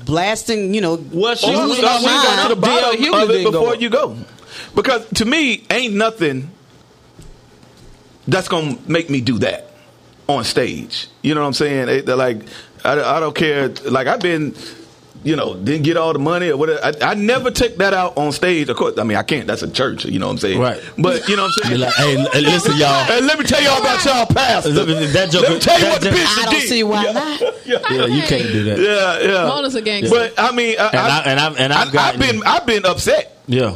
blasting, 0.05 0.73
you 0.73 0.79
know. 0.79 0.95
Well, 1.11 1.35
she 1.35 1.53
Or 1.53 1.67
was 1.67 1.77
start 1.77 1.99
she 1.99 2.05
got 2.07 2.35
to 2.37 2.41
to 2.43 2.47
the 2.49 2.55
the 2.55 2.61
bottom 2.61 2.89
of 3.13 3.29
it 3.29 3.33
didn't 3.33 3.43
go 3.43 3.51
before 3.51 3.75
you 3.75 3.89
go. 3.89 4.15
Because 4.73 5.05
to 5.15 5.25
me, 5.25 5.65
ain't 5.69 5.93
nothing 5.93 6.49
that's 8.29 8.47
gonna 8.47 8.77
make 8.87 9.09
me 9.09 9.19
do 9.19 9.39
that 9.39 9.71
on 10.29 10.45
stage. 10.45 11.09
You 11.21 11.35
know 11.35 11.41
what 11.41 11.47
I'm 11.47 11.53
saying? 11.53 11.89
It- 11.89 12.07
like, 12.07 12.43
I, 12.85 12.93
I 13.01 13.19
don't 13.19 13.35
care. 13.35 13.67
Like 13.83 14.07
I've 14.07 14.21
been, 14.21 14.55
you 15.23 15.35
know, 15.35 15.55
didn't 15.55 15.83
get 15.83 15.95
all 15.97 16.13
the 16.13 16.19
money 16.19 16.49
or 16.49 16.57
whatever. 16.57 16.79
I, 16.83 17.11
I 17.11 17.13
never 17.13 17.49
took 17.51 17.77
that 17.77 17.93
out 17.93 18.17
on 18.17 18.31
stage. 18.31 18.69
Of 18.69 18.77
course, 18.77 18.97
I 18.97 19.03
mean 19.03 19.17
I 19.17 19.23
can't. 19.23 19.47
That's 19.47 19.61
a 19.63 19.71
church. 19.71 20.05
You 20.05 20.19
know 20.19 20.27
what 20.27 20.33
I'm 20.33 20.37
saying? 20.39 20.59
Right. 20.59 20.81
But 20.97 21.27
you 21.27 21.35
know 21.35 21.43
what 21.43 21.51
I'm 21.63 21.69
saying? 21.69 21.79
Like, 21.81 21.93
hey, 21.95 22.17
l- 22.17 22.41
listen, 22.41 22.77
y'all. 22.77 23.03
Hey, 23.05 23.21
let 23.21 23.39
me 23.39 23.45
tell 23.45 23.61
y'all 23.61 23.79
about 23.79 24.03
y'all 24.05 24.25
pastor. 24.25 24.69
Let 24.71 24.87
me- 24.87 25.05
that 25.07 25.31
joke- 25.31 25.43
Let 25.43 25.51
me 25.53 25.59
tell 25.59 25.79
you 25.79 25.85
that 25.85 25.91
what 25.93 26.01
the 26.01 26.09
joke- 26.09 26.15
bishop 26.19 26.37
I 26.39 26.43
don't 26.43 26.53
did. 26.59 26.69
see 26.69 26.83
why 26.83 27.03
yeah. 27.05 27.11
not. 27.13 27.41
Yeah, 27.65 28.05
you 28.05 28.21
can't 28.23 28.43
do 28.43 28.63
that. 28.65 28.79
Yeah, 28.79 29.19
yeah. 29.33 29.47
Mona's 29.47 29.75
a 29.75 29.81
gangster. 29.81 30.13
But 30.15 30.33
I 30.37 30.51
mean, 30.51 30.75
I, 30.79 30.87
And 30.89 30.97
I- 30.99 31.21
and 31.25 31.39
I've- 31.39 31.59
and 31.63 31.73
I've 31.73 31.87
I, 31.89 31.91
gotten- 31.91 32.19
been 32.19 32.43
I've 32.45 32.65
been 32.65 32.85
upset 32.85 33.37
Yeah. 33.47 33.75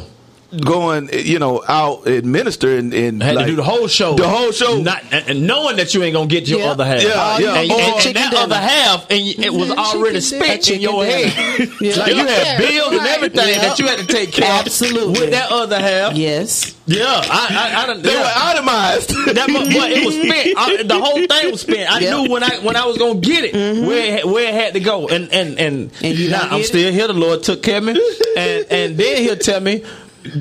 Going, 0.64 1.10
you 1.12 1.38
know, 1.38 1.62
out 1.68 2.06
administer 2.06 2.78
and, 2.78 2.94
and 2.94 3.22
Had 3.22 3.36
like, 3.36 3.44
to 3.46 3.50
do 3.52 3.56
the 3.56 3.62
whole 3.62 3.86
show. 3.86 4.14
The 4.14 4.28
whole 4.28 4.50
show. 4.52 4.80
Not 4.80 5.02
and, 5.12 5.28
and 5.28 5.46
knowing 5.46 5.76
that 5.76 5.92
you 5.94 6.02
ain't 6.02 6.14
gonna 6.14 6.26
get 6.26 6.48
your 6.48 6.60
Yeah. 6.60 6.70
other 6.70 6.84
half. 6.86 7.02
Yeah, 7.02 7.38
yeah. 7.38 7.54
And, 7.60 7.70
Or- 7.70 7.80
and- 7.80 8.06
and 8.06 8.16
that 8.16 8.30
dinner. 8.30 8.42
other 8.42 8.54
half, 8.56 9.06
and 9.10 9.20
you- 9.20 9.34
it 9.38 9.52
was 9.52 9.68
Chicken 9.68 9.78
already 9.84 10.20
spent 10.20 10.70
in 10.70 10.80
your 10.80 11.04
dinner. 11.04 11.28
head. 11.28 11.68
Yeah. 11.80 11.96
Like 11.96 12.14
you 12.14 12.26
had 12.26 12.46
Yeah, 12.46 12.58
bills 12.58 12.92
and 12.92 13.06
everything 13.06 13.48
Yeah. 13.48 13.58
that 13.60 13.78
you 13.78 13.86
had 13.86 13.98
to 13.98 14.06
take 14.06 14.32
care 14.32 14.50
of. 14.50 14.60
Absolutely. 14.66 15.20
With 15.20 15.30
that 15.32 15.50
other 15.52 15.78
half. 15.78 16.16
Yes. 16.16 16.74
Yeah, 16.86 17.04
I, 17.06 17.72
I, 17.76 17.82
I 17.82 17.86
done, 17.86 18.00
they 18.02 18.12
yeah. 18.14 18.20
were 18.22 18.32
itemized. 18.34 19.10
That 19.38 19.48
mu- 19.50 19.58
but 19.58 19.90
it 19.92 20.06
was 20.06 20.14
spent. 20.14 20.56
I, 20.56 20.82
the 20.82 20.98
whole 20.98 21.26
thing 21.26 21.50
was 21.52 21.60
spent. 21.60 21.92
I 21.92 21.98
Yep. 22.00 22.10
knew 22.24 22.32
when 22.32 22.42
I 22.42 22.58
when 22.60 22.76
I 22.76 22.86
was 22.86 22.96
gonna 22.96 23.20
get 23.20 23.44
it 23.44 23.54
mm-hmm. 23.54 23.86
where 23.86 24.18
it, 24.18 24.26
where 24.26 24.48
it 24.48 24.54
had 24.54 24.72
to 24.72 24.80
go, 24.80 25.06
and 25.08 25.30
and 25.30 25.58
and, 25.58 25.90
And 26.02 26.18
you 26.18 26.30
now 26.30 26.40
I'm 26.50 26.58
get 26.58 26.66
still 26.66 26.90
here. 26.90 27.06
The 27.06 27.12
Lord 27.12 27.42
took 27.42 27.62
care 27.62 27.76
of 27.78 27.84
me, 27.84 27.92
and 28.36 28.64
and 28.70 28.96
then 28.96 29.18
He'll 29.22 29.36
tell 29.36 29.60
me, 29.60 29.84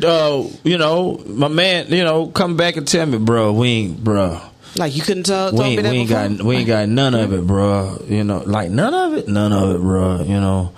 uh, 0.04 0.44
you 0.64 0.78
know, 0.78 1.22
my 1.28 1.48
man, 1.48 1.88
you 1.90 2.04
know, 2.04 2.28
come 2.28 2.58
back 2.58 2.78
and 2.78 2.88
tell 2.88 3.06
me, 3.06 3.18
bro, 3.18 3.54
we 3.54 3.68
ain't, 3.70 4.04
bro. 4.04 4.40
Like 4.76 4.96
you 4.96 5.02
couldn't 5.02 5.24
tell, 5.24 5.52
We 5.54 5.64
ain't, 5.66 5.82
we 5.84 5.90
ain't 5.90 6.10
got 6.10 6.42
we 6.44 6.56
ain't 6.58 6.68
got 6.68 6.88
none 6.90 7.16
of 7.16 7.34
it, 7.34 7.48
bro. 7.48 8.04
You 8.08 8.24
know, 8.24 8.44
like 8.46 8.70
none 8.70 8.94
of 8.94 9.14
it, 9.18 9.28
none 9.28 9.52
of 9.52 9.76
it, 9.76 9.80
bro. 9.80 10.22
You 10.22 10.40
know, 10.40 10.72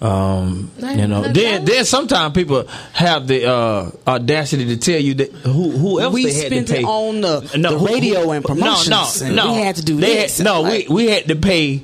um, 0.00 0.70
you 0.78 1.06
know. 1.08 1.22
Then 1.22 1.64
then 1.64 1.84
sometimes 1.84 2.32
people 2.34 2.66
have 2.92 3.26
the 3.26 3.50
uh, 3.50 3.90
audacity 4.06 4.66
to 4.66 4.76
tell 4.76 5.00
you 5.00 5.14
that 5.14 5.32
who 5.32 5.70
who 5.72 6.00
else 6.00 6.14
We 6.14 6.26
they 6.26 6.32
had 6.34 6.46
spent 6.46 6.68
to 6.68 6.74
pay 6.74 6.80
it 6.80 6.84
on 6.84 7.20
the- 7.22 7.40
the 7.58 7.76
who- 7.76 7.86
radio 7.86 8.30
and 8.30 8.44
promotions, 8.44 8.88
No, 8.88 9.28
no, 9.30 9.34
no. 9.46 9.52
we 9.54 9.58
had 9.62 9.76
to 9.76 9.84
do 9.84 9.96
They 9.96 10.14
this. 10.14 10.38
Had, 10.38 10.44
no, 10.44 10.60
Like- 10.62 10.88
we 10.88 10.94
we 11.06 11.10
had 11.10 11.26
to 11.26 11.34
pay 11.36 11.82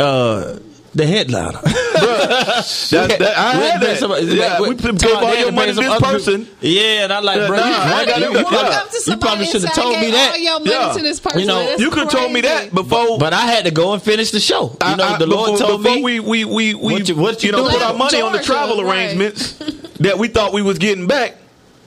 uh, 0.00 0.56
the 0.94 1.06
headliner. 1.06 1.60
That- 1.64 3.18
that- 3.18 3.38
I 3.38 3.58
We 3.58 3.64
had 3.66 3.80
pay 3.80 3.86
that. 3.86 3.98
some- 3.98 4.12
Yeah, 4.28 4.60
we 4.60 4.68
we- 4.70 4.74
put- 4.76 4.82
Tom, 4.84 4.96
give 4.96 5.10
all 5.16 5.20
they 5.22 5.26
had 5.28 5.38
your 5.40 5.46
to 5.50 5.52
money 5.52 5.66
pay 5.66 5.70
to 5.70 5.74
some 5.76 5.84
this 5.84 5.92
other 5.94 6.12
person. 6.12 6.44
people. 6.46 6.68
Yeah, 6.68 7.04
and 7.04 7.12
I 7.12 7.18
like, 7.20 7.36
Yeah, 7.38 7.46
bro, 7.46 7.56
nah, 7.56 7.66
you, 7.68 7.74
I 7.74 7.90
right, 7.92 8.06
gotta- 8.08 8.20
you, 8.20 8.32
yeah. 8.34 8.42
Walk 8.42 8.52
up 8.52 8.88
to 8.90 8.94
you 8.94 9.00
somebody 9.00 9.20
probably 9.26 9.46
should 9.46 9.54
have 9.54 9.64
inside, 9.64 9.82
told 9.82 9.94
me 9.96 10.00
gave 10.02 10.12
that. 10.12 10.30
All 10.32 10.38
your 10.38 10.58
money 10.60 10.70
Yeah. 10.70 10.92
to 10.92 11.02
this 11.02 11.20
person. 11.20 11.40
You 11.40 11.46
know, 11.46 11.66
That's 11.66 11.80
you 11.80 11.90
could 11.90 11.98
have 12.04 12.10
told 12.12 12.32
me 12.32 12.40
crazy. 12.42 12.54
that 12.66 12.74
before. 12.74 13.18
But 13.18 13.32
I 13.32 13.40
had 13.42 13.64
to 13.64 13.70
go 13.70 13.92
and 13.92 14.02
finish 14.02 14.30
the 14.30 14.40
show. 14.40 14.76
You 14.86 14.96
know, 14.96 15.04
I- 15.04 15.14
I- 15.14 15.18
the 15.18 15.26
Lord 15.26 15.52
before, 15.52 15.66
told 15.68 15.82
before 15.82 15.96
me. 15.96 16.02
we 16.02 16.20
we 16.20 16.44
we 16.44 16.74
we 16.74 16.92
What 16.92 17.08
you- 17.08 17.14
what 17.16 17.42
you 17.44 17.52
know 17.52 17.58
doing? 17.58 17.72
put 17.72 17.82
our 17.82 17.94
money 17.94 18.20
on 18.20 18.32
the 18.32 18.38
Georgia, 18.38 18.52
travel 18.52 18.84
right. 18.84 18.96
arrangements 18.96 19.54
that 20.00 20.18
we 20.18 20.28
thought 20.28 20.52
we 20.52 20.62
was 20.62 20.78
getting 20.78 21.06
back 21.06 21.36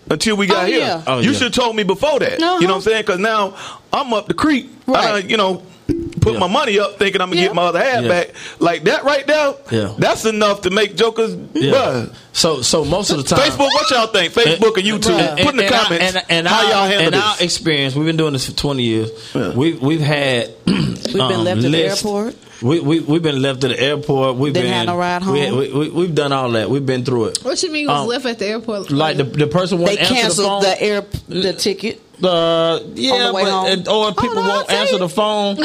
until 0.10 0.36
we 0.38 0.48
got 0.48 0.64
Oh, 0.64 0.68
here. 0.68 0.80
yeah. 0.80 1.02
Oh, 1.08 1.20
you 1.20 1.32
yeah. 1.32 1.34
should 1.38 1.44
have 1.44 1.64
told 1.64 1.76
me 1.76 1.84
before 1.84 2.20
that. 2.20 2.42
Uh-huh. 2.42 2.58
You 2.62 2.68
know 2.68 2.74
what 2.74 2.78
I'm 2.78 2.82
saying? 2.84 3.02
Because 3.04 3.20
now 3.20 3.56
I'm 3.94 4.14
up 4.14 4.28
the 4.28 4.34
creek. 4.34 4.70
I 4.88 4.92
Right. 4.92 5.22
done, 5.22 5.30
you 5.30 5.38
know. 5.38 5.64
Put 6.28 6.34
Yeah. 6.34 6.40
my 6.40 6.48
money 6.48 6.80
up, 6.80 7.00
thinking 7.00 7.22
I'm 7.22 7.30
gonna 7.30 7.42
Yeah. 7.42 7.48
get 7.48 7.56
my 7.56 7.64
other 7.68 7.80
half 7.84 8.02
Yeah. 8.04 8.08
back. 8.10 8.30
Like 8.60 8.84
that 8.84 9.04
right 9.06 9.26
there, 9.26 9.54
Yeah. 9.72 9.94
that's 9.98 10.26
enough 10.26 10.62
to 10.62 10.70
make 10.70 10.96
jokers. 10.98 11.36
Yeah. 11.54 11.72
Bruh. 11.74 12.14
So, 12.34 12.62
so 12.62 12.84
most 12.86 13.10
of 13.12 13.18
the 13.18 13.24
time, 13.24 13.40
Facebook, 13.50 13.70
what 13.74 13.90
y'all 13.92 14.08
think? 14.08 14.34
Facebook 14.34 14.76
and 14.78 14.86
YouTube. 14.86 15.18
And- 15.20 15.40
Put 15.40 15.52
in 15.52 15.58
the 15.58 15.66
and- 15.66 15.74
comments 15.76 16.16
and, 16.16 16.24
and 16.30 16.48
how 16.48 16.62
y'all 16.70 16.86
handle 16.88 17.08
in 17.08 17.12
this. 17.14 17.24
our 17.24 17.36
experience, 17.40 17.96
we've 17.96 18.06
been 18.06 18.18
doing 18.18 18.34
this 18.34 18.46
for 18.46 18.52
twenty 18.56 18.84
years. 18.84 19.10
Yeah. 19.34 19.50
We've 19.54 19.82
we've 19.82 20.02
had 20.02 20.50
we've 20.66 21.14
been 21.14 21.22
um, 21.22 21.44
left 21.46 21.64
at 21.64 21.72
the 21.72 21.78
airport. 21.84 22.36
We 22.62 22.80
we 22.80 23.00
we've 23.02 23.22
been 23.22 23.42
left 23.42 23.64
at 23.64 23.70
the 23.70 23.80
airport. 23.80 24.38
We've 24.38 24.54
Didn't 24.54 24.70
been 24.70 24.74
have 24.78 24.88
no 24.88 24.98
ride 24.98 25.26
We, 25.26 25.46
home? 25.48 25.58
we, 25.60 25.72
we, 25.74 25.90
we've 25.90 26.16
done 26.16 26.32
all 26.32 26.50
that. 26.52 26.70
We've 26.70 26.86
been 26.86 27.06
through 27.06 27.26
it. 27.26 27.40
What 27.44 27.62
you 27.62 27.72
mean 27.72 27.88
was 27.88 28.02
Um, 28.02 28.08
left 28.08 28.26
at 28.26 28.40
the 28.40 28.48
airport? 28.48 28.90
Like 28.90 29.18
the 29.18 29.26
the 29.26 29.48
person 29.48 29.78
won't 29.80 29.92
They 29.92 29.98
answer 30.00 30.14
the 30.16 30.22
canceled 30.22 30.48
phone. 30.48 30.62
the, 30.64 30.82
air 30.82 31.06
the 31.28 31.54
ticket. 31.54 32.02
Uh, 32.24 32.80
yeah, 32.96 33.28
the 33.28 33.34
but 33.34 33.72
and- 33.72 33.88
or 33.88 34.10
people 34.14 34.40
Oh, 34.40 34.42
no, 34.42 34.48
won't 34.50 34.72
answer 34.72 34.98
the 34.98 35.10
phone. 35.10 35.56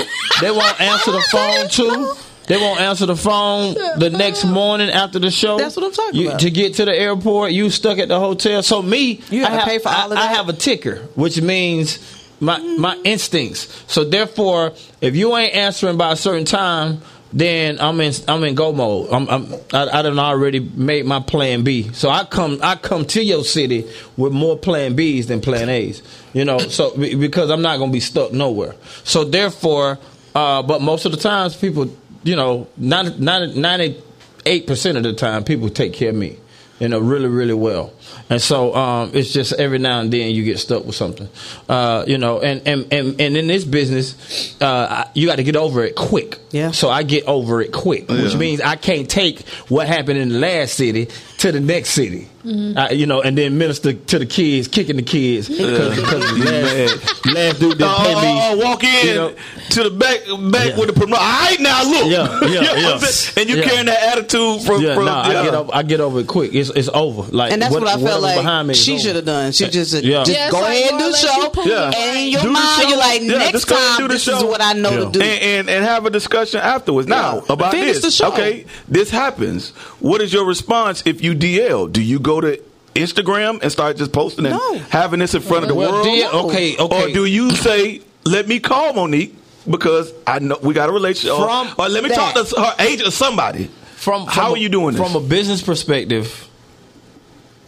They 0.42 0.50
won't 0.50 0.80
answer 0.80 1.12
the 1.12 1.24
phone 1.30 1.68
too. 1.70 2.12
They 2.48 2.56
won't 2.58 2.80
answer 2.80 3.06
the 3.06 3.16
phone 3.16 3.72
the 3.98 4.10
next 4.10 4.44
morning 4.44 4.90
after 4.90 5.18
the 5.18 5.30
show. 5.30 5.56
That's 5.56 5.76
what 5.76 5.86
I'm 5.86 5.92
talking 5.92 6.20
You- 6.20 6.28
about. 6.28 6.40
To 6.40 6.50
get 6.50 6.74
to 6.74 6.84
the 6.84 6.92
airport, 6.94 7.52
you 7.52 7.70
stuck 7.70 7.98
at 7.98 8.08
the 8.08 8.18
hotel. 8.20 8.62
So 8.62 8.82
me, 8.82 9.20
You 9.30 9.44
have 9.44 9.52
I 9.54 9.60
to 9.60 9.64
pay 9.64 9.78
for 9.78 9.88
I, 9.88 10.02
all 10.02 10.12
of 10.12 10.18
I 10.18 10.26
have 10.26 10.48
a 10.50 10.52
ticker, 10.52 10.96
which 11.14 11.40
means 11.40 11.98
my 12.42 12.58
my 12.76 12.96
instincts. 13.04 13.84
So 13.86 14.04
therefore, 14.04 14.72
if 15.00 15.14
you 15.16 15.34
ain't 15.36 15.54
answering 15.54 15.96
by 15.96 16.12
a 16.12 16.16
certain 16.16 16.44
time, 16.44 17.00
then 17.32 17.80
I'm 17.80 18.00
in 18.00 18.12
I'm 18.28 18.42
in 18.44 18.54
go 18.54 18.72
mode. 18.72 19.10
I'm, 19.10 19.28
I'm 19.28 19.54
I, 19.72 19.88
I 19.88 20.02
done 20.02 20.18
already 20.18 20.58
made 20.60 21.06
my 21.06 21.20
plan 21.20 21.62
B. 21.62 21.90
So 21.92 22.10
I 22.10 22.24
come 22.24 22.58
I 22.62 22.74
come 22.74 23.06
to 23.06 23.22
your 23.22 23.44
city 23.44 23.88
with 24.16 24.32
more 24.32 24.58
plan 24.58 24.96
Bs 24.96 25.28
than 25.28 25.40
plan 25.40 25.68
As. 25.68 26.02
You 26.34 26.44
know, 26.44 26.58
so 26.58 26.96
because 26.96 27.50
I'm 27.50 27.62
not 27.62 27.78
gonna 27.78 27.92
be 27.92 28.00
stuck 28.00 28.32
nowhere. 28.32 28.74
So 29.04 29.24
therefore, 29.24 29.98
uh, 30.34 30.62
but 30.62 30.82
most 30.82 31.04
of 31.06 31.12
the 31.12 31.18
times 31.18 31.54
people, 31.56 31.94
you 32.24 32.34
know, 32.36 32.66
98 32.76 34.66
percent 34.66 34.96
of 34.98 35.04
the 35.04 35.12
time 35.12 35.44
people 35.44 35.70
take 35.70 35.92
care 35.92 36.10
of 36.10 36.16
me. 36.16 36.38
You 36.78 36.88
know, 36.88 36.98
really, 36.98 37.28
really 37.28 37.54
well. 37.54 37.92
And 38.28 38.42
so 38.42 38.74
um, 38.74 39.12
it's 39.14 39.32
just 39.32 39.52
every 39.52 39.78
now 39.78 40.00
and 40.00 40.12
then 40.12 40.34
you 40.34 40.42
get 40.42 40.58
stuck 40.58 40.84
with 40.84 40.96
something. 40.96 41.28
Uh, 41.68 42.04
you 42.08 42.18
know, 42.18 42.40
and, 42.40 42.66
and, 42.66 42.92
and, 42.92 43.20
and 43.20 43.36
in 43.36 43.46
this 43.46 43.64
business, 43.64 44.60
uh, 44.60 45.08
you 45.14 45.28
got 45.28 45.36
to 45.36 45.44
get 45.44 45.54
over 45.54 45.84
it 45.84 45.94
quick. 45.94 46.38
Yeah. 46.50 46.72
So 46.72 46.90
I 46.90 47.04
get 47.04 47.24
over 47.26 47.60
it 47.60 47.72
quick, 47.72 48.08
which 48.08 48.34
means 48.34 48.60
I 48.60 48.74
can't 48.76 49.08
take 49.08 49.46
what 49.68 49.86
happened 49.86 50.18
in 50.18 50.30
the 50.30 50.38
last 50.38 50.74
city 50.74 51.08
to 51.42 51.52
the 51.52 51.60
next 51.60 51.90
city. 51.90 52.28
Mm-hmm. 52.44 52.76
I, 52.76 52.90
you 52.90 53.06
know, 53.06 53.22
and 53.22 53.38
then 53.38 53.56
minister 53.56 53.92
to 53.92 54.18
the 54.18 54.26
kids, 54.26 54.66
kicking 54.66 54.96
the 54.96 55.02
kids 55.02 55.48
because 55.48 55.96
last, 56.40 57.26
last 57.26 57.60
dude 57.60 57.78
didn't 57.78 57.82
Oh, 57.82 58.02
pay 58.02 58.14
me. 58.14 58.38
oh, 58.42 58.56
walk 58.64 58.82
in 58.82 59.06
you 59.06 59.14
know. 59.14 59.34
to 59.70 59.82
the 59.84 59.90
back 59.90 60.18
back 60.50 60.70
Yeah. 60.70 60.76
with 60.78 60.86
the 60.88 60.92
promoter. 60.92 61.22
All 61.22 61.40
right, 61.44 61.60
now 61.60 61.84
look. 61.84 62.10
Yeah, 62.10 62.40
yeah, 62.42 62.48
You 62.48 62.82
know 62.82 62.98
yeah. 62.98 63.40
And 63.40 63.48
you 63.48 63.56
Yeah. 63.56 63.62
carrying 63.62 63.86
that 63.86 64.02
attitude 64.18 64.62
from, 64.62 64.82
Yeah, 64.82 64.94
from 64.94 65.04
no, 65.04 65.12
I 65.14 65.32
get 65.44 65.54
over. 65.54 65.70
I 65.72 65.82
get 65.84 66.00
over 66.00 66.20
it 66.20 66.26
quick. 66.26 66.52
It's 66.52 66.70
it's 66.70 66.88
over. 66.92 67.22
Like, 67.30 67.52
And 67.52 67.62
that's 67.62 67.72
what, 67.72 67.86
I 67.86 67.96
felt 68.00 68.22
like 68.22 68.36
behind 68.38 68.66
me 68.68 68.74
she 68.74 68.98
should 68.98 69.14
have 69.14 69.24
done. 69.24 69.52
She 69.52 69.68
just, 69.68 69.94
Yeah. 70.02 70.24
just 70.24 70.30
Yeah, 70.36 70.50
go 70.50 70.60
like 70.60 70.70
ahead 70.78 70.90
and 70.90 70.98
do 70.98 71.04
the 71.04 71.10
less 71.12 71.22
you 71.22 71.28
show. 71.28 71.62
Yeah. 71.64 71.92
And 71.96 72.18
in 72.18 72.28
your 72.28 72.42
Do 72.42 72.50
mind, 72.50 72.82
show. 72.82 72.88
you're 72.88 72.98
like, 72.98 73.20
Yeah, 73.22 73.38
next 73.38 73.52
just 73.52 73.68
go 73.68 73.76
ahead 73.76 73.86
and 73.86 73.98
time, 73.98 74.02
do 74.02 74.08
the 74.08 74.14
this 74.14 74.28
is 74.28 74.42
what 74.42 74.60
I 74.60 74.72
know 74.72 75.04
to 75.04 75.10
do. 75.12 75.20
and, 75.20 75.42
and 75.42 75.70
and 75.70 75.84
have 75.84 76.06
a 76.06 76.10
discussion 76.10 76.58
afterwards. 76.60 77.06
Now 77.06 77.44
about 77.48 77.70
Finish 77.70 77.96
this. 78.00 78.02
the 78.02 78.10
show. 78.10 78.32
Okay, 78.32 78.64
this 78.88 79.10
happens. 79.10 79.70
What 80.00 80.20
is 80.20 80.32
your 80.32 80.44
response 80.44 81.04
if 81.06 81.22
you 81.22 81.31
DL? 81.34 81.90
Do 81.90 82.02
you 82.02 82.18
go 82.18 82.40
to 82.40 82.60
Instagram 82.94 83.62
and 83.62 83.72
start 83.72 83.96
just 83.96 84.12
posting 84.12 84.46
and 84.46 84.54
No. 84.54 84.78
having 84.90 85.20
this 85.20 85.34
in 85.34 85.40
front 85.42 85.62
of 85.64 85.68
the 85.68 85.74
Well, 85.74 85.92
world? 85.92 86.04
dear- 86.04 86.28
okay, 86.28 86.76
okay. 86.76 87.04
Or 87.04 87.08
do 87.12 87.24
you 87.24 87.50
say, 87.52 88.00
"Let 88.24 88.46
me 88.48 88.60
call 88.60 88.92
Mo'Nique"? 88.92 89.34
Because 89.68 90.12
I 90.26 90.40
know 90.40 90.58
we 90.60 90.74
got 90.74 90.88
a 90.88 90.92
relationship. 90.92 91.38
Or- 91.38 91.46
From 91.46 91.68
or, 91.78 91.88
let 91.88 92.02
me 92.02 92.10
talk 92.10 92.34
to 92.34 92.60
her 92.60 92.74
agent 92.80 93.08
or 93.08 93.12
somebody. 93.12 93.68
From, 93.96 94.26
How 94.26 94.46
from 94.46 94.54
are 94.54 94.56
you 94.58 94.68
doing 94.68 94.94
this? 94.96 95.00
From 95.02 95.14
a 95.14 95.20
business 95.24 95.62
perspective, 95.62 96.48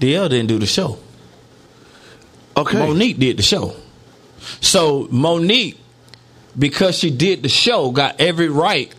DL 0.01 0.29
didn't 0.29 0.49
do 0.49 0.59
the 0.59 0.67
show. 0.67 0.99
Okay, 2.57 2.79
Mo'Nique 2.79 3.19
did 3.19 3.37
the 3.37 3.43
show. 3.43 3.75
So 4.61 5.09
Mo'Nique, 5.13 5.77
because 6.59 6.99
she 6.99 7.11
did 7.11 7.43
the 7.43 7.49
show, 7.49 7.91
got 7.91 8.17
every 8.21 8.49
right 8.49 8.93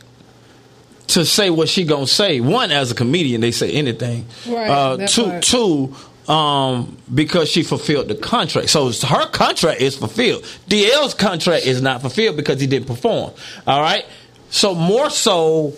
to 1.08 1.26
say 1.26 1.50
what 1.50 1.70
she 1.70 1.84
gonna 1.84 2.08
say. 2.08 2.39
One, 2.39 2.72
as 2.72 2.91
a 2.91 2.96
comedian, 2.96 3.41
they 3.41 3.52
say 3.52 3.72
anything. 3.72 4.26
Right, 4.48 4.70
Uh, 4.70 5.08
two, 5.08 5.24
part. 5.26 5.44
two. 5.44 5.96
um, 6.28 6.98
because 7.13 7.50
she 7.52 7.62
fulfilled 7.62 8.08
the 8.08 8.15
contract. 8.15 8.70
So 8.70 8.91
her 8.91 9.28
contract 9.28 9.80
is 9.82 9.96
fulfilled. 9.96 10.44
DL's 10.68 11.13
contract 11.13 11.65
is 11.68 11.82
not 11.84 12.02
fulfilled 12.02 12.36
because 12.36 12.60
he 12.60 12.65
didn't 12.65 12.88
perform. 12.88 13.32
All 13.68 13.82
right. 13.82 14.06
So 14.50 14.74
more 14.74 15.10
so, 15.12 15.74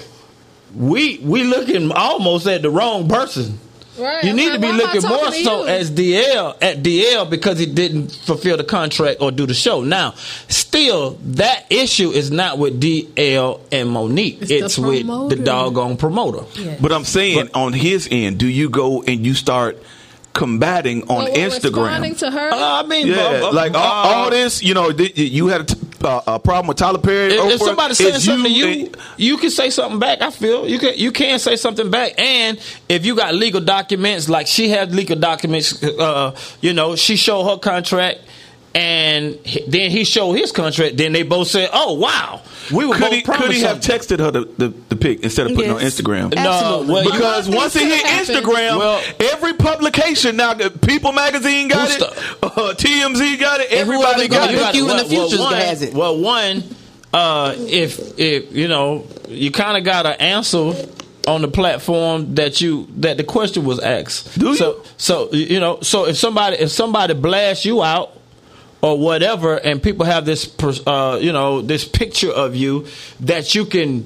we 0.76 1.18
we 1.20 1.44
looking 1.44 1.92
almost 1.92 2.48
at 2.48 2.62
the 2.62 2.70
wrong 2.70 3.10
person. 3.10 3.60
Right. 3.98 4.24
You 4.24 4.34
need 4.34 4.50
like, 4.50 4.54
to 4.54 4.60
be 4.60 4.68
why 4.68 4.74
am 4.74 4.82
I 4.82 4.94
looking 4.94 5.10
more 5.10 5.32
so 5.32 5.64
as 5.66 5.92
DL 5.92 6.58
at 6.62 6.78
DL 6.78 7.30
because 7.30 7.60
he 7.60 7.66
didn't 7.66 8.12
fulfill 8.12 8.58
the 8.58 8.64
contract 8.64 9.22
or 9.22 9.32
do 9.32 9.46
the 9.46 9.54
show. 9.54 9.82
Now, 9.82 10.12
still, 10.48 11.12
that 11.24 11.66
issue 11.70 12.12
is 12.12 12.32
not 12.32 12.58
with 12.58 12.82
DL 12.82 13.60
and 13.72 13.90
Mo'Nique. 13.90 14.44
It's 14.44 14.52
It's, 14.52 14.76
the 14.76 14.82
with 14.82 15.30
the 15.30 15.44
doggone 15.44 15.98
promoter. 15.98 16.46
But 16.80 16.92
I'm 16.92 17.06
saying 17.06 17.50
on 17.54 17.74
his 17.74 18.08
end, 18.12 18.40
do 18.40 18.48
you 18.48 18.70
go 18.70 19.04
and 19.04 19.26
you 19.26 19.34
start 19.34 19.82
combating 20.38 21.02
on 21.04 21.08
Well, 21.26 21.26
we're 21.34 21.50
Instagram? 21.50 22.18
to 22.20 22.32
her. 22.32 22.52
Uh, 22.54 22.84
I 22.84 22.84
mean, 22.88 23.08
Yeah, 23.08 23.16
uh, 23.44 23.52
like 23.52 23.74
all, 23.74 23.82
uh, 23.82 24.16
all 24.16 24.30
this, 24.30 24.62
you 24.64 24.74
know, 24.76 24.92
th- 24.92 25.18
you 25.18 25.48
had 25.48 25.62
a, 25.62 25.64
t- 25.64 25.80
uh, 26.04 26.22
a 26.28 26.40
problem 26.40 26.68
with 26.68 26.78
Tyler 26.78 27.00
Perry. 27.00 27.34
If, 27.34 27.54
if 27.56 27.60
somebody 27.62 27.96
says 27.96 28.18
it's 28.18 28.26
something 28.26 28.44
to 28.46 28.58
you, 28.58 28.86
and- 28.86 28.98
you 29.18 29.38
can 29.38 29.50
say 29.50 29.72
something 29.72 30.00
back. 30.00 30.22
I 30.22 30.30
feel 30.30 30.68
you 30.70 30.78
can 30.78 30.94
you 30.96 31.12
can 31.12 31.40
say 31.40 31.56
something 31.56 31.90
back, 31.90 32.14
and 32.20 32.60
if 32.88 33.04
you 33.04 33.16
got 33.16 33.34
legal 33.34 33.62
documents, 33.62 34.30
like 34.30 34.46
she 34.46 34.70
had 34.70 34.94
legal 34.94 35.16
documents, 35.18 35.82
uh, 35.84 36.36
you 36.62 36.72
know, 36.74 36.96
she 36.96 37.16
showed 37.16 37.46
her 37.50 37.58
contract, 37.58 38.20
and 38.78 39.40
then 39.68 39.90
he 39.90 40.04
showed 40.04 40.34
his 40.34 40.52
contract. 40.52 40.98
Then 40.98 41.12
they 41.12 41.24
both 41.24 41.48
said, 41.48 41.70
"Oh 41.74 41.94
wow, 41.96 42.42
we 42.72 42.86
were 42.86 42.94
could 42.94 43.02
both 43.02 43.14
he, 43.14 43.22
could 43.24 43.52
he 43.52 43.62
have 43.62 43.84
something." 43.84 44.18
texted 44.18 44.20
her 44.20 44.30
the, 44.32 44.42
the, 44.58 44.68
the 44.90 44.96
pic 44.96 45.22
instead 45.24 45.48
of 45.48 45.56
putting 45.56 45.72
it 45.72 45.74
on 45.74 45.82
Yes. 45.82 46.00
Instagram? 46.00 46.36
No, 46.36 46.86
well, 46.88 47.04
Because 47.04 47.50
once 47.50 47.76
it 47.76 47.84
hit 47.88 48.06
happen. 48.06 48.36
Instagram, 48.36 48.78
Well- 48.78 49.02
every 49.20 49.54
publication 49.54 50.36
now, 50.36 50.54
People 50.54 51.12
Magazine 51.12 51.70
got 51.70 51.90
it, 51.90 52.02
uh, 52.04 52.74
TMZ 52.76 53.40
got 53.40 53.62
it, 53.62 53.72
And 53.72 53.88
whoever 53.90 54.04
everybody 54.06 54.28
gonna 54.28 54.54
got 54.54 54.76
it. 54.76 54.78
you 54.78 54.90
in 54.92 54.98
the 54.98 55.06
future 55.06 55.40
one, 55.40 55.56
has 55.56 55.82
it. 55.82 55.94
Well, 55.96 56.20
one, 56.20 56.64
uh, 57.14 57.56
if 57.58 58.20
if 58.20 58.56
you 58.56 58.68
know, 58.68 59.06
you 59.28 59.50
kind 59.52 59.76
of 59.78 59.84
got 59.84 60.04
to 60.04 60.22
answer 60.22 60.74
on 61.28 61.42
the 61.42 61.48
platform 61.48 62.36
that 62.36 62.62
you 62.62 62.88
that 62.98 63.18
the 63.18 63.24
question 63.24 63.66
was 63.66 63.80
asked. 63.80 64.38
Do 64.38 64.50
you? 64.50 64.56
So 64.56 64.84
so 64.98 65.32
you 65.32 65.60
know, 65.60 65.80
so 65.82 66.06
if 66.06 66.18
somebody 66.18 66.58
if 66.58 66.70
somebody 66.70 67.16
blasts 67.16 67.66
you 67.66 67.82
out 67.82 68.14
or 68.82 68.98
whatever, 68.98 69.56
and 69.56 69.82
people 69.82 70.06
have 70.06 70.26
this 70.26 70.54
uh, 70.86 71.18
you 71.22 71.32
know 71.32 71.62
this 71.62 71.88
picture 71.88 72.32
of 72.32 72.56
you 72.56 72.86
that 73.22 73.56
you 73.56 73.66
can, 73.66 74.06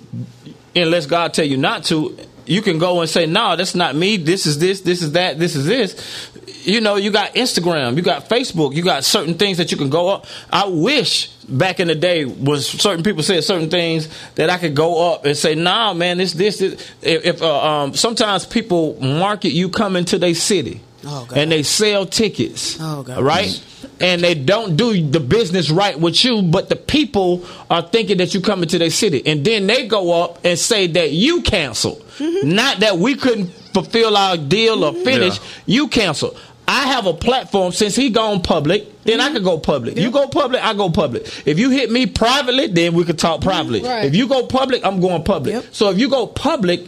unless 0.76 1.06
God 1.06 1.34
tell 1.34 1.46
you 1.46 1.58
not 1.58 1.84
to. 1.86 2.18
You 2.46 2.62
can 2.62 2.80
go 2.80 3.00
and 3.02 3.10
say, 3.10 3.26
"No, 3.28 3.56
that's 3.56 3.76
not 3.76 3.96
me. 3.96 4.18
This 4.18 4.46
is 4.46 4.58
this. 4.60 4.82
This 4.82 5.02
is 5.04 5.12
that. 5.14 5.38
This 5.40 5.56
is 5.56 5.66
this." 5.66 6.30
You 6.64 6.80
know, 6.80 6.96
you 6.96 7.10
got 7.12 7.34
Instagram, 7.34 7.96
you 7.96 8.04
got 8.04 8.30
Facebook, 8.30 8.76
you 8.76 8.84
got 8.84 9.04
certain 9.04 9.34
things 9.34 9.58
that 9.58 9.72
you 9.72 9.78
can 9.78 9.90
go 9.90 10.10
up. 10.10 10.28
I 10.52 10.68
wish 10.68 11.28
back 11.50 11.80
in 11.80 11.88
the 11.88 11.96
day 11.96 12.24
was 12.26 12.68
certain 12.68 13.04
people 13.04 13.24
said 13.24 13.44
certain 13.44 13.70
things 13.72 14.08
that 14.36 14.52
I 14.52 14.58
could 14.60 14.76
go 14.76 15.12
up 15.14 15.26
and 15.26 15.36
say, 15.38 15.56
"Nah, 15.56 15.94
man, 15.94 16.18
this 16.18 16.34
this." 16.34 16.58
this. 16.60 16.74
If, 17.02 17.26
if 17.26 17.42
uh, 17.42 17.84
um, 17.84 17.94
sometimes 17.96 18.46
people 18.46 18.96
market 19.02 19.50
you 19.54 19.70
coming 19.70 20.06
to 20.06 20.18
their 20.18 20.36
city, 20.36 20.82
Oh, 21.06 21.26
God. 21.28 21.38
and 21.38 21.52
they 21.52 21.64
sell 21.64 22.06
tickets, 22.06 22.78
Oh, 22.80 23.04
God. 23.04 23.22
right? 23.24 23.64
And 24.02 24.22
they 24.22 24.34
don't 24.36 24.76
do 24.76 25.02
the 25.10 25.20
business 25.20 25.70
right 25.70 26.00
with 26.00 26.24
you, 26.26 26.42
but 26.42 26.70
the 26.70 26.76
people 26.76 27.46
are 27.70 27.82
thinking 27.82 28.18
that 28.18 28.34
you 28.34 28.42
coming 28.42 28.68
to 28.70 28.78
their 28.80 28.90
city, 28.90 29.22
and 29.26 29.46
then 29.46 29.68
they 29.68 29.88
go 29.88 30.24
up 30.24 30.40
and 30.44 30.58
say 30.58 30.88
that 30.88 31.12
you 31.12 31.42
canceled, 31.42 32.04
Mm-hmm. 32.18 32.50
not 32.50 32.80
that 32.82 32.98
we 32.98 33.16
couldn't 33.16 33.48
fulfill 33.74 34.16
our 34.18 34.38
deal 34.38 34.84
or 34.84 34.94
finish. 34.94 35.38
Yeah. 35.38 35.44
You 35.66 35.88
cancel. 35.88 36.36
I 36.68 36.88
have 36.88 37.06
a 37.08 37.14
platform 37.14 37.72
since 37.72 37.96
he 37.96 38.10
gone 38.12 38.42
public, 38.44 39.04
then 39.04 39.20
I 39.20 39.32
could 39.34 39.44
go 39.44 39.58
public. 39.58 39.98
You 39.98 40.12
go 40.12 40.28
public, 40.28 40.64
I 40.64 40.74
go 40.74 40.90
public. 40.90 41.24
If 41.48 41.58
you 41.60 41.70
hit 41.72 41.90
me 41.92 42.06
privately, 42.06 42.68
then 42.68 42.94
we 42.94 43.04
could 43.04 43.18
talk 43.20 43.42
privately. 43.42 43.82
Right. 43.82 44.06
If 44.06 44.16
you 44.16 44.28
go 44.28 44.46
public, 44.46 44.86
I'm 44.86 45.00
going 45.02 45.24
public. 45.24 45.54
Yep. 45.56 45.66
So 45.72 45.90
if 45.90 45.98
you 46.00 46.10
go 46.10 46.28
public 46.28 46.82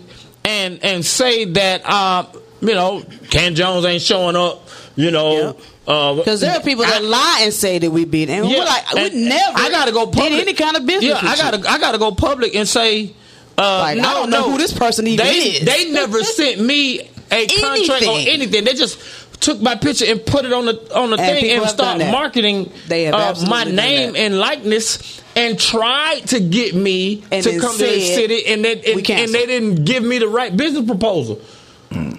and 0.45 0.83
and 0.83 1.03
say 1.05 1.45
that 1.45 1.81
uh, 1.85 2.25
you 2.61 2.75
know 2.75 3.03
Ken 3.29 3.55
Jones 3.55 3.85
ain't 3.85 4.01
showing 4.03 4.35
up, 4.35 4.67
you 4.95 5.09
know, 5.11 5.35
Yep. 5.47 5.59
Uh, 5.87 6.15
Because 6.15 6.41
there 6.41 6.51
are 6.55 6.61
people 6.61 6.83
that 6.85 7.01
I- 7.01 7.05
lie 7.05 7.39
and 7.43 7.53
say 7.53 7.77
that 7.79 7.91
we 7.91 8.05
beat, 8.05 8.29
and 8.29 8.47
we're 8.47 8.63
like, 8.63 8.93
we 8.93 9.09
never. 9.09 9.57
I 9.57 9.69
gotta 9.69 9.91
go 9.91 10.05
public. 10.07 10.29
did 10.29 10.41
any 10.41 10.53
kind 10.53 10.77
of 10.77 10.85
business. 10.85 11.21
Yeah, 11.21 11.29
I 11.29 11.35
gotta 11.35 11.69
I 11.69 11.77
gotta 11.79 11.97
go 11.97 12.11
public 12.11 12.55
and 12.55 12.67
say. 12.67 13.13
Uh, 13.55 13.61
Like, 13.79 13.99
I 13.99 14.13
don't 14.15 14.31
know 14.31 14.45
no. 14.47 14.51
who 14.51 14.57
this 14.57 14.73
person 14.73 15.05
even 15.05 15.25
they, 15.27 15.31
is. 15.37 15.65
They 15.65 15.91
never 15.91 16.23
sent 16.23 16.59
me 16.59 17.01
a 17.31 17.47
contract 17.47 18.03
or 18.07 18.17
Anything. 18.17 18.63
They 18.63 18.73
just 18.73 18.97
took 19.39 19.61
my 19.61 19.75
picture 19.75 20.05
and 20.07 20.25
put 20.25 20.45
it 20.45 20.53
on 20.53 20.65
the 20.65 20.97
on 20.97 21.09
the 21.11 21.17
And 21.19 21.39
thing 21.39 21.51
and 21.51 21.69
start 21.69 21.99
marketing 21.99 22.71
uh, 22.89 23.35
my 23.47 23.65
name 23.65 24.15
and 24.15 24.39
likeness 24.39 25.21
and 25.35 25.59
tried 25.59 26.21
to 26.27 26.39
get 26.39 26.73
me 26.73 27.23
And 27.31 27.43
to 27.43 27.59
come 27.59 27.77
to 27.77 27.83
the 27.85 27.99
city 27.99 28.45
and 28.47 28.63
they 28.63 28.73
and, 28.73 29.09
and 29.09 29.33
they 29.33 29.45
didn't 29.45 29.83
give 29.85 30.03
me 30.03 30.19
the 30.19 30.27
right 30.27 30.55
business 30.55 30.85
proposal. 30.85 31.41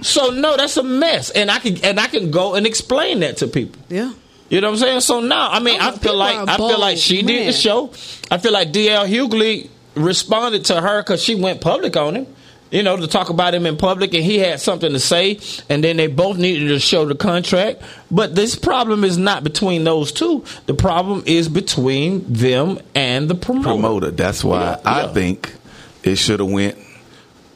So 0.02 0.30
no, 0.30 0.56
that's 0.56 0.76
a 0.76 0.82
mess, 0.82 1.30
and 1.30 1.50
I 1.50 1.58
can 1.58 1.82
and 1.84 1.98
I 1.98 2.06
can 2.08 2.30
go 2.30 2.54
and 2.54 2.66
explain 2.66 3.20
that 3.20 3.38
to 3.38 3.46
people. 3.48 3.80
Yeah. 3.88 4.12
You 4.50 4.60
know 4.60 4.68
what 4.68 4.74
I'm 4.74 4.80
saying? 4.80 5.00
So 5.00 5.20
now, 5.20 5.50
I 5.50 5.58
mean, 5.60 5.78
Oh, 5.80 5.88
I 5.88 5.92
feel 5.92 6.16
like 6.16 6.36
I 6.48 6.56
feel 6.56 6.78
like 6.78 6.96
bold, 6.96 6.98
she 6.98 7.22
did 7.22 7.48
the 7.48 7.52
show. 7.52 7.90
I 8.30 8.38
feel 8.38 8.52
like 8.52 8.72
DL 8.72 9.06
Hughley 9.08 9.70
responded 9.94 10.66
to 10.66 10.80
her 10.80 11.02
because 11.02 11.22
she 11.24 11.34
went 11.34 11.60
public 11.60 11.96
on 11.96 12.14
him. 12.16 12.26
You 12.70 12.82
know, 12.82 12.96
to 12.96 13.06
talk 13.06 13.28
about 13.30 13.54
him 13.54 13.66
in 13.66 13.76
public, 13.76 14.14
and 14.14 14.24
he 14.24 14.38
had 14.38 14.60
something 14.60 14.92
to 14.92 14.98
say, 14.98 15.38
and 15.68 15.84
then 15.84 15.96
they 15.96 16.08
both 16.08 16.36
needed 16.38 16.68
to 16.68 16.80
show 16.80 17.04
the 17.04 17.14
contract. 17.14 17.82
But 18.10 18.34
this 18.34 18.56
problem 18.56 19.04
is 19.04 19.16
not 19.16 19.44
between 19.44 19.84
those 19.84 20.10
two. 20.10 20.44
The 20.66 20.74
problem 20.74 21.22
is 21.24 21.48
between 21.48 22.24
them 22.32 22.80
and 22.94 23.30
the 23.30 23.36
promoter. 23.36 23.68
promoter. 23.68 24.10
That's 24.10 24.42
why 24.42 24.60
Yeah, 24.60 24.80
I 24.84 25.02
yeah. 25.02 25.12
think 25.12 25.54
it 26.02 26.16
should 26.16 26.40
have 26.40 26.50
went 26.50 26.76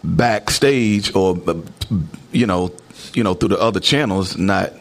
backstage 0.04 1.14
or 1.14 1.37
uh, 1.48 1.54
you 2.33 2.46
know, 2.46 2.72
you 3.14 3.22
know, 3.24 3.35
through 3.35 3.51
the 3.51 3.61
other 3.61 3.81
channels, 3.81 4.37
not 4.37 4.72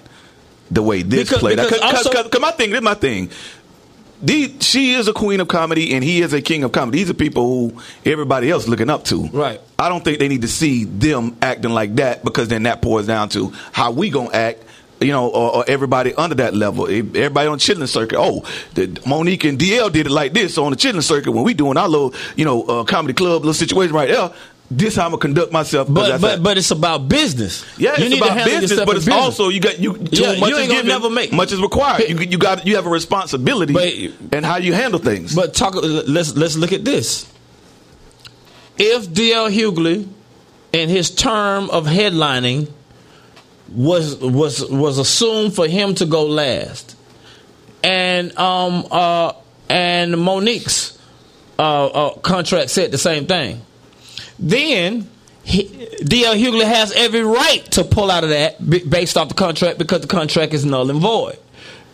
the 0.72 0.82
way 0.82 1.02
this 1.02 1.30
Because- 1.30 1.40
played. 1.40 1.58
because 1.58 1.80
Cause, 1.80 1.96
also- 1.96 2.10
'cause- 2.12 2.28
'cause 2.30 2.42
my 2.42 2.52
thing, 2.52 2.72
this 2.72 2.82
my 2.82 2.94
thing. 2.94 3.30
The, 4.20 4.52
she 4.62 4.94
is 4.96 5.08
a 5.08 5.14
queen 5.14 5.40
of 5.42 5.48
comedy 5.48 5.94
and 5.94 6.04
he 6.04 6.22
is 6.24 6.34
a 6.34 6.42
king 6.42 6.64
of 6.64 6.72
comedy. 6.72 6.98
These 6.98 7.12
are 7.12 7.14
people 7.14 7.46
who 7.70 7.80
everybody 8.04 8.50
else 8.50 8.68
looking 8.68 8.90
up 8.90 9.04
to. 9.06 9.28
Right. 9.28 9.62
I 9.78 9.90
don't 9.90 10.04
think 10.04 10.18
they 10.18 10.28
need 10.28 10.42
to 10.42 10.48
see 10.48 10.86
them 10.86 11.38
acting 11.40 11.70
like 11.72 11.98
that 11.98 12.24
because 12.26 12.48
then 12.48 12.64
that 12.64 12.82
pours 12.82 13.06
down 13.06 13.30
to 13.30 13.54
how 13.72 13.92
we 13.92 14.10
gonna 14.10 14.32
act. 14.34 14.64
You 15.00 15.10
know, 15.12 15.28
or, 15.28 15.58
or 15.58 15.66
everybody 15.68 16.16
under 16.16 16.34
that 16.38 16.56
level, 16.56 16.88
everybody 16.88 17.48
on 17.48 17.60
the 17.60 17.64
chitlin 17.64 17.88
circuit. 17.88 18.18
Oh, 18.20 18.44
the, 18.74 18.88
Mo'Nique 19.06 19.48
and 19.48 19.60
DL 19.60 19.92
did 19.92 20.08
it 20.08 20.12
like 20.12 20.34
this 20.34 20.56
so 20.56 20.66
on 20.66 20.72
the 20.72 20.76
chitlin 20.76 21.04
circuit. 21.04 21.30
When 21.34 21.44
we 21.44 21.54
doing 21.54 21.78
our 21.78 21.88
little, 21.88 22.16
you 22.36 22.46
know, 22.46 22.64
uh, 22.64 22.84
comedy 22.84 23.14
club 23.14 23.42
little 23.44 23.54
situation 23.54 23.94
right 23.94 24.10
there, 24.10 24.32
this 24.70 24.96
how 24.98 25.06
I'm 25.06 25.12
gonna 25.12 25.22
conduct 25.22 25.52
myself. 25.54 25.88
But 25.90 26.20
but 26.20 26.44
but 26.44 26.58
it's 26.58 26.72
about 26.72 27.08
business. 27.08 27.64
yeah, 27.78 27.92
you 27.98 28.06
it's 28.06 28.10
need 28.12 28.22
about 28.22 28.38
handle 28.38 28.60
business, 28.60 28.80
but 28.86 28.96
it's 28.98 29.06
business. 29.06 29.24
also 29.24 29.48
you 29.50 29.60
got 29.62 29.80
you 29.80 29.94
too 29.98 30.22
Yeah, 30.24 30.40
much 30.40 30.50
you 30.50 30.56
is 30.56 30.62
ain't 30.62 30.70
gonna 30.70 30.82
given, 30.84 30.88
never 30.88 31.10
make- 31.10 31.32
much 31.32 31.52
is 31.54 31.62
required. 31.62 32.10
You 32.10 32.18
you 32.20 32.38
got 32.38 32.68
you 32.68 32.76
have 32.76 32.86
a 32.86 32.90
responsibility 32.90 33.74
But- 33.74 34.36
and 34.36 34.46
how 34.46 34.58
you 34.58 34.74
handle 34.74 35.00
things. 35.00 35.34
But 35.34 35.54
talk. 35.54 35.74
Let's 35.76 36.36
let's 36.36 36.56
look 36.58 36.74
at 36.74 36.84
this. 36.84 37.26
If 38.78 39.08
DL 39.10 39.50
Hughley, 39.50 40.08
in 40.74 40.90
his 40.90 41.10
term 41.12 41.70
of 41.70 41.86
headlining, 41.86 42.68
was 43.74 44.16
was 44.18 44.64
was 44.70 44.98
assumed 44.98 45.56
for 45.56 45.68
him 45.68 45.96
to 45.96 46.06
go 46.06 46.26
last, 46.26 46.96
and 47.84 48.38
um 48.38 48.86
uh 48.92 49.32
and 49.70 50.14
Mo'Nique's 50.18 50.98
uh, 51.60 51.86
uh 51.88 52.10
contract 52.20 52.70
said 52.70 52.92
the 52.92 52.98
same 52.98 53.26
thing, 53.26 53.62
then. 54.40 55.10
DL 55.48 56.38
Hughley 56.38 56.66
has 56.66 56.92
every 56.92 57.24
right 57.24 57.64
to 57.72 57.86
pull 57.86 58.12
out 58.12 58.26
of 58.26 58.32
that 58.32 58.58
based 58.90 59.16
off 59.16 59.30
the 59.30 59.34
contract 59.34 59.78
because 59.78 60.02
the 60.02 60.08
contract 60.08 60.54
is 60.54 60.66
null 60.66 60.90
and 60.90 61.00
void. 61.00 61.38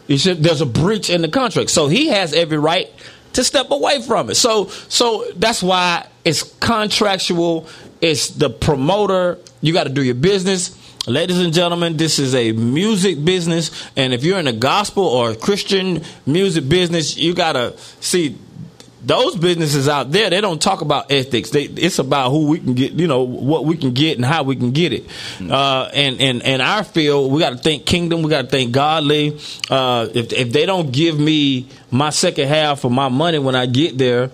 There's 0.08 0.62
a 0.62 0.66
breach 0.66 1.12
in 1.12 1.22
the 1.22 1.30
contract, 1.30 1.70
so 1.70 1.88
he 1.88 2.08
has 2.08 2.34
every 2.34 2.58
right 2.58 2.90
to 3.34 3.44
step 3.44 3.72
away 3.72 4.02
from 4.02 4.30
it. 4.30 4.36
So, 4.36 4.68
so 4.68 5.26
that's 5.36 5.62
why 5.64 6.08
it's 6.26 6.44
contractual. 6.44 7.68
It's 8.02 8.30
the 8.30 8.50
promoter. 8.50 9.40
You 9.62 9.74
got 9.74 9.86
to 9.86 9.90
do 9.90 10.04
your 10.04 10.16
business, 10.16 10.78
ladies 11.08 11.40
and 11.40 11.54
gentlemen. 11.54 11.96
This 11.98 12.20
is 12.20 12.36
a 12.36 12.52
music 12.52 13.24
business, 13.24 13.72
and 13.96 14.14
if 14.14 14.24
you're 14.24 14.40
in 14.40 14.48
a 14.48 14.54
gospel 14.54 15.04
or 15.04 15.36
Christian 15.36 16.04
music 16.26 16.68
business, 16.68 17.18
you 17.18 17.34
got 17.34 17.54
to 17.54 17.78
see 18.00 18.38
those 19.04 19.36
businesses 19.36 19.90
out 19.90 20.12
there, 20.12 20.30
they 20.30 20.42
don't 20.42 20.62
talk 20.62 20.82
about 20.82 21.12
ethics. 21.12 21.50
They, 21.50 21.64
it's 21.64 22.00
about 22.00 22.32
who 22.32 22.48
we 22.48 22.60
can 22.60 22.74
get, 22.74 22.94
you 22.94 23.08
know, 23.08 23.24
what 23.24 23.66
we 23.66 23.76
can 23.76 23.94
get 23.94 24.18
and 24.18 24.26
how 24.26 24.44
we 24.44 24.56
can 24.56 24.72
get 24.72 24.94
it. 24.94 25.06
Uh, 25.42 25.90
and, 25.94 26.22
and, 26.22 26.42
and 26.44 26.62
our 26.62 26.84
field, 26.84 27.32
we 27.32 27.40
got 27.40 27.52
to 27.52 27.58
think 27.58 27.86
kingdom. 27.86 28.22
We 28.22 28.30
got 28.30 28.44
to 28.44 28.48
think 28.48 28.72
godly. 28.72 29.38
Uh, 29.70 30.08
if, 30.14 30.32
if 30.32 30.52
they 30.52 30.66
don't 30.66 30.92
give 30.92 31.20
me 31.20 31.68
my 31.92 32.12
second 32.12 32.48
half 32.48 32.86
of 32.86 32.92
my 32.92 33.10
money 33.10 33.40
when 33.40 33.56
I 33.56 33.66
get 33.66 33.98
there, 33.98 34.32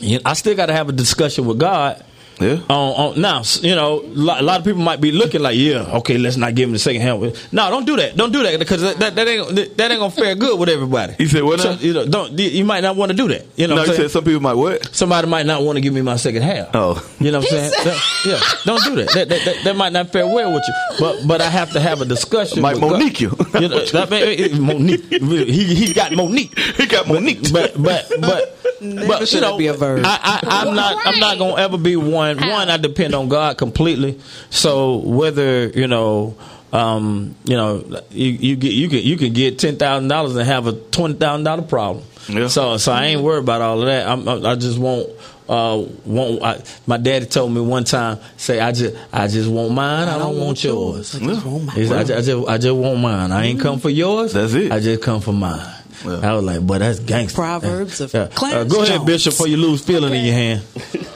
you 0.00 0.16
know, 0.16 0.22
I 0.24 0.34
still 0.34 0.56
got 0.56 0.66
to 0.66 0.74
have 0.74 0.88
a 0.88 0.92
discussion 0.92 1.46
with 1.46 1.58
God 1.58 2.04
Yeah. 2.40 2.60
On, 2.68 3.14
on 3.14 3.20
now, 3.20 3.42
you 3.60 3.74
know, 3.74 4.00
a 4.00 4.42
lot, 4.42 4.60
of 4.60 4.64
people 4.64 4.80
might 4.80 5.00
be 5.00 5.10
looking 5.12 5.40
like, 5.40 5.56
yeah, 5.56 5.96
okay, 5.98 6.18
let's 6.18 6.36
not 6.36 6.54
give 6.54 6.68
him 6.68 6.72
the 6.72 6.78
second 6.78 7.00
hand. 7.02 7.20
No, 7.52 7.70
don't 7.70 7.84
do 7.84 7.96
that. 7.96 8.16
Don't 8.16 8.32
do 8.32 8.42
that 8.42 8.58
because 8.58 8.82
that, 8.82 8.98
that, 8.98 9.14
that 9.16 9.28
ain't 9.28 9.76
that 9.76 9.90
ain't 9.90 10.00
gonna 10.00 10.10
fare 10.10 10.34
good 10.34 10.58
with 10.58 10.68
everybody. 10.68 11.14
He 11.18 11.26
said 11.26 11.42
what 11.42 11.60
So, 11.60 11.72
you 11.72 11.92
know, 11.92 12.06
don't 12.06 12.38
you 12.38 12.64
might 12.64 12.80
not 12.80 12.96
want 12.96 13.10
to 13.10 13.16
do 13.16 13.28
that. 13.28 13.46
You 13.56 13.66
know, 13.66 13.74
No, 13.74 13.82
what 13.82 13.90
he 13.90 13.96
said 13.96 14.10
some 14.10 14.24
people 14.24 14.40
might 14.40 14.54
what? 14.54 14.94
somebody 14.94 15.26
might 15.26 15.46
not 15.46 15.62
want 15.62 15.76
to 15.76 15.80
give 15.80 15.92
me 15.92 16.02
my 16.02 16.16
second 16.16 16.42
half. 16.42 16.68
Oh. 16.74 17.04
you 17.18 17.30
know 17.32 17.38
what 17.38 17.52
I'm 17.52 17.70
saying? 17.70 17.72
That- 17.84 18.22
yeah, 18.24 18.40
don't 18.64 18.82
do 18.84 18.94
that. 18.96 19.12
That, 19.14 19.28
that, 19.28 19.44
that. 19.44 19.64
that 19.64 19.76
might 19.76 19.92
not 19.92 20.12
fare 20.12 20.26
well 20.26 20.52
with 20.52 20.62
you. 20.66 20.74
But 21.00 21.26
but 21.26 21.40
I 21.40 21.48
have 21.48 21.72
to 21.72 21.80
have 21.80 22.00
a 22.00 22.04
discussion. 22.04 22.62
Might 22.62 22.74
with 22.74 22.82
God. 22.82 23.00
Mo'Nique 23.00 23.20
you. 23.20 23.30
you 23.60 23.68
know, 23.68 23.84
that, 23.84 24.12
eh, 24.12 24.44
eh, 24.44 24.48
Mo'Nique. 24.58 25.46
He 25.48 25.74
he 25.74 25.92
got 25.92 26.12
Mo'Nique. 26.12 26.56
He 26.76 26.86
got 26.86 27.06
Mo'Nique. 27.06 27.52
But 27.52 27.74
but 27.82 28.08
but. 28.20 28.20
But 28.20 28.57
you 28.80 29.26
should 29.26 29.42
know, 29.42 29.58
be 29.58 29.66
a 29.66 29.72
verb. 29.72 30.02
I, 30.04 30.40
I, 30.42 30.60
I'm 30.62 30.74
not. 30.74 31.06
I'm 31.06 31.18
not 31.18 31.38
gonna 31.38 31.60
ever 31.62 31.78
be 31.78 31.96
one. 31.96 32.38
One, 32.38 32.68
I 32.68 32.76
depend 32.76 33.14
on 33.14 33.28
God 33.28 33.58
completely. 33.58 34.18
So 34.50 34.96
whether 34.98 35.68
you 35.68 35.86
know, 35.86 36.36
um, 36.72 37.34
you 37.44 37.56
know, 37.56 38.02
you, 38.10 38.30
you 38.30 38.56
get 38.56 38.72
you 38.72 38.88
can 38.88 38.98
you 38.98 39.16
can 39.16 39.32
get 39.32 39.58
ten 39.58 39.76
thousand 39.76 40.08
dollars 40.08 40.36
and 40.36 40.46
have 40.46 40.66
a 40.66 40.72
twenty 40.72 41.14
thousand 41.14 41.44
dollar 41.44 41.62
problem. 41.62 42.04
Yeah. 42.28 42.48
So 42.48 42.76
so 42.76 42.92
I 42.92 43.06
ain't 43.06 43.22
worried 43.22 43.42
about 43.42 43.60
all 43.62 43.80
of 43.80 43.86
that. 43.86 44.06
I'm, 44.06 44.28
I, 44.28 44.52
I 44.52 44.54
just 44.54 44.78
won't. 44.78 45.08
Uh, 45.48 45.86
won't 46.04 46.42
I, 46.42 46.62
my 46.86 46.98
daddy 46.98 47.24
told 47.24 47.50
me 47.50 47.62
one 47.62 47.84
time, 47.84 48.18
say 48.36 48.60
I 48.60 48.70
just 48.72 48.94
I 49.10 49.28
just 49.28 49.48
want 49.48 49.72
mine. 49.72 50.06
I, 50.06 50.18
don't, 50.18 50.38
want 50.38 50.62
yours. 50.62 51.14
I 51.14 51.20
just 51.20 51.46
want 51.46 51.64
mine. 51.64 51.74
I, 51.74 51.80
just, 51.80 51.92
I 52.10 52.20
just 52.20 52.48
I 52.48 52.58
just 52.58 52.76
want 52.76 53.00
mine. 53.00 53.32
I 53.32 53.46
ain't 53.46 53.58
come 53.58 53.78
for 53.78 53.88
yours. 53.88 54.34
That's 54.34 54.52
it. 54.52 54.70
I 54.70 54.78
just 54.80 55.02
come 55.02 55.22
for 55.22 55.32
mine. 55.32 55.66
Yeah. 56.04 56.30
I 56.30 56.34
was 56.34 56.44
like, 56.44 56.60
boy, 56.66 56.78
that's 56.78 57.00
gangster. 57.00 57.36
Proverbs 57.36 58.00
of 58.00 58.14
Uh, 58.14 58.28
Clarence 58.28 58.72
go 58.72 58.82
ahead, 58.82 58.96
Jones. 58.98 59.06
Bishop, 59.06 59.32
before 59.32 59.48
you 59.48 59.56
lose 59.56 59.84
feeling 59.84 60.14
in 60.14 60.24
your 60.24 60.34
hand. 60.34 60.60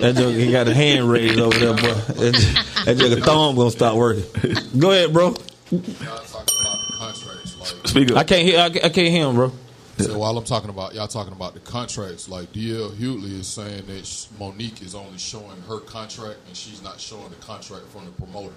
That 0.01 0.14
joke, 0.16 0.35
he 0.35 0.51
got 0.51 0.66
a 0.68 0.74
hand 0.74 1.09
raised 1.09 1.39
over 1.39 1.59
there, 1.59 1.74
boy. 1.74 1.83
That, 1.83 2.83
that 2.87 2.97
joke, 2.99 3.18
a 3.18 3.20
thumb 3.22 3.55
gonna 3.57 3.70
start 3.70 3.97
working. 3.97 4.24
Go 4.78 4.91
ahead, 4.91 5.12
bro. 5.12 5.28
Y'all 5.70 5.80
talking 5.80 6.61
about 6.61 6.78
the 6.89 6.95
contracts, 6.99 7.59
like 7.61 7.87
Speak 7.89 8.11
up. 8.11 8.16
I 8.18 8.24
can't 8.24 8.43
hear. 8.47 8.59
I, 8.59 8.64
I 8.66 8.70
can't 8.89 8.97
hear 8.97 9.26
him, 9.28 9.35
bro. 9.37 9.53
So 9.99 10.18
while 10.18 10.37
I'm 10.37 10.45
talking 10.45 10.70
about 10.70 10.95
y'all 10.95 11.07
talking 11.07 11.33
about 11.33 11.55
the 11.55 11.61
contracts, 11.61 12.28
like 12.28 12.53
DL 12.53 12.91
Hughley 12.97 13.39
is 13.39 13.47
saying 13.47 13.87
that 13.87 14.05
Mo'Nique 14.41 14.83
is 14.83 14.95
only 14.97 15.18
showing 15.18 15.61
her 15.68 15.78
contract 15.80 16.39
and 16.49 16.57
she's 16.57 16.83
not 16.83 16.99
showing 16.99 17.28
the 17.28 17.37
contract 17.37 17.87
from 17.89 18.07
the 18.07 18.11
promoter. 18.12 18.55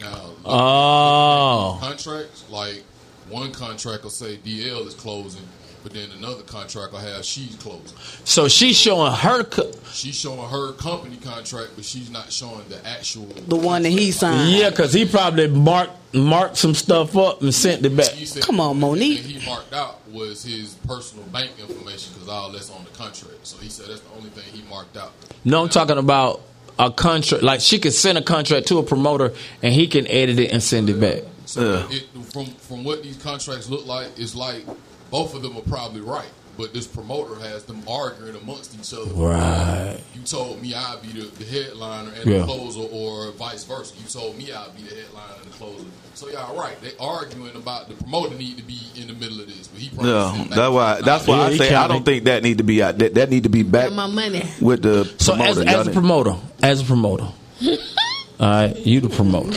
Now, 0.00 0.22
look, 0.24 0.38
Oh, 0.46 1.76
contracts 1.80 2.48
like 2.48 2.82
one 3.30 3.52
contract 3.52 4.02
will 4.02 4.10
say 4.10 4.36
DL 4.38 4.86
is 4.86 4.94
closing, 4.94 5.42
but 5.82 5.92
then 5.92 6.10
another 6.18 6.42
contract 6.42 6.92
will 6.92 6.98
have 7.00 7.24
she's 7.24 7.54
closing. 7.56 7.96
so 8.24 8.48
she's 8.48 8.76
showing 8.76 9.12
her. 9.12 9.44
Co- 9.44 9.70
She's 9.92 10.14
showing 10.14 10.48
her 10.48 10.72
company 10.74 11.16
contract, 11.16 11.70
but 11.74 11.84
she's 11.84 12.10
not 12.10 12.30
showing 12.32 12.62
the 12.68 12.86
actual. 12.86 13.26
The 13.26 13.56
one 13.56 13.82
that 13.82 13.88
he 13.90 14.12
signed. 14.12 14.50
yeah, 14.52 14.70
because 14.70 14.92
he 14.92 15.04
probably 15.04 15.48
marked 15.48 15.92
marked 16.14 16.56
some 16.56 16.74
stuff 16.74 17.16
up 17.16 17.40
and 17.42 17.52
sent 17.54 17.84
it 17.86 17.96
back. 17.96 18.06
Said 18.06 18.42
Come 18.42 18.60
on, 18.60 18.78
Mo'Nique. 18.80 19.20
thing 19.22 19.40
he 19.40 19.46
marked 19.46 19.72
out 19.72 20.00
was 20.10 20.42
his 20.44 20.74
personal 20.86 21.24
bank 21.26 21.50
information 21.58 22.12
because 22.14 22.28
all 22.28 22.50
that's 22.52 22.70
on 22.70 22.84
the 22.84 22.90
contract. 22.90 23.46
So 23.46 23.56
he 23.58 23.68
said 23.68 23.86
that's 23.88 24.00
the 24.00 24.16
only 24.16 24.30
thing 24.30 24.44
he 24.52 24.62
marked 24.68 24.96
out. 24.96 25.12
No, 25.44 25.62
I'm 25.62 25.68
talking 25.68 25.98
about 25.98 26.40
a 26.78 26.90
contract. 26.90 27.42
Like 27.44 27.60
she 27.60 27.78
could 27.78 27.92
send 27.92 28.16
a 28.18 28.22
contract 28.22 28.66
to 28.68 28.78
a 28.78 28.82
promoter 28.82 29.32
and 29.62 29.72
he 29.74 29.86
can 29.88 30.06
edit 30.08 30.38
it 30.38 30.52
and 30.52 30.62
send 30.62 30.88
it 30.90 31.00
back. 31.00 31.22
So 31.50 31.62
Yeah. 31.90 31.96
it, 31.96 32.04
from 32.32 32.46
from 32.46 32.84
what 32.84 33.02
these 33.02 33.16
contracts 33.16 33.68
look 33.68 33.84
like, 33.86 34.06
it's 34.16 34.36
like 34.36 34.64
both 35.10 35.34
of 35.34 35.42
them 35.42 35.56
are 35.56 35.62
probably 35.62 36.00
right, 36.00 36.30
but 36.56 36.72
this 36.72 36.86
promoter 36.86 37.34
has 37.40 37.64
them 37.64 37.82
arguing 37.88 38.36
amongst 38.36 38.72
each 38.78 38.94
other. 38.96 39.10
Right. 39.12 39.98
You 40.14 40.22
told 40.22 40.62
me 40.62 40.74
I'd 40.74 41.02
be 41.02 41.08
the, 41.20 41.26
the 41.26 41.44
headliner 41.44 42.12
and 42.12 42.24
Yeah. 42.30 42.38
the 42.38 42.44
closer, 42.44 42.86
or 42.92 43.32
vice 43.32 43.64
versa. 43.64 43.94
You 44.00 44.08
told 44.08 44.38
me 44.38 44.52
I'd 44.52 44.76
be 44.76 44.82
the 44.82 44.94
headliner 44.94 45.34
and 45.42 45.52
the 45.52 45.56
closer. 45.56 45.84
So 46.14 46.28
y'all 46.28 46.56
right. 46.56 46.80
They 46.82 46.92
arguing 47.00 47.56
about 47.56 47.88
the 47.88 47.94
promoter 47.94 48.36
need 48.36 48.56
to 48.58 48.62
be 48.62 48.78
in 48.94 49.08
the 49.08 49.14
middle 49.14 49.40
of 49.40 49.48
this, 49.48 49.66
but 49.66 49.80
he 49.80 49.88
probably 49.88 50.10
Yeah, 50.12 50.44
that's 50.50 50.72
why. 50.72 51.00
That's 51.00 51.26
why 51.26 51.36
Yeah, 51.38 51.42
I 51.46 51.56
say 51.56 51.74
I 51.74 51.88
don't 51.88 52.04
be- 52.04 52.12
think 52.12 52.24
that 52.26 52.44
need 52.44 52.58
to 52.58 52.64
be 52.64 52.80
out. 52.80 52.96
That, 52.98 53.14
that 53.14 53.28
need 53.30 53.42
to 53.42 53.48
be 53.48 53.64
back 53.64 53.86
With 53.86 53.94
my 53.96 54.06
money. 54.06 54.44
with 54.60 54.82
the 54.82 55.04
So 55.18 55.34
as, 55.34 55.56
promoter. 55.56 55.60
as 55.68 55.74
Y'all 55.74 55.88
a 55.88 55.92
promoter, 55.92 56.36
as 56.62 56.80
a 56.80 56.84
promoter, 56.84 57.28
all 58.40 58.48
right, 58.48 58.74
you 58.86 59.00
the 59.00 59.10
promoter. 59.10 59.50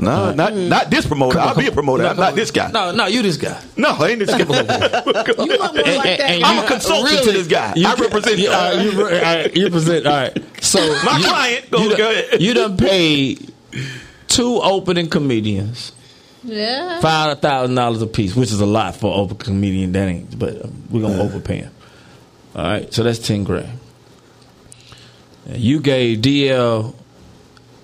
no, 0.00 0.32
not 0.34 0.54
not 0.54 0.90
this 0.90 1.06
promoter. 1.06 1.38
I'll 1.38 1.54
be 1.56 1.66
a 1.68 1.72
promoter. 1.72 2.04
I'm 2.06 2.16
not 2.18 2.34
this 2.34 2.50
guy. 2.50 2.70
No, 2.70 2.92
no, 2.92 3.06
you 3.06 3.22
this 3.22 3.38
guy. 3.38 3.58
No, 3.78 3.88
I 3.98 4.08
ain't 4.08 4.18
this 4.18 4.28
guy. 4.28 4.38
You 4.40 4.44
look 4.44 5.36
more 5.38 5.46
like 5.96 6.18
that. 6.18 6.40
I'm 6.44 6.62
a 6.64 6.68
consultant 6.68 7.22
to 7.24 7.32
this 7.32 7.46
guy. 7.46 7.72
I 7.76 7.94
represent- 7.94 8.38
You, 8.38 8.50
all 8.50 8.74
right, 8.76 8.84
you, 8.84 8.90
re- 8.90 9.02
all 9.18 9.22
right, 9.36 9.56
you 9.56 9.64
represent. 9.64 10.06
All 10.06 10.12
right. 10.12 10.62
So 10.62 10.78
My 11.04 11.16
you, 11.18 11.24
client. 11.24 11.70
Go, 11.70 11.78
You 11.82 11.96
go 11.96 12.10
ahead. 12.10 12.42
you 12.42 12.52
done 12.54 12.76
paid 12.76 13.52
two 14.28 14.60
opening 14.62 15.08
comedians 15.08 15.92
Yeah. 16.44 17.00
five 17.00 17.40
thousand 17.40 17.74
dollars 17.74 18.02
a 18.02 18.06
piece, 18.06 18.36
which 18.36 18.52
is 18.52 18.60
a 18.60 18.66
lot 18.66 18.96
for 18.96 19.14
an 19.14 19.20
open 19.20 19.38
comedian. 19.38 19.92
That 19.92 20.08
ain't, 20.08 20.38
but 20.38 20.62
um, 20.62 20.82
we're 20.90 21.00
gonna 21.02 21.22
overpay 21.22 21.56
him. 21.62 21.72
All 22.54 22.64
right, 22.64 22.92
so 22.92 23.02
that's 23.02 23.18
ten 23.18 23.44
grand. 23.44 23.78
You 25.52 25.80
gave 25.80 26.18
DL 26.18 26.94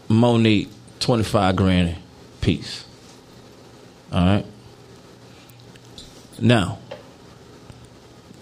Mo'Nique 0.08 0.68
twenty 1.00 1.24
five 1.24 1.56
grand 1.56 1.96
piece. 2.40 2.84
All 4.12 4.24
right. 4.24 4.46
Now, 6.38 6.78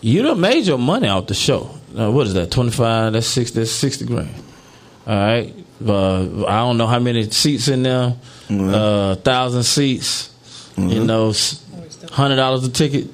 you 0.00 0.22
done 0.22 0.40
made 0.40 0.66
your 0.66 0.78
money 0.78 1.08
off 1.08 1.26
the 1.28 1.34
show. 1.34 1.70
Now, 1.92 2.10
what 2.10 2.26
is 2.26 2.34
that? 2.34 2.50
Twenty 2.50 2.70
five. 2.70 3.12
That's 3.12 3.26
sixty. 3.26 3.60
That's 3.60 3.70
sixty 3.70 4.04
grand. 4.04 4.34
All 5.06 5.14
right. 5.16 5.54
Uh, 5.86 6.44
I 6.46 6.58
don't 6.60 6.78
know 6.78 6.86
how 6.86 6.98
many 6.98 7.28
seats 7.30 7.68
in 7.68 7.82
there. 7.82 8.14
Uh, 8.50 9.14
thousand 9.16 9.62
seats. 9.64 10.30
You 10.76 11.04
know, 11.04 11.32
hundred 12.10 12.36
dollars 12.36 12.64
a 12.64 12.70
ticket. 12.70 13.06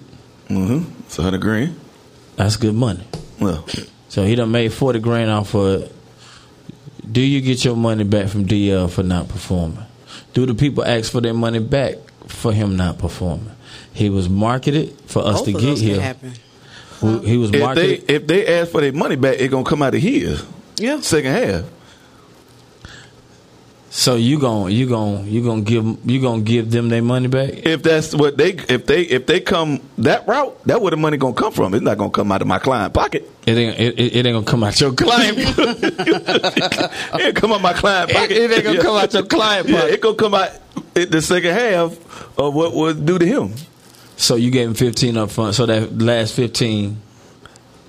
Mm-hmm. 0.48 1.00
It's 1.00 1.18
a 1.18 1.22
hundred 1.22 1.40
grand. 1.42 1.78
That's 2.36 2.56
good 2.56 2.74
money. 2.74 3.04
Well, 3.38 3.66
So 4.08 4.24
he 4.24 4.34
done 4.34 4.50
made 4.50 4.72
forty 4.72 4.98
grand 4.98 5.30
off 5.30 5.54
of. 5.54 5.92
Do 7.10 7.20
you 7.20 7.40
get 7.40 7.64
your 7.64 7.76
money 7.76 8.04
back 8.04 8.28
from 8.28 8.46
DL 8.46 8.88
for 8.90 9.02
not 9.02 9.28
performing? 9.28 9.84
Do 10.32 10.46
the 10.46 10.54
people 10.54 10.84
ask 10.84 11.10
for 11.10 11.20
their 11.20 11.34
money 11.34 11.58
back 11.58 11.96
for 12.28 12.52
him 12.52 12.76
not 12.76 12.98
performing? 12.98 13.50
He 13.92 14.10
was 14.10 14.28
marketed 14.28 14.96
for 15.06 15.24
us 15.26 15.38
Both 15.40 15.44
to 15.46 15.52
get 15.52 15.78
here. 15.78 16.00
happen. 16.00 16.32
We- 17.02 17.18
He 17.26 17.36
was 17.36 17.50
if 17.52 17.74
they 17.74 17.94
if 18.14 18.26
they 18.26 18.46
ask 18.46 18.70
for 18.70 18.80
their 18.80 18.92
money 18.92 19.16
back, 19.16 19.36
it's 19.40 19.50
gonna 19.50 19.64
come 19.64 19.82
out 19.82 19.94
of 19.94 20.00
here. 20.02 20.36
Yeah. 20.78 21.00
second 21.00 21.32
half. 21.32 21.64
so 23.92 24.14
you 24.14 24.38
gon' 24.38 24.70
you 24.70 24.86
gon' 24.88 25.26
you 25.26 25.42
gonna 25.42 25.62
give 25.62 25.84
you 26.08 26.20
gonna 26.20 26.42
give 26.42 26.70
them 26.70 26.88
their 26.90 27.02
money 27.02 27.26
back? 27.26 27.50
If 27.66 27.82
that's 27.82 28.14
what 28.14 28.36
they 28.36 28.50
if 28.68 28.86
they 28.86 29.02
if 29.02 29.26
they 29.26 29.40
come 29.40 29.80
that 29.98 30.28
route, 30.28 30.56
that 30.66 30.80
where 30.80 30.90
the 30.92 30.96
money 30.96 31.16
gonna 31.16 31.34
come 31.34 31.52
from. 31.52 31.74
It's 31.74 31.82
not 31.82 31.98
gonna 31.98 32.10
come 32.10 32.30
out 32.30 32.40
of 32.42 32.46
my 32.46 32.58
client 32.60 32.94
pocket. 32.94 33.28
It 33.50 33.58
ain't 33.58 33.80
it, 33.80 33.98
it 34.00 34.16
it 34.16 34.26
ain't 34.26 34.34
gonna 34.34 34.46
come 34.46 34.62
out 34.64 34.80
your 34.80 34.92
client. 34.92 35.38
it 36.38 37.20
ain't 37.20 37.36
come 37.36 37.52
out 37.52 37.60
my 37.60 37.72
client 37.72 38.10
It- 38.10 38.16
pocket. 38.16 38.30
it 38.32 38.50
ain't 38.52 38.64
gonna 38.64 38.82
come 38.82 38.96
out 38.96 39.12
your 39.12 39.24
client 39.24 39.68
Yeah, 39.68 39.84
it 39.86 40.00
gonna 40.00 40.14
come 40.16 40.34
out 40.34 40.50
the 40.94 41.20
second 41.20 41.52
half 41.54 42.38
of 42.38 42.54
what 42.54 42.74
was 42.74 42.94
due 42.96 43.18
to 43.18 43.26
him. 43.26 43.54
so 44.16 44.36
you 44.36 44.50
gave 44.50 44.68
him 44.68 44.74
fifteen 44.74 45.16
up 45.16 45.30
front. 45.30 45.54
So 45.54 45.66
that 45.66 45.98
last 45.98 46.34
fifteen, 46.34 47.00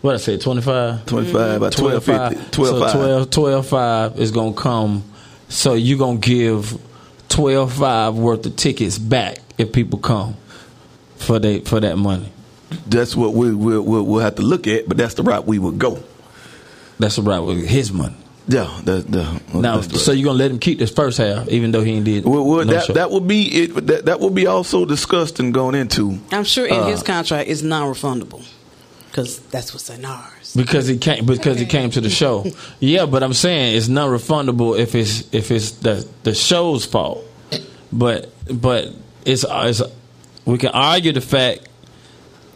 what 0.01 0.15
I 0.15 0.17
say, 0.17 0.37
twenty 0.37 0.61
five. 0.61 1.05
25 1.05 1.57
about 1.57 1.73
12, 1.73 2.03
50, 2.03 2.35
12, 2.51 2.69
so 2.69 2.79
5. 2.79 2.91
12, 2.93 3.29
12 3.29 3.67
5 3.67 4.19
is 4.19 4.31
gonna 4.31 4.53
come. 4.53 5.03
So 5.49 5.73
you 5.73 5.97
gonna 5.97 6.17
give 6.17 6.77
twelve 7.29 7.73
five 7.73 8.15
worth 8.15 8.45
of 8.45 8.55
tickets 8.55 8.97
back 8.97 9.37
if 9.57 9.71
people 9.73 9.99
come 9.99 10.35
for 11.17 11.39
they 11.39 11.59
for 11.59 11.79
that 11.81 11.97
money. 11.97 12.31
That's 12.87 13.15
what 13.15 13.33
we 13.33 13.53
we'll, 13.53 13.81
we'll, 13.81 14.03
we'll 14.03 14.21
have 14.21 14.35
to 14.35 14.41
look 14.43 14.67
at, 14.67 14.87
but 14.87 14.97
that's 14.97 15.13
the 15.15 15.23
route 15.23 15.45
we 15.45 15.59
would 15.59 15.77
go. 15.79 16.01
That's 16.99 17.15
the 17.15 17.21
route 17.23 17.45
with 17.45 17.65
his 17.67 17.91
money. 17.91 18.15
Yeah, 18.47 18.79
that, 18.85 19.07
that, 19.11 19.53
Now, 19.53 19.75
that's 19.77 19.87
the- 19.87 19.99
so 19.99 20.11
you're 20.11 20.25
gonna 20.25 20.37
let 20.37 20.51
him 20.51 20.59
keep 20.59 20.79
this 20.79 20.91
first 20.91 21.17
half, 21.17 21.47
even 21.49 21.71
though 21.71 21.83
he 21.83 21.91
ain't 21.93 22.05
did. 22.05 22.25
well, 22.25 22.43
well, 22.43 22.65
no 22.65 22.73
that 22.73 22.85
show? 22.85 22.93
that 22.93 23.11
would 23.11 23.27
be 23.27 23.43
it. 23.63 23.87
That 23.87 24.05
that 24.05 24.19
would 24.19 24.33
be 24.35 24.47
also 24.47 24.85
discussed 24.85 25.39
and 25.39 25.53
going 25.53 25.75
into. 25.75 26.19
I'm 26.31 26.43
sure 26.43 26.65
in 26.65 26.73
Uh, 26.73 26.87
his 26.87 27.03
contract 27.03 27.49
it's 27.49 27.61
non-refundable 27.61 28.43
because 29.09 29.39
that's 29.51 29.73
what's 29.73 29.89
in 29.89 30.03
ours. 30.05 30.53
because 30.55 30.87
he 30.87 30.97
came 30.97 31.25
because 31.25 31.59
he 31.59 31.65
came 31.65 31.91
to 31.91 32.01
the 32.01 32.09
show. 32.09 32.45
Yeah, 32.79 33.05
but 33.05 33.21
I'm 33.23 33.33
saying 33.33 33.75
it's 33.77 33.87
non 33.87 34.09
refundable 34.09 34.77
if 34.77 34.95
it's 34.95 35.23
if 35.31 35.51
it's 35.51 35.71
the 35.71 36.05
the 36.23 36.33
show's 36.33 36.83
fault. 36.85 37.23
But 37.93 38.31
but 38.51 38.89
it's 39.25 39.45
it's 39.47 39.81
we 40.45 40.57
can 40.57 40.69
argue 40.69 41.11
the 41.13 41.21
fact 41.21 41.67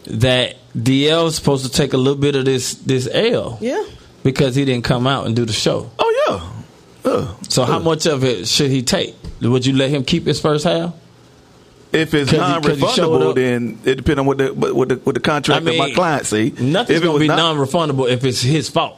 that 0.06 0.56
DL 0.76 1.26
is 1.28 1.36
supposed 1.36 1.64
to 1.64 1.70
take 1.70 1.92
a 1.92 1.96
little 1.96 2.20
bit 2.20 2.34
of 2.36 2.44
this 2.44 2.74
this 2.74 3.08
L. 3.12 3.58
Yeah. 3.60 3.84
Because 4.22 4.54
he 4.56 4.64
didn't 4.64 4.84
come 4.84 5.06
out 5.06 5.26
and 5.26 5.36
do 5.36 5.44
the 5.44 5.52
show. 5.52 5.90
Oh 5.98 6.52
yeah, 7.04 7.12
yeah. 7.12 7.34
So 7.48 7.64
how 7.64 7.78
much 7.78 8.06
of 8.06 8.24
it 8.24 8.48
should 8.48 8.70
he 8.70 8.82
take? 8.82 9.14
Would 9.40 9.64
you 9.66 9.74
let 9.74 9.90
him 9.90 10.04
keep 10.04 10.26
his 10.26 10.40
first 10.40 10.64
half? 10.64 10.92
If 11.92 12.12
it's 12.14 12.30
he- 12.32 12.36
'cause 12.36 12.64
he 12.64 12.80
showed 12.88 13.10
non-refundable, 13.20 13.28
up. 13.30 13.34
then 13.36 13.78
it 13.84 13.94
depends 13.94 14.18
on 14.18 14.26
what 14.26 14.38
the 14.38 14.52
what 14.52 14.74
what 14.74 14.88
the, 14.88 14.94
what 14.96 15.14
the 15.14 15.20
contract 15.20 15.62
I 15.62 15.64
mean, 15.64 15.78
that 15.78 15.88
my 15.88 15.94
client 15.94 16.26
say. 16.26 16.50
Nothing's 16.58 16.98
If 16.98 17.02
it 17.04 17.06
gonna 17.06 17.18
be 17.20 17.28
not- 17.28 17.36
non 17.36 17.56
refundable 17.56 18.10
if 18.10 18.24
it's 18.24 18.40
his 18.42 18.68
fault. 18.68 18.96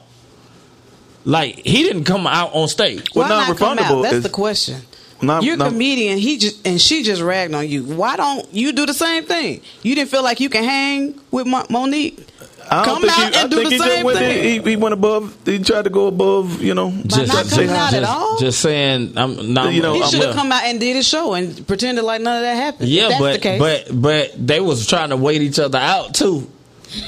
Like 1.25 1.57
he 1.59 1.83
didn't 1.83 2.05
come 2.05 2.27
out 2.27 2.55
on 2.55 2.69
stage. 2.69 3.05
Well, 3.15 3.29
Why 3.29 3.47
not 3.49 3.57
come 3.59 3.77
non-refundable 3.77 3.99
out? 3.99 4.03
That's 4.03 4.15
is- 4.17 4.23
the 4.23 4.29
question. 4.31 4.81
Non- 5.21 5.43
You're 5.43 5.55
a 5.55 5.57
non- 5.59 5.71
comedian. 5.73 6.19
He 6.19 6.39
just 6.39 6.67
and 6.67 6.81
she 6.81 7.03
just 7.03 7.21
ragged 7.23 7.55
on 7.55 7.69
you. 7.69 7.83
Why 7.85 8.17
don't 8.17 8.47
you 8.55 8.73
do 8.73 8.87
the 8.87 8.95
same 8.95 9.25
thing? 9.25 9.61
You 9.83 9.95
didn't 9.95 10.11
feel 10.11 10.23
like 10.23 10.39
you 10.41 10.49
can 10.49 10.63
hang 10.65 11.21
with 11.31 11.47
Mo- 11.47 11.67
Mo'Nique. 11.69 12.25
I 12.71 12.85
don't 12.85 12.85
Come 12.85 13.01
think 13.03 13.13
out 13.13 13.19
he, 13.19 13.25
and 13.27 13.37
I 13.37 13.47
do 13.49 13.57
think 13.57 13.69
the 13.69 13.71
he 13.71 13.79
just 13.79 13.91
same 13.91 14.05
went, 14.05 14.19
thing. 14.19 14.45
He, 14.65 14.71
he 14.71 14.77
went 14.77 14.93
above. 14.93 15.35
He 15.47 15.59
tried 15.59 15.85
to 15.85 15.91
go 15.91 16.07
above. 16.07 16.61
You 16.63 16.75
know, 16.75 16.91
By 16.91 17.25
not 17.25 17.47
say 17.47 17.57
coming 17.67 17.69
hi. 17.71 17.77
out 17.77 17.95
at 17.95 18.01
just, 18.03 18.13
all? 18.13 18.39
just 18.39 18.61
saying, 18.61 19.13
I'm 19.17 19.55
not. 19.55 19.73
You 19.73 19.81
know, 19.83 19.95
He 19.95 20.03
should 20.09 20.23
have 20.23 20.35
come 20.35 20.53
out 20.53 20.65
and 20.65 20.79
did 20.79 20.95
his 20.95 21.09
show 21.09 21.33
and 21.33 21.67
pretended 21.67 22.03
like 22.05 22.21
none 22.21 22.37
of 22.37 22.43
that 22.43 22.55
happened. 22.57 22.89
Yeah, 22.91 23.09
that's 23.09 23.21
but 23.21 23.33
the 23.33 23.39
case. 23.39 23.59
but 23.59 23.87
but 24.03 24.47
they 24.47 24.61
was 24.61 24.87
trying 24.87 25.09
to 25.11 25.17
wait 25.17 25.41
each 25.43 25.59
other 25.59 25.79
out 25.79 26.15
too 26.15 26.47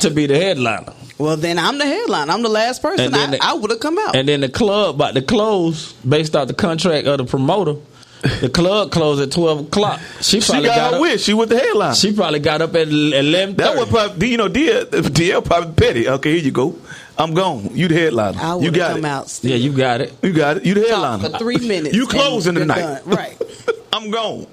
to 0.00 0.10
be 0.10 0.24
the 0.26 0.36
headliner. 0.36 0.94
well, 1.18 1.36
then 1.36 1.58
I'm 1.58 1.76
the 1.76 1.84
headline. 1.86 2.30
I'm 2.30 2.42
the 2.42 2.48
last 2.48 2.80
person. 2.80 3.12
I, 3.14 3.26
the- 3.26 3.44
I 3.44 3.52
would 3.52 3.70
have 3.70 3.80
come 3.80 3.98
out. 3.98 4.16
And 4.16 4.26
then 4.26 4.40
the 4.40 4.48
club 4.48 4.94
about 4.94 5.14
to 5.14 5.20
close 5.22 5.92
based 6.08 6.34
off 6.34 6.48
the 6.48 6.54
contract 6.54 7.06
of 7.06 7.18
the 7.18 7.24
promoter. 7.26 7.74
The 8.22 8.50
club 8.52 8.90
closed 8.92 9.22
at 9.22 9.32
twelve 9.32 9.60
o'clock. 9.66 9.98
She 10.20 10.40
She 10.40 10.52
got, 10.52 10.64
got, 10.64 10.90
her 10.90 10.96
up. 10.96 11.00
wish. 11.00 11.22
She 11.22 11.32
was 11.32 11.48
the 11.48 11.58
headline. 11.58 11.94
She 11.94 12.12
probably 12.12 12.38
got 12.40 12.60
up 12.60 12.74
at 12.74 12.88
eleven 12.88 13.56
that 13.56 13.70
was 13.76 13.88
thirty. 13.88 13.90
probably 13.90 14.28
you 14.28 14.36
know 14.36 14.48
DL, 14.48 14.84
DL 14.84 15.44
probably 15.44 15.72
petty. 15.74 16.08
Okay, 16.08 16.34
here 16.34 16.44
you 16.44 16.50
go. 16.50 16.76
I'm 17.16 17.32
gone. 17.34 17.70
You 17.72 17.88
the 17.88 17.94
headliner. 17.94 18.38
I 18.40 18.56
you 18.56 18.64
would 18.64 18.74
got 18.74 18.90
come 18.92 19.04
it. 19.04 19.08
out. 19.08 19.30
Still. 19.30 19.50
Yeah, 19.52 19.56
you 19.56 19.72
got 19.72 20.00
it. 20.02 20.12
You 20.22 20.32
got 20.32 20.58
it. 20.58 20.64
You 20.66 20.74
the 20.74 20.80
Talk 20.82 20.90
headliner 20.90 21.30
for 21.30 21.38
three 21.38 21.58
minutes. 21.66 21.94
You 21.94 22.02
and 22.02 22.10
closing 22.10 22.54
you're 22.54 22.62
tonight, 22.64 22.80
done. 22.80 23.02
right? 23.06 23.42
I'm 23.92 24.10
gone. 24.10 24.46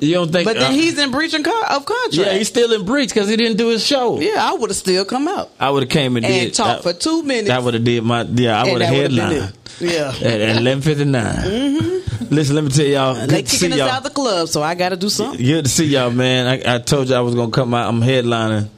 You 0.00 0.14
don't 0.14 0.30
think? 0.30 0.44
But 0.44 0.54
then 0.54 0.70
uh, 0.70 0.74
he's 0.74 0.96
in 0.98 1.10
breach 1.10 1.34
of 1.34 1.42
contract. 1.44 2.14
yeah, 2.14 2.32
he's 2.34 2.46
still 2.48 2.72
in 2.72 2.84
breach 2.84 3.08
because 3.10 3.28
he 3.28 3.36
didn't 3.36 3.56
do 3.58 3.68
his 3.68 3.84
show. 3.84 4.20
Yeah, 4.20 4.36
I 4.38 4.52
would 4.54 4.70
have 4.70 4.76
still 4.76 5.04
come 5.04 5.26
out 5.26 5.50
I 5.58 5.70
would 5.70 5.82
have 5.84 5.90
came 5.90 6.16
and, 6.16 6.24
and 6.24 6.34
did 6.34 6.54
talked 6.54 6.84
that- 6.84 6.94
for 6.94 6.98
two 7.00 7.22
minutes. 7.24 7.48
That 7.48 7.62
would 7.64 7.74
have 7.74 7.82
did 7.84 8.04
my 8.04 8.22
yeah. 8.22 8.60
I 8.60 8.72
would 8.72 8.80
have 8.82 8.92
that 8.94 9.12
headlined. 9.12 9.52
Yeah. 9.80 10.12
at 10.22 10.40
eleven 10.56 10.82
fifty 10.82 11.04
nine. 11.04 11.97
Listen, 12.30 12.54
let 12.56 12.64
me 12.64 12.70
tell 12.70 12.86
y'all. 12.86 13.14
They 13.26 13.42
Good 13.42 13.48
see 13.48 13.56
kicking 13.58 13.72
us 13.72 13.78
y'all. 13.78 13.88
out 13.88 14.02
the 14.02 14.10
club, 14.10 14.48
so 14.48 14.62
I 14.62 14.74
got 14.74 14.90
to 14.90 14.96
do 14.96 15.08
something. 15.08 15.44
Good 15.44 15.64
to 15.66 15.70
see 15.70 15.86
y'all, 15.86 16.10
man. 16.10 16.46
I, 16.46 16.76
I 16.76 16.78
told 16.78 17.08
you 17.08 17.14
I 17.14 17.20
was 17.20 17.34
gonna 17.34 17.50
come 17.50 17.74
out. 17.74 17.88
I'm 17.88 18.00
headlining. 18.00 18.68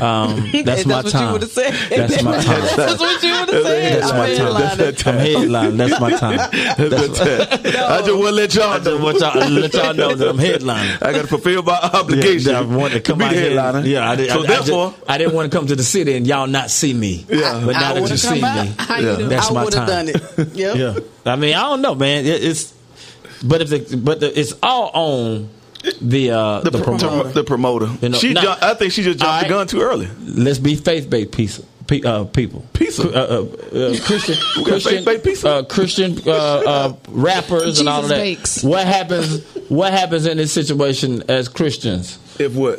Um, 0.00 0.48
that's 0.52 0.64
That's 0.64 0.86
my 0.86 1.02
what 1.02 1.10
time. 1.10 1.26
you 1.26 1.32
would've 1.34 1.50
said. 1.50 1.72
That's 1.90 2.22
my 2.22 2.40
time. 2.40 2.60
That's 2.76 3.00
what 3.00 3.22
you 3.22 3.30
would 3.32 3.48
have 3.48 3.62
said. 3.64 4.00
That's 4.00 4.10
I'm 4.12 4.18
my 4.18 4.34
time. 4.34 4.46
headlining. 4.46 5.06
I'm 5.06 5.18
headlining. 5.26 5.76
That's 5.76 6.00
my 6.00 6.10
time. 6.12 6.36
That's 6.78 7.20
I 7.20 7.98
just 7.98 8.12
want 8.12 8.26
to 8.28 8.30
let 8.32 8.54
y'all 8.54 8.70
I 8.70 8.76
just 8.78 8.84
know. 8.86 9.04
want 9.04 9.18
y'all, 9.18 9.48
let 9.50 9.74
y'all 9.74 9.94
know 9.94 10.14
that 10.14 10.28
I'm 10.28 10.38
headlining. 10.38 11.02
I 11.02 11.12
got 11.12 11.22
to 11.22 11.26
fulfill 11.26 11.62
my 11.64 11.78
obligation. 11.92 12.52
Yeah, 12.52 12.58
I 12.60 12.62
want 12.62 12.92
to 12.94 13.00
come 13.00 13.18
be 13.18 13.24
out 13.24 13.30
the 13.32 13.36
here. 13.40 13.48
headliner. 13.50 13.86
Yeah, 13.86 14.08
I, 14.10 14.16
did, 14.16 14.30
so 14.30 14.44
I, 14.44 14.46
therefore, 14.46 14.86
I, 14.86 14.90
just, 14.92 15.10
I 15.10 15.18
didn't 15.18 15.34
want 15.34 15.52
to 15.52 15.58
come 15.58 15.66
to 15.66 15.76
the 15.76 15.82
city 15.82 16.16
and 16.16 16.26
y'all 16.26 16.46
not 16.46 16.70
see 16.70 16.94
me. 16.94 17.26
Yeah. 17.28 17.62
but 17.66 17.74
I 17.76 17.80
now 17.80 17.88
that 17.88 17.96
you 17.96 18.02
would've 18.02 18.20
see 18.20 18.42
out. 18.42 18.64
me, 18.64 18.74
Yeah. 19.04 19.14
That's 19.28 19.50
I 19.50 19.54
my 19.54 19.64
would 19.64 19.74
have 19.74 19.88
time. 19.88 20.06
done 20.06 20.14
it. 20.38 20.48
Yep. 20.54 20.76
yeah. 20.76 21.30
I 21.32 21.36
mean, 21.36 21.54
I 21.54 21.62
don't 21.62 21.82
know, 21.82 21.94
man. 21.96 22.24
It, 22.24 22.42
it's 22.44 22.72
but 23.42 23.62
if 23.62 23.68
the 23.70 23.96
but 23.96 24.20
the, 24.20 24.38
it's 24.38 24.54
all 24.62 24.90
on 24.94 25.48
the 26.00 26.30
uh 26.30 26.60
the, 26.60 26.70
the, 26.70 26.82
pro- 26.82 26.96
promoter. 26.98 27.28
the 27.30 27.44
promoter. 27.44 27.88
You 28.00 28.08
know, 28.10 28.18
she, 28.18 28.32
now- 28.34 28.42
jumped, 28.42 28.62
I 28.62 28.74
think 28.74 28.92
she 28.92 29.02
just 29.02 29.18
jumped 29.18 29.34
All 29.34 29.42
the 29.42 29.48
gun 29.48 29.66
too 29.66 29.80
early. 29.80 30.08
Let's 30.20 30.58
be 30.58 30.76
faith 30.76 31.10
based 31.10 31.32
piece. 31.32 31.60
Pe- 31.88 32.00
uh, 32.02 32.24
people, 32.24 32.64
Pizza. 32.74 33.02
uh, 33.02 33.42
uh, 33.42 33.76
uh, 33.76 33.96
Christian, 34.04 34.36
We 34.56 34.64
Christian, 34.64 35.04
faith-based 35.04 35.24
pizza. 35.24 35.48
uh, 35.48 35.62
Christian 35.64 36.16
uh, 36.24 36.30
uh, 36.30 36.96
rappers 37.08 37.80
and 37.80 37.88
all 37.88 38.02
of 38.04 38.08
that. 38.08 38.18
bakes. 38.18 38.62
What 38.62 38.86
happens? 38.86 39.42
What 39.68 39.92
happens 39.92 40.24
in 40.26 40.36
this 40.36 40.52
situation 40.52 41.24
as 41.28 41.48
Christians 41.48 42.20
If 42.38 42.54
what? 42.54 42.78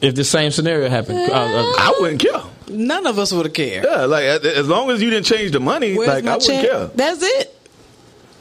if 0.00 0.14
the 0.14 0.22
same 0.24 0.52
scenario 0.52 0.88
happened? 0.88 1.18
Uh, 1.18 1.34
uh, 1.34 1.62
I 1.76 1.96
wouldn't 2.00 2.20
care. 2.20 2.40
None 2.68 3.06
of 3.08 3.18
us 3.18 3.32
would 3.32 3.46
have 3.46 3.52
cared. 3.54 3.84
Yeah, 3.84 4.04
like 4.04 4.22
as- 4.24 4.44
as 4.44 4.68
long 4.68 4.90
as 4.90 5.02
you 5.02 5.10
didn't 5.10 5.26
change 5.26 5.50
the 5.50 5.60
money, 5.60 5.96
Where's 5.96 6.08
like 6.08 6.24
I 6.24 6.36
wouldn't 6.36 6.42
check? 6.44 6.70
care. 6.70 6.86
That's 6.94 7.22
it. 7.22 7.55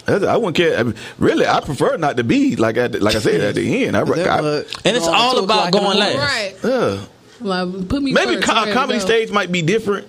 That's- 0.06 0.28
I 0.30 0.38
wouldn't 0.38 0.56
care. 0.56 0.78
I 0.78 0.84
mean, 0.84 0.96
really, 1.18 1.46
I 1.48 1.60
prefer 1.62 1.98
not 1.98 2.18
to 2.18 2.24
be 2.24 2.56
like 2.56 2.78
at 2.78 2.92
the, 2.94 3.00
like 3.00 3.16
I 3.16 3.20
said 3.20 3.42
at 3.42 3.56
the 3.56 3.86
end. 3.86 3.98
I, 3.98 4.04
That 4.04 4.28
I, 4.28 4.38
And 4.88 4.96
it's 4.98 5.08
all 5.08 5.40
about 5.44 5.44
o'clock 5.44 5.66
in 5.68 5.72
the 5.72 5.80
going 5.80 6.00
morning. 6.00 6.18
last. 6.18 6.64
Right. 6.64 6.72
yeah. 6.72 7.06
Like, 7.42 7.90
put 7.90 8.02
me 8.02 8.14
Maybe 8.14 8.36
first. 8.36 8.48
co- 8.48 8.54
Ready 8.62 8.72
comedy 8.74 9.00
stage 9.00 9.32
might 9.32 9.52
be 9.52 9.62
different, 9.62 10.08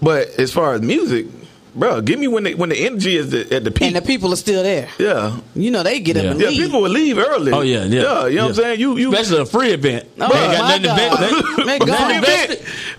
but 0.00 0.28
as 0.38 0.52
far 0.52 0.74
as 0.74 0.80
music, 0.82 1.26
bro, 1.74 2.00
give 2.00 2.18
me 2.18 2.28
when 2.28 2.44
the, 2.44 2.54
when 2.54 2.68
the 2.70 2.76
energy 2.86 3.16
is 3.16 3.30
the, 3.30 3.54
at 3.54 3.64
the 3.64 3.70
peak. 3.70 3.86
And 3.88 3.96
the 3.96 4.02
people 4.02 4.32
are 4.32 4.36
still 4.36 4.62
there. 4.62 4.88
yeah. 4.98 5.38
You 5.54 5.70
know 5.70 5.82
they 5.82 6.00
get 6.00 6.16
up 6.16 6.24
Yeah. 6.24 6.30
and 6.32 6.40
Yeah, 6.40 6.48
leave. 6.48 6.58
people 6.66 6.80
would 6.82 6.90
leave 6.92 7.18
early. 7.18 7.52
Oh 7.52 7.60
yeah, 7.62 7.84
yeah, 7.84 8.02
yeah. 8.02 8.26
You 8.26 8.36
know 8.36 8.42
what 8.42 8.48
I'm 8.50 8.54
saying? 8.54 8.80
You, 8.80 8.96
you, 8.96 9.12
especially 9.12 9.42
a 9.42 9.46
free 9.46 9.70
event. 9.72 10.08
Oh, 10.20 10.28
They 10.28 10.38
ain't 10.38 10.52
got 10.52 10.62
my 10.62 10.68
nothing 10.68 10.82
to 10.82 10.88
God. 10.88 11.56
bet- 11.56 11.66
Man, 11.66 11.78
nothing 11.78 11.86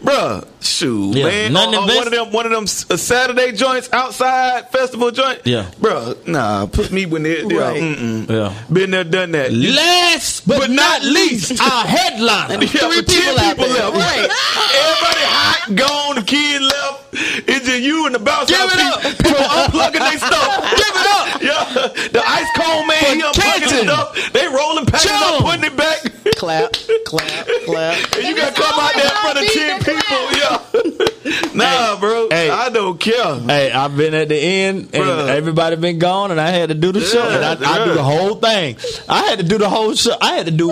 go 0.05 0.13
to 0.13 0.19
on. 0.45 0.47
shoot, 0.61 1.15
Yeah, 1.15 1.23
man. 1.25 1.53
nothing 1.53 1.69
On- 1.69 1.75
on 1.75 1.81
invest- 1.83 1.97
one 1.97 2.07
of 2.07 2.13
them, 2.13 2.31
one 2.33 2.45
of 2.45 2.51
them 2.51 2.63
uh, 2.63 2.97
Saturday 2.97 3.51
joints 3.53 3.89
outside 3.93 4.69
festival 4.71 5.11
joint. 5.11 5.41
Yeah. 5.45 5.69
bro, 5.79 6.15
nah, 6.25 6.65
put 6.67 6.91
me 6.91 7.05
when 7.05 7.23
they, 7.23 7.43
yeah, 7.43 7.57
Right. 7.57 7.81
mm-mm. 7.81 8.29
Yeah. 8.29 8.53
been 8.71 8.91
there, 8.91 9.03
done 9.03 9.31
that. 9.31 9.51
Last 9.53 10.47
but, 10.47 10.69
not 10.69 11.03
least, 11.03 11.59
our 11.61 11.85
headliner. 11.85 12.57
Yeah, 12.63 12.67
Three 12.67 13.01
but 13.01 13.07
10 13.07 13.55
people 13.55 13.67
left. 13.67 13.95
Right. 13.95 14.29
Everybody 14.29 15.25
hot, 15.25 15.75
gone, 15.75 16.15
the 16.15 16.21
kid 16.23 16.61
left. 16.61 17.05
It's 17.49 17.65
just 17.65 17.81
you 17.81 18.05
and 18.05 18.13
the 18.15 18.19
bounce 18.19 18.49
Give 18.59 18.71
it 18.73 18.81
up. 18.83 19.01
people, 19.01 19.23
people 19.23 19.45
unplugging 19.47 20.03
their 20.03 20.17
stuff. 20.19 20.51
Give 20.75 20.95
it 20.95 21.07
up. 21.07 21.25
Yeah. 21.41 22.07
The 22.09 22.23
ice 22.25 22.49
cold 22.57 22.87
man, 22.87 23.15
he 23.15 23.21
unplugging 23.21 23.61
his 23.61 23.71
Kenton. 23.71 23.87
stuff. 23.87 24.33
They 24.33 24.47
rolling, 24.47 24.85
packing 24.85 25.11
it 25.11 25.21
up, 25.21 25.41
putting 25.43 25.63
it 25.63 25.75
back. 25.77 25.99
clap, 26.35 26.73
clap, 27.05 27.47
clap. 27.65 27.97
And 28.15 28.27
you 28.27 28.35
gotta 28.35 28.53
come 28.53 28.79
out 28.79 28.93
there 28.93 29.05
in 29.05 29.17
front 29.23 29.37
of 29.39 29.45
ten 29.53 29.79
people. 29.83 30.23
Yeah. 30.37 31.53
nah, 31.53 31.99
bro. 31.99 32.27
Hey. 32.29 32.49
I 32.49 32.69
don't 32.69 32.99
care. 32.99 33.35
Hey, 33.39 33.71
I've 33.71 33.95
been 33.95 34.13
at 34.13 34.29
the 34.29 34.37
end, 34.37 34.89
and 34.93 35.03
Bruh. 35.03 35.27
everybody 35.29 35.75
been 35.75 35.99
gone, 35.99 36.31
and 36.31 36.39
I 36.39 36.49
had 36.49 36.69
to 36.69 36.75
do 36.75 36.91
the 36.91 37.01
show, 37.01 37.27
and 37.27 37.43
I, 37.43 37.81
I 37.81 37.85
do 37.85 37.93
the 37.93 38.03
whole 38.03 38.35
thing. 38.35 38.77
I 39.07 39.23
had 39.23 39.39
to 39.39 39.45
do 39.45 39.57
the 39.57 39.69
whole 39.69 39.93
show. 39.95 40.15
I 40.21 40.35
had 40.35 40.45
to 40.47 40.51
do 40.51 40.69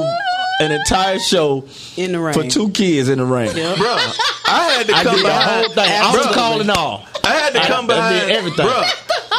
an 0.59 0.71
entire 0.71 1.19
show 1.19 1.65
In 1.97 2.11
the 2.13 2.19
rain. 2.19 2.33
for 2.33 2.43
two 2.43 2.69
kids 2.71 3.09
in 3.09 3.19
the 3.19 3.25
rain. 3.25 3.51
Bro, 3.53 3.61
I 4.47 4.73
had 4.77 4.87
to 4.87 4.93
I 4.95 5.03
come 5.03 5.15
did 5.15 5.23
the 5.25 5.27
behind. 5.29 5.65
whole 5.65 5.73
thing. 5.75 5.91
I 5.91 6.11
was 6.15 6.35
calling 6.35 6.69
all. 6.69 7.05
I 7.23 7.27
had 7.33 7.53
to 7.53 7.61
I- 7.61 7.67
come 7.67 7.85
I 7.85 7.87
did 7.87 7.87
behind 7.95 8.31
everything. 8.31 8.65
Bro, 8.65 8.81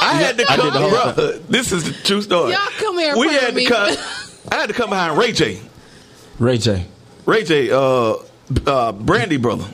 I 0.01 0.13
had 0.15 0.39
to 0.39 0.45
come. 0.45 0.61
did 0.61 0.73
the 0.75 0.89
Bro, 1.15 1.39
this 1.49 1.73
is 1.73 1.85
the 1.85 1.93
true 2.05 2.23
story. 2.23 2.53
Y'all 2.53 2.61
come 2.79 2.99
here 2.99 3.17
We 3.17 3.29
had 3.29 3.49
to 3.49 3.53
me. 3.53 3.67
come. 3.67 3.97
I 4.53 4.57
had 4.57 4.67
to 4.69 4.75
come 4.75 4.91
behind 4.91 5.19
Ray 5.19 5.33
J. 5.33 5.61
Ray 6.39 6.59
J. 6.59 6.87
Ray 7.27 7.45
J. 7.45 7.71
Uh, 7.71 8.15
uh, 8.67 8.93
Brandy 8.93 9.37
brother. 9.39 9.67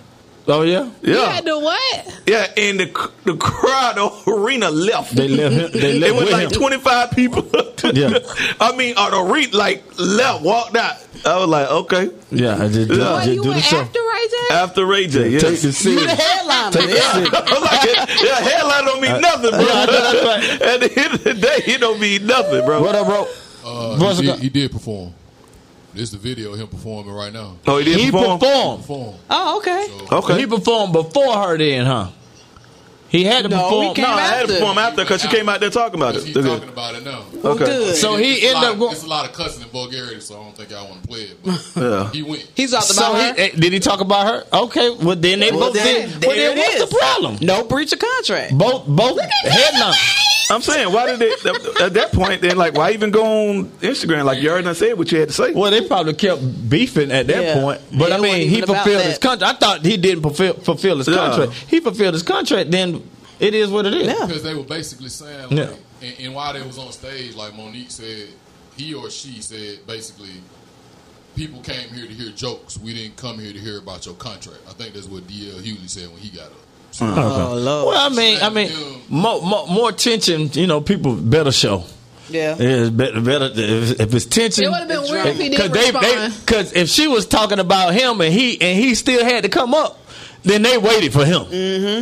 Oh 0.47 0.61
yeah, 0.63 0.91
You 1.01 1.15
Yeah, 1.15 1.25
had 1.33 1.47
to 1.47 1.59
what? 1.59 2.23
yeah. 2.27 2.47
And 2.57 2.79
the 2.81 3.11
the 3.25 3.35
crowd, 3.37 3.97
the 4.27 4.31
arena 4.31 4.71
left. 4.71 5.17
they 5.17 5.27
left 5.29 5.75
him. 5.75 5.81
They 5.81 5.99
left. 5.99 6.11
It 6.11 6.15
was 6.15 6.25
with 6.25 6.33
like 6.33 6.53
25 6.53 7.11
people. 7.13 7.43
Yeah. 7.93 8.19
I 8.61 8.75
mean, 8.77 8.95
uh, 8.97 9.11
the 9.11 9.31
re 9.31 9.47
like 9.49 9.85
left, 9.99 10.43
walked 10.43 10.75
out. 10.75 10.97
I 11.27 11.37
was 11.39 11.49
like, 11.49 11.71
okay. 11.71 12.09
Yeah, 12.31 12.55
I 12.55 12.69
just, 12.69 12.89
do- 12.89 12.97
Yeah. 12.97 13.13
What, 13.13 13.25
just 13.25 13.29
you 13.29 13.35
do 13.37 13.43
the 13.43 13.49
went 13.51 13.63
show. 13.65 13.77
after 13.77 13.99
right 13.99 14.29
there? 14.49 14.59
After 14.59 14.87
Ray 14.87 15.07
J, 15.07 15.29
yeah. 15.29 15.39
Take 15.39 15.61
the 15.61 15.67
You 15.67 15.73
seat. 15.73 15.95
the 15.97 16.09
headliner. 16.15 16.71
Take 16.73 16.89
the 16.89 16.97
yeah. 16.97 17.13
seat. 17.13 17.35
I 17.35 17.41
was 17.43 17.61
like, 17.61 18.23
yeah, 18.23 18.41
headline 18.41 18.85
don't 18.87 19.01
mean 19.03 19.21
nothing, 19.21 19.51
bro. 19.51 19.61
yeah, 19.61 19.73
I 19.75 19.85
know 19.85 20.13
that's 20.13 20.25
right. 20.25 20.63
At 20.63 20.81
the 20.81 21.01
end 21.03 21.15
of 21.15 21.25
the 21.25 21.35
day, 21.35 21.57
it 21.75 21.81
don't 21.81 22.01
mean 22.01 22.27
nothing, 22.27 22.65
bro. 22.65 22.81
What 22.83 22.95
up, 22.95 23.07
bro? 23.07 23.27
Uh, 23.67 24.15
he, 24.15 24.23
did, 24.23 24.39
he 24.41 24.49
did 24.49 24.73
perform. 24.73 25.13
This 25.95 26.11
the 26.11 26.19
video 26.19 26.53
of 26.53 26.59
him 26.59 26.67
performing 26.67 27.15
right 27.15 27.33
now. 27.33 27.57
Oh, 27.67 27.79
he 27.79 27.85
did 27.85 27.99
He 28.01 28.11
perform? 28.11 28.41
performed. 28.41 28.81
Perform. 28.81 29.15
Oh, 29.31 29.59
okay. 29.59 29.87
Okay. 30.17 30.39
He 30.41 30.47
performed 30.47 30.93
before 30.93 31.35
her, 31.37 31.57
then, 31.57 31.87
huh? 31.87 32.09
He 33.09 33.23
had 33.23 33.45
to 33.45 33.49
No, 33.49 33.63
perform. 33.63 33.87
he 33.87 33.95
came 33.95 34.05
no, 34.07 34.11
I 34.11 34.21
had 34.23 34.47
to 34.49 34.53
perform 34.55 34.77
after 34.79 35.05
because 35.05 35.23
she 35.23 35.29
came 35.29 35.49
out 35.49 35.61
there 35.61 35.71
talking 35.71 35.95
about 36.01 36.17
it. 36.17 36.25
he's 36.25 36.37
Okay. 36.37 36.49
talking 36.49 36.69
about 36.69 36.97
it 36.97 37.05
now. 37.05 37.23
Well, 37.33 37.53
Okay. 37.53 37.65
good. 37.67 37.97
So 37.97 38.17
he 38.17 38.45
ended 38.45 38.65
up 38.65 38.77
going. 38.77 38.91
It's 38.93 39.05
a 39.05 39.07
lot 39.07 39.25
of 39.25 39.33
cussing 39.37 39.63
and 39.63 39.71
vulgarity, 39.71 40.19
so 40.21 40.35
I 40.35 40.43
don't 40.43 40.57
think 40.57 40.71
y'all 40.71 40.89
want 40.89 41.03
to 41.03 41.07
play 41.09 41.21
it. 41.21 41.39
But 41.45 41.61
Yeah. 41.81 42.11
he 42.11 42.23
went. 42.23 42.45
He's 42.57 42.73
talked 42.73 42.87
So 42.87 43.01
about 43.13 43.15
he, 43.39 43.43
her. 43.45 43.51
eh, 43.51 43.51
did 43.57 43.73
he 43.73 43.79
talk 43.79 44.01
about 44.01 44.27
her? 44.27 44.45
Okay, 44.65 44.91
well 44.91 45.15
then 45.15 45.39
they 45.39 45.53
Well, 45.53 45.61
both 45.61 45.75
there- 45.75 45.85
did. 45.85 46.11
there 46.23 46.29
Well, 46.29 46.37
then 46.37 46.59
it 46.59 46.61
what's 46.61 46.75
is. 46.75 46.91
the 46.91 46.97
problem? 46.97 47.39
No 47.41 47.63
breach 47.63 47.93
of 47.93 48.01
contract. 48.01 48.59
Both 48.59 48.87
both 48.89 49.21
headliners. 49.21 49.97
I'm 50.51 50.61
saying, 50.63 50.93
why 50.93 51.07
did 51.07 51.19
they 51.21 51.31
at 51.85 51.95
that 51.95 52.11
point, 52.13 52.43
then, 52.43 52.57
like, 52.57 52.75
why 52.75 52.93
even 52.93 53.11
go 53.11 53.25
on 53.51 53.67
Instagram? 53.81 54.25
Like, 54.25 54.41
you 54.43 54.51
already 54.51 54.65
done 54.65 54.75
said 54.75 54.99
what 54.99 55.11
you 55.11 55.21
had 55.21 55.29
to 55.29 55.35
say. 55.35 55.53
Well, 55.53 55.71
they 55.71 55.87
probably 55.87 56.15
kept 56.15 56.69
beefing 56.69 57.11
at 57.13 57.27
that 57.29 57.43
Yeah. 57.45 57.55
point. 57.61 57.81
But 57.99 58.11
Yeah, 58.11 58.17
I 58.17 58.21
mean, 58.21 58.49
he 58.49 58.61
fulfilled 58.61 59.03
his 59.05 59.19
contract. 59.19 59.63
I 59.63 59.67
thought 59.67 59.85
he 59.85 59.97
didn't 59.97 60.23
fulfill, 60.23 60.55
fulfill 60.55 60.99
his 60.99 61.09
Yeah. 61.09 61.15
contract. 61.15 61.53
He 61.69 61.81
fulfilled 61.81 62.15
his 62.15 62.23
contract. 62.23 62.71
Then 62.71 63.03
it 63.41 63.55
is 63.55 63.69
what 63.71 63.87
it 63.87 63.95
is. 63.95 64.07
Yeah. 64.07 64.27
Because 64.27 64.43
they 64.43 64.55
were 64.55 64.63
basically 64.65 65.09
saying, 65.09 65.49
like, 65.51 65.59
Yeah. 65.59 65.69
and, 66.09 66.15
and 66.21 66.35
while 66.35 66.53
they 66.53 66.63
was 66.63 66.79
on 66.79 66.93
stage, 66.93 67.35
like 67.35 67.55
Mo'Nique 67.57 67.91
said, 67.91 68.29
he 68.77 68.93
or 68.95 69.09
she 69.11 69.41
said, 69.41 69.87
basically, 69.87 70.31
people 71.37 71.61
came 71.61 71.89
here 71.95 72.07
to 72.07 72.13
hear 72.13 72.31
jokes. 72.31 72.79
We 72.79 72.93
didn't 72.95 73.17
come 73.17 73.39
here 73.39 73.53
to 73.53 73.59
hear 73.59 73.79
about 73.79 74.05
your 74.07 74.15
contract. 74.17 74.59
I 74.69 74.73
think 74.73 74.95
that's 74.95 75.07
what 75.07 75.27
D.L. 75.27 75.61
Hughley 75.61 75.89
said 75.89 76.09
when 76.09 76.19
he 76.19 76.29
got 76.29 76.47
up. 76.47 76.53
So, 76.95 77.07
Oh, 77.07 77.55
Lord. 77.57 77.89
Well, 77.89 78.07
I 78.13 78.15
mean, 78.15 78.39
I 78.41 78.51
mean, 78.51 78.71
more, 79.09 79.43
more, 79.43 79.67
more 79.67 79.91
tension. 79.93 80.49
You 80.53 80.67
know, 80.69 80.81
people 80.81 81.17
better 81.17 81.51
show. 81.51 81.83
yeah. 82.31 82.55
Yeah, 82.57 82.67
it's 82.87 82.91
better, 82.91 83.21
better 83.21 83.51
if, 83.53 84.01
if 84.01 84.15
it's 84.15 84.27
tension. 84.27 84.65
It 84.65 84.69
would 84.71 84.79
have 84.79 84.89
been 84.89 85.03
weird 85.11 85.27
if 85.27 85.39
he 85.39 85.49
Because 85.51 85.71
didn't 85.71 86.01
they, 86.01 86.09
they, 86.09 86.15
respond. 86.25 86.47
because 86.47 86.73
if 86.73 86.89
she 86.89 87.09
was 87.09 87.27
talking 87.27 87.59
about 87.59 87.95
him 87.95 88.21
and 88.21 88.33
he 88.33 88.61
and 88.61 88.79
he 88.79 88.95
still 88.95 89.25
had 89.25 89.43
to 89.43 89.49
come 89.49 89.75
up, 89.75 89.99
then 90.45 90.63
they 90.63 90.79
waited 90.79 91.13
for 91.13 91.25
him. 91.25 91.43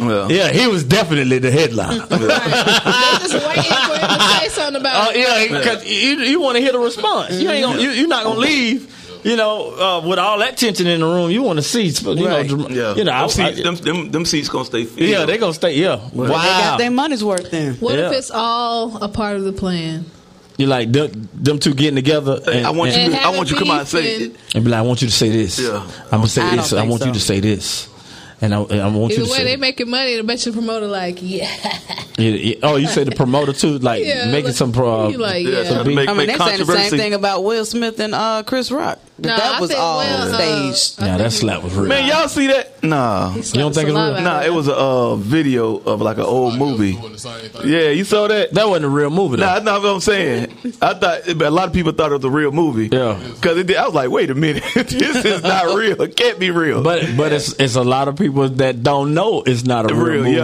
Well, 0.07 0.31
Yeah, 0.31 0.51
he 0.53 0.67
was 0.67 0.85
definitely 0.85 1.39
the 1.39 1.51
headline. 1.51 2.01
They 2.09 2.19
just 2.19 3.47
waiting 3.47 3.63
for 3.63 3.99
him 3.99 4.09
to 4.19 4.39
say 4.41 4.49
something 4.51 4.81
about 4.81 5.09
Uh, 5.09 5.13
it. 5.15 5.51
yeah, 5.51 5.59
because 5.59 5.85
you, 5.91 6.19
you 6.21 6.41
want 6.41 6.57
to 6.57 6.63
hear 6.63 6.73
the 6.73 6.79
response. 6.81 7.33
You 7.41 7.49
ain't 7.51 7.65
gonna, 7.65 7.81
you, 7.81 7.91
you're 7.91 8.09
not 8.09 8.25
gonna 8.25 8.41
leave. 8.41 8.91
You 9.25 9.37
know, 9.37 9.71
uh, 10.03 10.09
with 10.09 10.19
all 10.19 10.39
that 10.41 10.57
tension 10.57 10.87
in 10.89 11.01
the 11.01 11.07
room, 11.07 11.31
you 11.31 11.43
want 11.43 11.59
to 11.59 11.63
see. 11.63 11.83
You 11.87 12.27
Right. 12.27 12.51
know, 12.51 12.69
yeah. 12.69 12.95
you 12.97 13.05
know, 13.05 13.13
I, 13.13 13.21
them, 13.21 13.29
seats, 13.31 13.61
I- 13.61 13.63
them, 13.63 13.75
them, 13.77 14.11
them 14.11 14.25
seats 14.25 14.49
gonna 14.49 14.65
stay 14.65 14.85
filled. 14.85 15.09
yeah, 15.09 15.25
they 15.27 15.39
gonna 15.39 15.55
stay. 15.55 15.75
Yeah, 15.77 16.01
wow. 16.13 16.27
They 16.27 16.33
got 16.33 16.79
their 16.79 16.91
money's 16.91 17.23
worth 17.23 17.51
then. 17.51 17.75
What 17.75 17.99
if 17.99 18.13
it's 18.13 18.31
all 18.33 18.97
a 19.03 19.09
part 19.09 19.37
of 19.37 19.45
the 19.45 19.53
plan? 19.53 20.07
You 20.59 20.67
like 20.67 20.93
them, 20.93 21.29
them 21.35 21.59
two 21.59 21.73
getting 21.75 21.95
together. 21.97 22.39
And, 22.47 22.67
I 22.67 22.71
want 22.71 22.91
you. 22.93 22.99
and, 22.99 23.15
To, 23.15 23.21
I 23.23 23.31
want 23.31 23.49
you 23.51 23.57
to 23.57 23.63
come 23.63 23.71
out 23.71 23.81
and 23.81 23.89
say. 23.89 24.05
it. 24.17 24.37
and 24.55 24.65
be 24.65 24.71
like, 24.71 24.79
I 24.79 24.83
want 24.83 25.01
you 25.03 25.09
to 25.09 25.15
say 25.15 25.31
this. 25.31 25.59
Yeah. 25.59 25.83
I'm 26.07 26.19
gonna 26.19 26.29
say 26.29 26.43
I 26.43 26.57
this. 26.57 26.71
don't 26.71 26.79
I 26.79 26.83
think 26.83 26.91
want 26.91 27.07
you 27.07 27.13
to 27.13 27.21
say 27.21 27.41
this. 27.41 27.89
And 28.43 28.53
I, 28.53 28.61
and 28.61 28.81
I 28.81 28.89
want 28.89 29.13
Either 29.13 29.15
you 29.15 29.17
to 29.19 29.23
the 29.27 29.31
way, 29.31 29.37
say. 29.39 29.45
they 29.45 29.57
making 29.57 29.89
money. 29.89 30.17
The 30.17 30.25
bet 30.25 30.45
your 30.45 30.53
promoter 30.53 30.89
like, 30.89 31.19
yeah, 31.21 31.49
Yeah, 32.19 32.29
yeah. 32.31 32.55
Oh, 32.65 32.75
you 32.75 32.89
say 32.89 33.05
the 33.05 33.13
promoter 33.13 33.53
too, 33.53 33.79
like 33.79 34.05
Yeah, 34.05 34.27
making 34.33 34.47
like- 34.47 34.55
some 34.57 34.73
pro. 34.73 35.09
you 35.11 35.19
like, 35.19 35.45
Yeah, 35.47 35.51
yeah. 35.63 35.63
trying 35.69 35.79
to 35.79 35.85
beat- 35.85 35.95
make, 35.95 36.09
I 36.09 36.13
mean, 36.13 36.27
make 36.27 36.39
they 36.39 36.45
saying 36.45 36.67
the 36.67 36.73
same 36.77 36.91
thing 36.99 37.15
about 37.15 37.45
Will 37.45 37.65
Smith 37.65 38.01
and 38.01 38.13
uh, 38.15 38.43
Chris 38.45 38.73
Rock. 38.73 38.99
But 39.19 39.29
Nah, 39.29 39.37
that 39.37 39.55
I 39.55 39.61
was 39.61 39.71
think 39.71 39.81
all 39.81 39.99
Will, 39.99 40.07
uh, 40.35 40.35
staged. 40.73 41.03
I 41.03 41.07
Nah, 41.13 41.19
that 41.19 41.33
slap 41.33 41.63
was 41.63 41.75
real. 41.75 41.87
Man, 41.87 42.09
y'all 42.09 42.29
see 42.29 42.47
that? 42.49 42.83
Nah, 42.83 43.35
You 43.35 43.43
don't 43.43 43.73
think 43.75 43.89
it's 43.89 43.95
saliva 43.97 44.15
real? 44.15 44.23
nah. 44.25 44.41
It 44.43 44.53
was 44.53 44.69
a 44.69 44.75
uh, 44.75 45.17
video 45.17 45.77
of 45.77 46.01
like 46.01 46.17
an 46.17 46.25
old 46.25 46.57
movie. 46.59 46.95
doing 46.97 47.13
the 47.13 47.19
same 47.19 47.49
thing. 47.51 47.69
Yeah, 47.69 47.91
you 47.91 48.05
saw 48.05 48.27
that. 48.27 48.53
that 48.55 48.69
wasn't 48.69 48.87
a 48.87 48.89
real 48.89 49.11
movie. 49.11 49.37
Though. 49.37 49.45
Nah, 49.47 49.53
that's 49.55 49.65
not 49.65 49.83
what 49.83 49.89
I'm 49.91 50.01
saying. 50.01 50.49
I 50.81 50.95
thought 50.95 51.21
but 51.37 51.43
a 51.47 51.51
lot 51.51 51.69
of 51.69 51.75
people 51.75 51.93
thought 51.93 52.11
it 52.11 52.17
was 52.17 52.25
a 52.25 52.31
real 52.31 52.51
movie. 52.53 52.89
Yeah. 52.91 53.21
because 53.35 53.59
I 53.77 53.85
was 53.85 53.95
like, 53.95 54.11
wait 54.11 54.31
a 54.31 54.35
minute, 54.35 54.65
this 54.75 55.25
is 55.25 55.43
not 55.43 55.77
real. 55.77 56.01
It 56.03 56.17
can't 56.17 56.39
be 56.39 56.51
real. 56.51 56.83
But 56.83 57.17
but 57.17 57.33
it's 57.33 57.53
it's 57.61 57.77
a 57.77 57.83
lot 57.85 58.09
of 58.09 58.17
people 58.17 58.49
that 58.49 58.83
don't 58.83 59.15
know 59.15 59.43
it's 59.43 59.65
not 59.65 59.91
a 59.91 59.95
real, 59.95 60.23
Real, 60.23 60.23
movie 60.25 60.37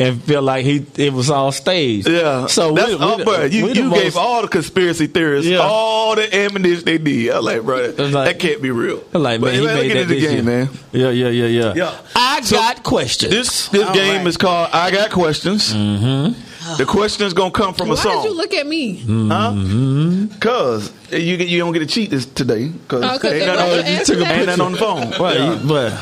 yeah. 0.00 0.06
and 0.06 0.22
feel 0.22 0.42
like 0.42 0.64
he 0.64 0.84
it 0.96 1.12
was 1.12 1.30
all 1.30 1.52
staged. 1.52 2.08
yeah, 2.08 2.46
So 2.46 2.72
that's 2.74 2.88
we, 2.88 2.94
all, 2.96 3.16
we, 3.18 3.24
bro. 3.24 3.44
You, 3.44 3.64
we 3.66 3.72
the 3.72 3.76
you 3.78 3.84
most- 3.84 4.02
gave 4.02 4.16
all 4.16 4.42
the 4.42 4.48
conspiracy 4.48 5.06
theorists 5.06 5.48
Yeah. 5.50 5.58
all 5.58 6.14
the 6.16 6.34
ammunition 6.36 6.84
they 6.84 6.98
need. 6.98 7.30
I 7.30 7.36
was 7.36 7.44
like, 7.46 7.62
bro, 7.62 7.92
like- 8.16 8.38
that 8.38 8.38
can't 8.38 8.60
be 8.62 8.70
real. 8.70 9.02
like 9.12 9.40
But 9.40 9.46
man, 9.46 9.54
he 9.54 9.58
anyway, 9.68 9.74
made 9.74 9.94
let's 9.94 9.94
that 9.94 10.08
the 10.08 10.14
this 10.20 10.24
game, 10.24 10.34
year. 10.34 10.42
man. 10.42 10.68
Yeah, 10.92 11.10
yeah, 11.10 11.28
yeah, 11.28 11.46
yeah. 11.46 11.72
Yeah. 11.74 11.92
I 12.14 12.40
So- 12.42 12.56
got 12.56 12.82
questions. 12.82 13.32
This 13.32 13.68
this 13.68 13.86
All 13.86 13.94
game 13.94 14.18
right. 14.18 14.26
is 14.26 14.36
called 14.36 14.70
I 14.72 14.90
Got 14.90 15.10
Questions. 15.10 15.72
Mm-hmm. 15.72 16.42
The 16.78 16.84
question 16.84 17.24
is 17.28 17.32
gonna 17.32 17.52
come 17.52 17.74
from 17.74 17.90
a 17.90 17.94
Why 17.94 18.02
song. 18.02 18.22
did 18.22 18.30
you 18.30 18.36
look 18.36 18.52
at 18.52 18.66
me? 18.66 18.96
Huh? 19.06 20.36
Cause 20.40 20.90
you 21.12 21.36
get 21.36 21.46
you 21.48 21.58
don't 21.60 21.72
get 21.72 21.78
to 21.80 21.86
cheat 21.86 22.10
this 22.10 22.26
today. 22.26 22.72
Cause 22.88 23.04
Oh, 23.04 23.18
'cause 23.18 23.24
ain't 23.32 23.40
they 23.40 23.46
nothing 23.46 23.70
don't 23.70 23.78
on- 23.78 23.84
answer 23.86 24.12
ain't 24.14 24.22
that. 24.24 24.46
nothing 24.46 24.60
on 24.62 24.72
the 24.72 24.78
phone. 24.78 25.14
Well, 25.20 25.34
Yeah. 25.34 25.52
you- 25.52 25.60
but 25.68 25.92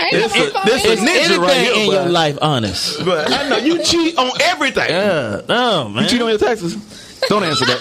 Ain't 0.00 0.12
This 0.12 0.34
no 0.34 0.42
is- 0.44 0.52
phone 0.52 0.62
this 0.66 0.84
is 0.84 0.90
answer. 0.90 1.04
ninja 1.04 1.16
anything 1.16 1.40
right 1.42 1.56
here, 1.58 1.72
in 1.74 1.86
boy. 1.86 1.92
your 1.92 2.06
life 2.08 2.38
honest. 2.42 3.04
But 3.04 3.30
I 3.32 3.48
know 3.48 3.58
you 3.58 3.78
cheat 3.84 4.18
on 4.18 4.30
everything. 4.40 4.88
Yeah, 4.88 5.40
no 5.48 5.88
man. 5.88 6.02
You 6.04 6.08
cheat 6.10 6.22
on 6.22 6.28
your 6.30 6.38
taxes. 6.38 6.76
Don't 7.28 7.44
answer 7.44 7.64
that. 7.66 7.80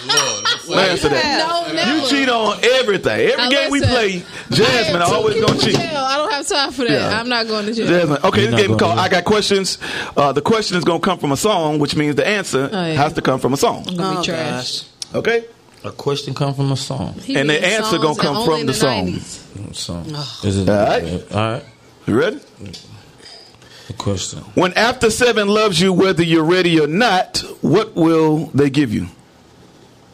Don't 0.68 0.78
answer 0.80 1.10
that. 1.10 1.48
No, 1.48 1.74
never. 1.74 1.96
You 2.04 2.08
cheat 2.08 2.30
on 2.30 2.60
everything. 2.64 3.20
Every 3.30 3.38
Now 3.38 3.50
game 3.50 3.72
we 3.72 3.80
listen, 3.80 3.94
play, 3.96 4.24
Jasmine 4.52 4.96
I 4.98 5.00
have 5.00 5.08
two 5.10 5.16
always 5.16 5.34
people 5.36 5.48
gonna 5.50 5.60
in 5.60 5.66
cheat. 5.66 5.76
jail. 5.76 5.98
I 6.04 6.18
don't 6.18 6.32
have 6.32 6.48
time 6.48 6.72
for 6.72 6.84
that. 6.86 6.92
Yeah. 6.92 7.20
I'm 7.20 7.30
not 7.30 7.48
going 7.48 7.66
to 7.66 7.74
jail. 7.74 7.88
Jasmine. 7.88 8.18
Okay, 8.24 8.42
You're 8.44 8.52
this 8.52 8.60
game 8.62 8.72
not 8.72 8.76
is 8.76 8.80
called 8.82 8.96
gonna 8.98 9.02
I 9.02 9.10
Got 9.10 9.26
Questions. 9.26 9.78
Uh, 10.16 10.32
the 10.34 10.42
question 10.42 10.78
is 10.78 10.84
going 10.84 11.02
to 11.02 11.06
come 11.06 11.18
from 11.20 11.32
a 11.32 11.38
song, 11.38 11.80
which 11.80 11.96
means 11.96 12.16
the 12.16 12.28
answer 12.28 12.70
Oh, 12.72 12.86
yeah. 12.86 12.94
has 12.94 13.14
to 13.14 13.22
come 13.22 13.40
from 13.40 13.54
a 13.54 13.58
song. 13.58 13.86
I'm 13.88 13.96
gonna 13.96 14.12
be 14.16 14.20
Oh, 14.20 14.24
trash. 14.24 14.84
Okay? 15.16 15.46
A 15.86 15.92
question 15.92 16.34
come 16.34 16.54
from 16.54 16.72
a 16.74 16.78
song. 16.78 17.14
He 17.14 17.36
And 17.38 17.50
the 17.50 17.54
made 17.54 17.64
answer 17.64 17.98
songs 17.98 18.04
gonna 18.04 18.20
come 18.22 18.36
only 18.38 18.46
from 18.52 18.60
in 18.62 18.66
the 18.68 18.74
song. 18.74 19.08
90s. 19.08 19.76
song. 19.76 20.06
Is 20.44 20.58
it 20.58 20.70
All 20.70 20.76
right. 20.86 21.32
All 21.34 21.52
right. 21.54 21.66
You 22.06 22.20
ready? 22.20 22.40
The 23.88 23.94
question. 23.94 24.40
When 24.56 24.74
After 24.74 25.10
Seven 25.10 25.48
loves 25.48 25.80
you, 25.80 25.94
whether 25.94 26.22
you're 26.24 26.44
ready 26.44 26.80
or 26.80 26.88
not, 26.88 27.38
what 27.62 27.96
will 27.96 28.48
they 28.54 28.70
give 28.70 28.94
you? 28.94 29.08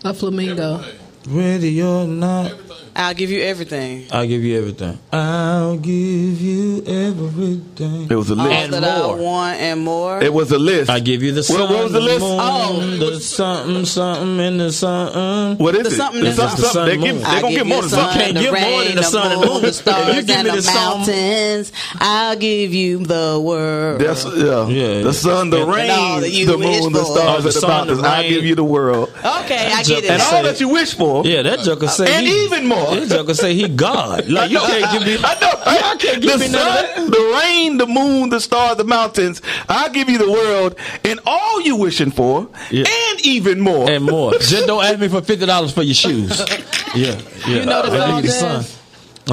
A 0.05 0.13
flamingo. 0.13 0.81
Ready 1.27 1.81
or 1.81 2.05
not, 2.05 2.51
I'll 2.97 3.13
give 3.13 3.29
you 3.29 3.41
everything. 3.41 4.05
I'll 4.09 4.25
give 4.25 4.41
you 4.41 4.57
everything. 4.57 4.97
I'll 5.11 5.75
give 5.75 6.39
you 6.41 6.77
everything. 6.87 8.07
It 8.09 8.15
was 8.15 8.29
a 8.31 8.35
All 8.39 8.45
list. 8.47 8.71
that 8.71 8.81
more. 8.81 9.17
I 9.17 9.21
want 9.21 9.59
and 9.59 9.81
more. 9.81 10.23
It 10.23 10.33
was 10.33 10.49
a 10.51 10.57
list. 10.57 10.89
I 10.89 11.01
give 11.01 11.21
you 11.21 11.33
the 11.33 11.43
sun, 11.43 11.59
What- 11.59 11.69
what 11.71 11.83
was 11.83 11.91
the 11.91 11.99
list? 11.99 12.21
moon, 12.21 12.39
Oh. 12.41 12.97
the 12.99 13.19
something, 13.19 13.83
something, 13.85 14.39
and 14.39 14.59
the 14.61 14.71
something. 14.71 15.57
What 15.57 15.75
is 15.75 15.83
The 15.83 15.89
it? 15.89 15.97
something 15.97 16.23
The 16.23 16.33
something, 16.33 16.61
the 16.61 16.67
something. 16.69 16.85
They 16.85 16.91
sun, 17.07 17.15
give, 17.15 17.19
they 17.21 17.25
I 17.27 17.41
gonna 17.41 17.47
give 17.49 17.57
get 17.59 17.67
more 17.67 17.75
you 17.75 17.81
than 17.81 17.89
something. 17.89 18.21
Can't 18.21 18.33
the 18.35 18.39
give 18.39 18.51
more 18.53 18.83
than 18.85 18.95
the 18.95 19.03
sun 19.03 19.31
and 19.33 19.41
moon. 19.41 19.61
the 19.61 19.67
If 19.67 19.75
stars, 19.75 20.07
you 20.15 20.21
give 20.23 20.29
and 20.37 20.43
me 20.45 20.49
the 20.51 20.55
the 20.55 20.61
song- 20.63 20.97
mountains. 20.99 21.71
I'll 21.99 22.35
give 22.37 22.73
you 22.73 22.97
the 22.99 23.39
world. 23.43 23.99
That's 23.99 24.23
yeah. 24.25 24.67
Yeah. 24.69 25.01
The 25.03 25.13
sun, 25.13 25.49
the 25.49 25.63
And 25.63 25.73
rain, 25.73 25.91
all 25.91 26.21
that 26.21 26.29
the 26.31 26.57
moon, 26.57 26.93
the 26.93 27.03
stars, 27.03 27.17
Oh, 27.17 27.31
the 27.31 27.35
and 27.35 27.43
the 27.43 27.51
sun, 27.51 27.69
mountains. 27.69 27.99
I 28.03 28.21
rain. 28.21 28.29
give 28.31 28.45
you 28.45 28.55
the 28.55 28.63
world, 28.63 29.09
okay, 29.19 29.69
I 29.73 29.83
get 29.83 30.03
it. 30.05 30.09
and 30.11 30.21
all 30.21 30.43
that 30.43 30.61
you 30.61 30.69
wish 30.69 30.93
for. 30.93 31.25
Yeah, 31.25 31.41
that 31.41 31.59
joker 31.59 31.89
say 31.89 32.05
And 32.09 32.25
even 32.25 32.67
more. 32.67 32.84
That 32.91 33.07
joker 33.09 33.33
say 33.33 33.53
he 33.55 33.67
God. 33.67 34.27
Like 34.29 34.51
you 34.51 34.59
can't 34.59 34.91
give 34.93 35.07
me. 35.07 35.17
I 35.23 35.39
know. 35.39 35.51
Right? 35.65 35.79
Y'all 35.81 35.97
can't 35.97 36.21
give 36.21 36.31
the 36.33 36.37
me 36.45 36.51
none 36.51 36.67
of 36.67 36.95
sun, 36.95 37.11
the 37.11 37.39
rain, 37.41 37.77
the 37.77 37.87
moon, 37.87 38.29
the 38.29 38.39
stars, 38.39 38.77
the 38.77 38.83
mountains. 38.83 39.41
I 39.69 39.89
give 39.89 40.09
you 40.09 40.17
the 40.17 40.31
world 40.31 40.75
and 41.03 41.19
all 41.25 41.61
you 41.61 41.75
wishing 41.75 42.11
for, 42.11 42.47
Yeah. 42.71 42.85
and 42.87 43.25
even 43.25 43.59
more. 43.59 43.89
and 43.89 44.03
more. 44.05 44.31
Just 44.39 44.67
don't 44.67 44.83
ask 44.83 44.99
me 44.99 45.07
for 45.07 45.21
fifty 45.21 45.45
dollars 45.45 45.71
for 45.73 45.83
your 45.83 45.95
shoes. 45.95 46.41
Yeah, 46.95 47.19
yeah. 47.45 47.59
You 47.59 47.65
know 47.65 47.81
the 47.85 47.91
I 47.91 47.97
song, 47.97 48.15
need 48.15 48.23
the 48.23 48.27
Jazz? 48.29 48.39
sun. 48.39 48.65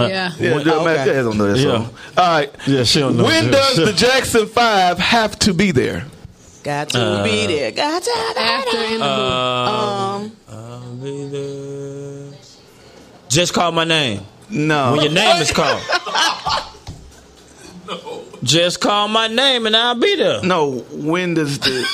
Uh, 0.03 0.09
Yeah. 0.09 0.33
yeah, 0.41 0.55
when- 0.55 0.65
Joe 0.65 0.81
okay. 0.89 1.13
Don't 1.23 1.39
know 1.39 1.53
that 1.53 1.59
Yeah. 1.59 1.71
song. 1.77 1.95
All 2.19 2.25
right. 2.35 2.51
Yeah, 2.67 2.83
she 2.83 2.99
don't 2.99 3.17
know. 3.17 3.25
When 3.25 3.45
Yeah, 3.45 3.51
does 3.53 3.77
the 3.77 3.93
Jackson 3.93 4.47
Five 4.47 4.99
have 4.99 5.39
to 5.41 5.55
be 5.55 5.71
there? 5.71 6.07
Got 6.65 6.89
to 6.91 7.01
Uh, 7.01 7.23
be 7.25 7.47
there. 7.47 7.71
Got 7.71 8.03
to 8.03 8.11
be 8.35 8.41
After 8.41 8.79
in 8.95 8.99
the 8.99 9.05
Um, 9.07 10.33
I'll 10.51 10.95
be 11.01 11.25
there. 11.29 11.82
Just 13.33 13.55
call 13.55 13.73
my 13.73 13.85
name. 13.85 14.21
No. 14.51 14.93
When 14.93 15.01
your 15.03 15.13
name 15.13 15.41
is 15.43 15.51
called. 15.51 15.81
No. 17.85 18.25
Just 18.45 18.81
call 18.81 19.09
my 19.09 19.27
name 19.27 19.67
and 19.67 19.77
I'll 19.77 19.95
be 19.99 20.15
there. 20.17 20.43
no. 20.43 20.79
When 20.93 21.35
does 21.35 21.59
the? 21.59 21.87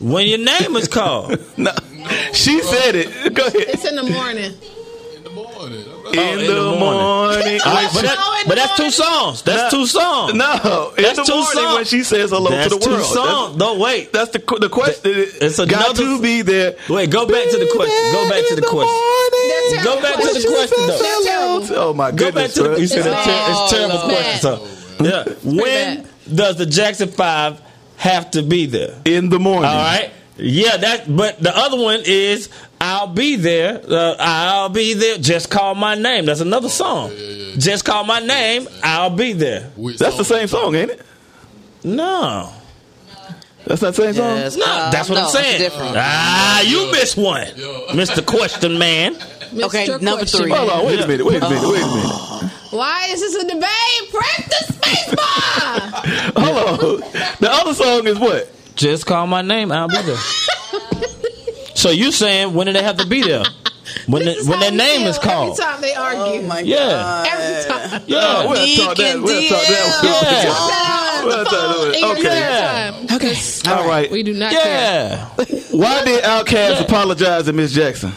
When 0.00 0.26
your 0.28 0.38
name 0.38 0.76
is 0.76 0.86
called. 0.88 1.38
no. 1.58 1.72
She 2.32 2.60
said 2.62 2.94
it. 2.94 3.34
Go 3.34 3.46
ahead. 3.46 3.54
It's 3.68 3.84
in 3.84 3.96
the 3.96 4.04
morning. 4.04 4.52
Oh, 5.72 6.10
in 6.10 6.14
the 6.14 6.14
morning. 6.14 6.18
Ah, 6.18 6.32
in, 6.32 6.40
in 6.40 6.46
the, 6.46 6.54
the 6.54 6.62
morning. 6.62 6.80
morning. 6.80 7.60
All 7.64 7.74
right, 7.74 7.90
but, 7.94 8.02
that- 8.02 8.44
but 8.48 8.54
that's 8.56 8.76
two 8.76 8.90
songs. 8.90 9.42
That's 9.42 9.70
two 9.72 9.86
songs. 9.86 10.34
No, 10.34 10.92
in 10.96 11.02
That's 11.04 11.18
the 11.18 11.24
two 11.24 11.32
morning 11.34 11.52
songs. 11.52 11.74
when 11.76 11.84
she 11.84 12.02
says 12.02 12.30
hello 12.30 12.50
That's 12.50 12.72
to 12.72 12.78
the 12.78 12.84
two 12.84 12.90
world. 12.90 13.04
songs. 13.04 13.56
No, 13.56 13.78
wait. 13.78 14.12
That's, 14.12 14.30
that's 14.30 14.44
the 14.44 14.58
the 14.58 14.68
question. 14.68 15.12
It's 15.14 15.58
got 15.58 15.70
another- 15.70 16.02
to 16.16 16.20
be 16.22 16.42
there. 16.42 16.76
Wait, 16.88 17.10
go 17.10 17.26
back 17.26 17.48
to 17.50 17.56
the 17.58 17.70
question. 17.74 18.12
Go 18.12 18.28
back 18.28 18.44
to 18.48 18.54
the 18.56 18.62
question. 18.62 19.84
Go 19.84 20.00
back 20.02 20.14
to 20.16 20.32
the 20.34 20.48
question, 20.48 20.86
though. 20.86 20.98
That's 20.98 21.24
terrible. 21.26 21.66
Oh 21.78 21.94
my 21.94 22.10
Go 22.10 22.16
goodness! 22.16 22.54
back 22.54 22.54
to 22.54 22.62
the. 22.62 22.68
bro. 22.70 22.78
You 22.78 22.86
said 22.86 22.98
It's 22.98 23.06
it's, 23.06 23.24
ter- 23.26 23.46
it's 23.50 23.70
terrible 23.70 23.98
question. 24.10 24.40
So, 24.40 24.58
oh, 25.00 25.04
yeah. 25.04 25.24
When 25.62 26.08
does 26.34 26.56
the 26.56 26.66
Jackson 26.66 27.08
Five 27.08 27.60
have 27.96 28.30
to 28.32 28.42
be 28.42 28.66
there? 28.66 28.96
in 29.04 29.28
the 29.28 29.38
morning. 29.38 29.70
All 29.70 29.76
right. 29.76 30.10
Yeah, 30.40 30.76
that. 30.78 31.04
But 31.14 31.38
the 31.40 31.54
other 31.56 31.76
one 31.78 32.00
is 32.04 32.48
"I'll 32.80 33.08
be 33.08 33.36
there." 33.36 33.80
Uh, 33.86 34.16
I'll 34.18 34.68
be 34.68 34.94
there. 34.94 35.18
Just 35.18 35.50
call 35.50 35.74
my 35.74 35.94
name. 35.94 36.24
That's 36.26 36.40
another 36.40 36.68
song. 36.68 37.10
Just 37.58 37.84
call 37.84 38.04
my 38.04 38.20
name. 38.20 38.66
I'll 38.82 39.10
be 39.10 39.32
there. 39.32 39.70
Which 39.76 39.98
That's 39.98 40.16
the 40.16 40.24
same 40.24 40.48
song, 40.48 40.74
ain't 40.74 40.90
it? 40.92 41.02
No, 41.82 42.52
That's 43.64 43.80
not 43.82 43.94
the 43.94 44.02
same 44.02 44.14
song. 44.14 44.36
yes, 44.36 44.56
no, 44.56 44.64
uh, 44.66 44.90
that's 44.90 45.08
what 45.08 45.14
no, 45.16 45.22
I'm 45.24 45.30
saying. 45.30 45.58
different. 45.60 45.94
Ah, 45.96 46.60
you 46.62 46.90
missed 46.92 47.16
one, 47.16 47.46
Mister 47.96 48.20
Question 48.22 48.78
Man. 48.78 49.14
Okay, 49.16 49.86
Mr. 49.86 50.00
number 50.00 50.18
Question 50.20 50.40
three. 50.42 50.50
Hold 50.52 50.70
on, 50.70 50.86
wait 50.86 51.00
a 51.00 51.06
minute, 51.08 51.24
wait 51.26 51.42
a 51.42 51.48
minute, 51.48 51.68
wait 51.68 51.82
a 51.82 51.86
minute. 51.86 52.52
Why 52.70 53.06
is 53.10 53.20
this 53.20 53.34
a 53.34 53.48
debate? 53.48 54.10
Practice 54.12 54.70
spacebar. 54.76 56.36
Hold 56.36 57.02
on. 57.02 57.10
The 57.40 57.48
other 57.50 57.74
song 57.74 58.06
is 58.06 58.18
what? 58.18 58.48
Just 58.80 59.04
call 59.04 59.26
my 59.26 59.42
name. 59.42 59.70
I'll 59.72 59.88
be 59.88 60.00
there. 60.00 60.16
so 61.74 61.90
you 61.90 62.12
saying 62.12 62.54
when 62.54 62.66
do 62.66 62.72
they 62.72 62.82
have 62.82 62.96
to 62.96 63.06
be 63.06 63.20
there? 63.22 63.44
When 64.06 64.24
the, 64.24 64.42
when 64.46 64.58
their 64.60 64.70
name 64.72 65.06
is 65.06 65.18
called? 65.18 65.50
Every 65.60 65.64
time 65.64 65.80
they 65.82 65.94
argue. 65.94 66.22
Oh 66.22 66.42
my 66.46 66.60
Yeah. 66.60 66.76
god. 66.78 67.26
Every 67.28 67.70
time. 67.90 68.02
Yeah. 68.06 68.18
Oh, 68.22 68.48
we'll 68.50 68.76
talk 68.86 68.96
that. 68.96 69.20
We'll 69.20 69.48
talk 69.48 69.66
that. 69.66 71.20
Yeah. 71.20 71.24
We'll 71.24 71.44
talk 71.44 71.52
that. 71.52 71.94
Every 72.02 72.20
Okay. 72.26 72.40
time. 72.40 73.16
Okay. 73.16 73.36
All 73.70 73.86
right. 73.88 74.10
We 74.10 74.22
do 74.22 74.32
not 74.32 74.52
care. 74.52 74.62
Yeah. 74.64 75.26
Why 75.72 76.04
did 76.04 76.24
Outkast 76.24 76.80
apologize 76.80 77.44
to 77.44 77.52
Miss 77.52 77.72
Jackson? 77.72 78.12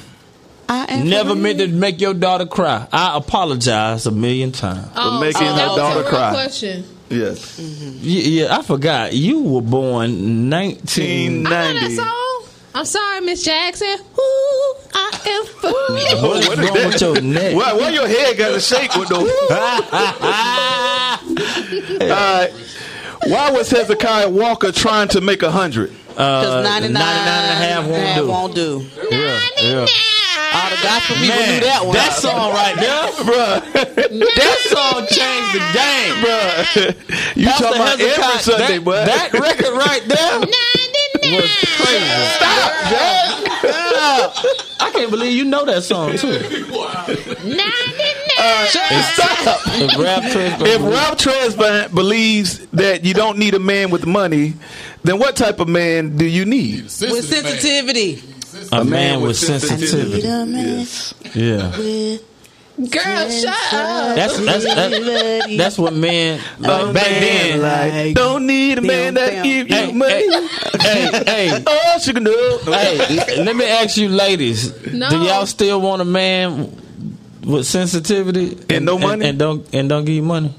I 0.70 0.86
am 0.94 1.10
Never 1.10 1.36
meant 1.36 1.60
to 1.60 1.68
make 1.68 2.00
your 2.00 2.14
daughter 2.14 2.46
cry. 2.46 2.88
I 2.94 3.18
apologize 3.18 4.06
a 4.06 4.12
million 4.12 4.54
times. 4.54 4.88
Oh, 4.96 5.20
making 5.20 5.42
so 5.42 5.46
her 5.54 5.66
daughter 5.76 6.00
a 6.00 6.02
real 6.04 6.10
cry. 6.10 6.32
question. 6.32 6.86
Yes. 7.14 7.60
Mm-hmm. 7.60 7.98
Yeah, 8.02 8.22
yeah, 8.46 8.58
I 8.58 8.62
forgot. 8.64 9.14
You 9.14 9.42
were 9.44 9.62
born 9.62 10.50
19. 10.50 11.46
I 11.48 11.50
know 11.50 11.50
that 11.50 11.74
1990. 11.74 11.96
song. 11.96 12.20
I'm 12.76 12.86
sorry, 12.86 13.22
Miss 13.22 13.44
Jackson. 13.44 13.88
Ooh, 13.88 14.76
I 14.96 15.12
am 15.28 15.46
for 15.46 15.68
real. 15.94 16.22
What 16.28 16.38
is 16.40 16.48
What 16.50 16.60
is 16.60 16.70
wrong 16.70 16.88
with 16.88 17.02
your 17.02 17.22
neck? 17.22 17.56
Why, 17.56 17.74
why 17.74 17.90
your 17.90 18.08
head 18.08 18.36
got 18.38 18.50
to 18.54 18.60
shake 18.60 18.96
with 18.96 19.10
those? 19.10 19.30
All 19.30 19.50
right. 22.10 22.50
Why 23.28 23.52
was 23.52 23.70
Hezekiah 23.70 24.30
Walker 24.30 24.72
trying 24.72 25.08
to 25.10 25.22
make 25.22 25.44
a 25.44 25.52
hundred? 25.52 25.92
Uh, 26.18 26.42
because 26.42 26.64
99, 26.66 26.94
99 26.94 27.04
and 27.04 27.52
a 27.52 27.56
half 27.66 27.86
won't 27.88 28.16
do. 28.16 28.28
won't 28.28 28.56
do. 28.56 28.84
Yeah, 29.12 29.40
yeah. 29.62 29.86
All 30.74 30.82
the 30.82 30.84
gospel 30.84 31.16
people 31.16 31.36
Man, 31.36 31.54
knew 31.54 31.66
that 31.66 31.86
one. 31.86 31.94
that 31.94 32.14
song 32.14 32.52
right 32.54 32.76
there, 32.76 33.08
Bruh. 33.24 33.62
that 34.36 34.58
song 34.74 35.06
changed 35.14 35.52
the 35.54 35.64
game, 35.78 36.14
Bruh. 36.24 37.38
You 37.38 37.46
Pastor 37.48 37.64
talking 37.64 37.82
about 37.82 38.00
every 38.00 38.10
Hezekiah, 38.10 38.40
Sunday, 38.42 38.78
that, 38.78 38.84
boy. 38.84 39.06
that 39.06 39.34
record 39.34 39.74
right 39.78 40.04
there 40.08 40.40
was 41.38 41.52
crazy. 41.78 42.14
Stop, 42.36 42.72
Jay. 42.90 43.30
I 44.80 44.90
can't 44.92 45.10
believe 45.12 45.32
you 45.38 45.46
know 45.46 45.66
that 45.66 45.84
song 45.84 46.12
too. 46.18 46.34
Stop. 48.70 49.60
If 49.76 49.98
rap 49.98 50.32
trans- 50.32 50.62
If 50.62 50.82
Ralph 50.82 51.18
Tresvant 51.18 51.94
believes 51.94 52.60
that 52.74 53.06
you 53.06 53.14
don't 53.14 53.38
need 53.38 53.54
a 53.54 53.60
man 53.60 53.90
with 53.90 54.06
money, 54.06 54.54
then 55.04 55.20
what 55.20 55.36
type 55.36 55.60
of 55.60 55.68
man 55.68 56.18
do 56.18 56.26
you 56.26 56.46
need? 56.46 56.84
With 56.84 56.92
sensitivity. 56.92 58.22
A 58.82 58.84
man 58.86 59.22
with 59.22 59.30
Need 59.42 59.60
sensitivity, 59.62 60.28
a 60.28 60.46
man 60.46 60.88
yeah. 61.34 61.78
with 61.78 62.22
Girl, 62.76 63.30
shut 63.30 63.50
up. 63.74 64.16
That's 64.16 64.36
that's 64.44 64.64
that's, 64.66 65.58
that's 65.58 65.78
what 65.78 65.94
men 65.94 66.42
like 66.60 66.92
back 66.94 67.06
then. 67.08 67.62
like, 67.62 68.16
don't 68.16 68.48
need 68.48 68.80
a 68.80 68.82
man 68.82 69.14
that 69.14 69.44
give 69.44 69.70
you 69.70 69.76
Hey, 69.76 69.92
money. 69.92 70.48
hey, 70.82 71.24
hey, 71.26 71.64
Oh, 71.68 72.00
she 72.02 72.14
can 72.14 72.24
do 72.24 72.60
hey, 72.66 73.44
let 73.44 73.56
me 73.56 73.66
ask 73.66 73.96
you, 73.96 74.10
ladies. 74.10 74.74
No. 74.92 75.08
Do 75.08 75.18
y'all 75.20 75.46
still 75.46 75.82
want 75.82 76.02
a 76.02 76.06
man 76.06 76.76
with 77.46 77.68
sensitivity 77.68 78.58
And 78.76 78.86
no 78.86 78.98
money? 78.98 79.28
and, 79.30 79.38
don't 79.38 79.72
and 79.72 79.88
don't 79.88 80.04
give 80.06 80.16
you 80.16 80.24
money? 80.24 80.56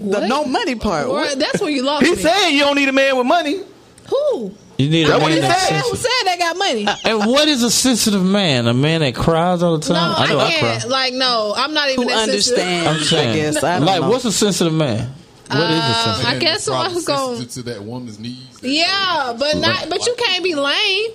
the 0.00 0.26
no 0.26 0.44
money 0.46 0.74
part. 0.74 1.06
Or- 1.06 1.32
that's 1.36 1.60
where 1.60 1.70
you 1.70 1.82
lost 1.84 2.04
He 2.06 2.10
me. 2.10 2.16
said 2.16 2.48
you 2.50 2.60
don't 2.60 2.74
need 2.76 2.88
a 2.88 2.92
man 2.92 3.16
with 3.16 3.26
money. 3.26 3.60
Who? 4.08 4.52
You 4.78 4.90
need 4.90 5.08
a 5.08 5.12
what 5.12 5.20
man 5.22 5.30
he 5.32 5.40
that's 5.40 5.68
said. 5.68 5.80
Who 5.80 5.96
sensitive. 5.96 5.98
said 6.00 6.32
they 6.32 6.38
got 6.38 6.56
money? 6.58 6.86
And 7.04 7.30
what 7.30 7.48
is 7.48 7.62
a 7.62 7.70
sensitive 7.70 8.22
man? 8.24 8.66
A 8.66 8.74
man 8.74 9.00
that 9.00 9.14
cries 9.14 9.62
all 9.62 9.78
the 9.78 9.88
No, 9.92 9.94
time? 9.98 10.14
I, 10.18 10.26
know 10.28 10.38
I 10.40 10.50
can't. 10.50 10.82
cry. 10.82 10.90
Like, 10.90 11.14
no, 11.14 11.54
I'm 11.56 11.72
not 11.72 11.88
even 11.90 12.02
Who 12.04 12.08
that 12.10 12.28
sensitive. 12.28 12.58
understands? 12.64 12.86
I'm 12.88 13.04
saying, 13.04 13.30
I 13.30 13.34
guess. 13.36 13.64
I 13.64 13.78
don't 13.78 13.86
like, 13.86 14.00
know. 14.02 14.10
what's 14.10 14.24
a 14.26 14.32
sensitive 14.32 14.74
man? 14.74 15.08
What 15.48 15.58
is 15.58 15.60
a 15.60 15.80
Uh, 15.82 16.04
sensitive? 16.04 16.30
I 16.30 16.38
guess 16.38 16.64
probably 16.66 16.84
someone's 17.00 17.04
going. 17.06 17.36
sensitive 17.38 17.64
to 17.64 17.70
that 17.70 17.82
woman's 17.84 18.18
needs. 18.18 18.62
Yeah, 18.62 19.34
but 19.38 19.56
not. 19.56 19.88
But 19.88 20.04
you 20.06 20.14
can't 20.18 20.44
be 20.44 20.54
lame. 20.54 21.10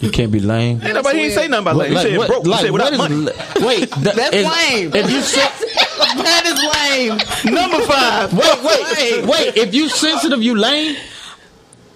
You 0.00 0.10
can't 0.10 0.32
be 0.32 0.40
lame. 0.40 0.80
Ain't 0.82 0.94
nobody 0.94 1.18
he 1.20 1.24
ain't 1.26 1.34
say 1.34 1.48
nothing 1.48 1.62
about 1.66 1.76
What- 1.76 1.90
lame. 1.90 1.96
He 1.96 2.02
said 2.10 2.18
what- 2.18 2.26
broke. 2.28 2.44
He 2.44 2.50
like, 2.50 2.60
said 2.62 2.70
without 2.72 2.98
what 2.98 3.10
is 3.10 3.18
money. 3.20 3.32
la- 3.60 3.66
Wait, 3.66 3.92
th- 3.92 4.14
That's 4.16 4.36
is- 4.36 4.46
lame. 4.46 4.90
If 4.94 5.10
you 5.10 5.20
sen- 5.22 5.52
that 6.24 6.42
is 6.46 7.44
lame. 7.44 7.54
Number 7.54 7.80
five. 7.86 8.32
wait, 8.32 8.62
wait, 8.64 9.24
wait. 9.26 9.56
If 9.56 9.74
you 9.74 9.88
sensitive, 9.88 10.42
you 10.42 10.56
lame. 10.56 10.96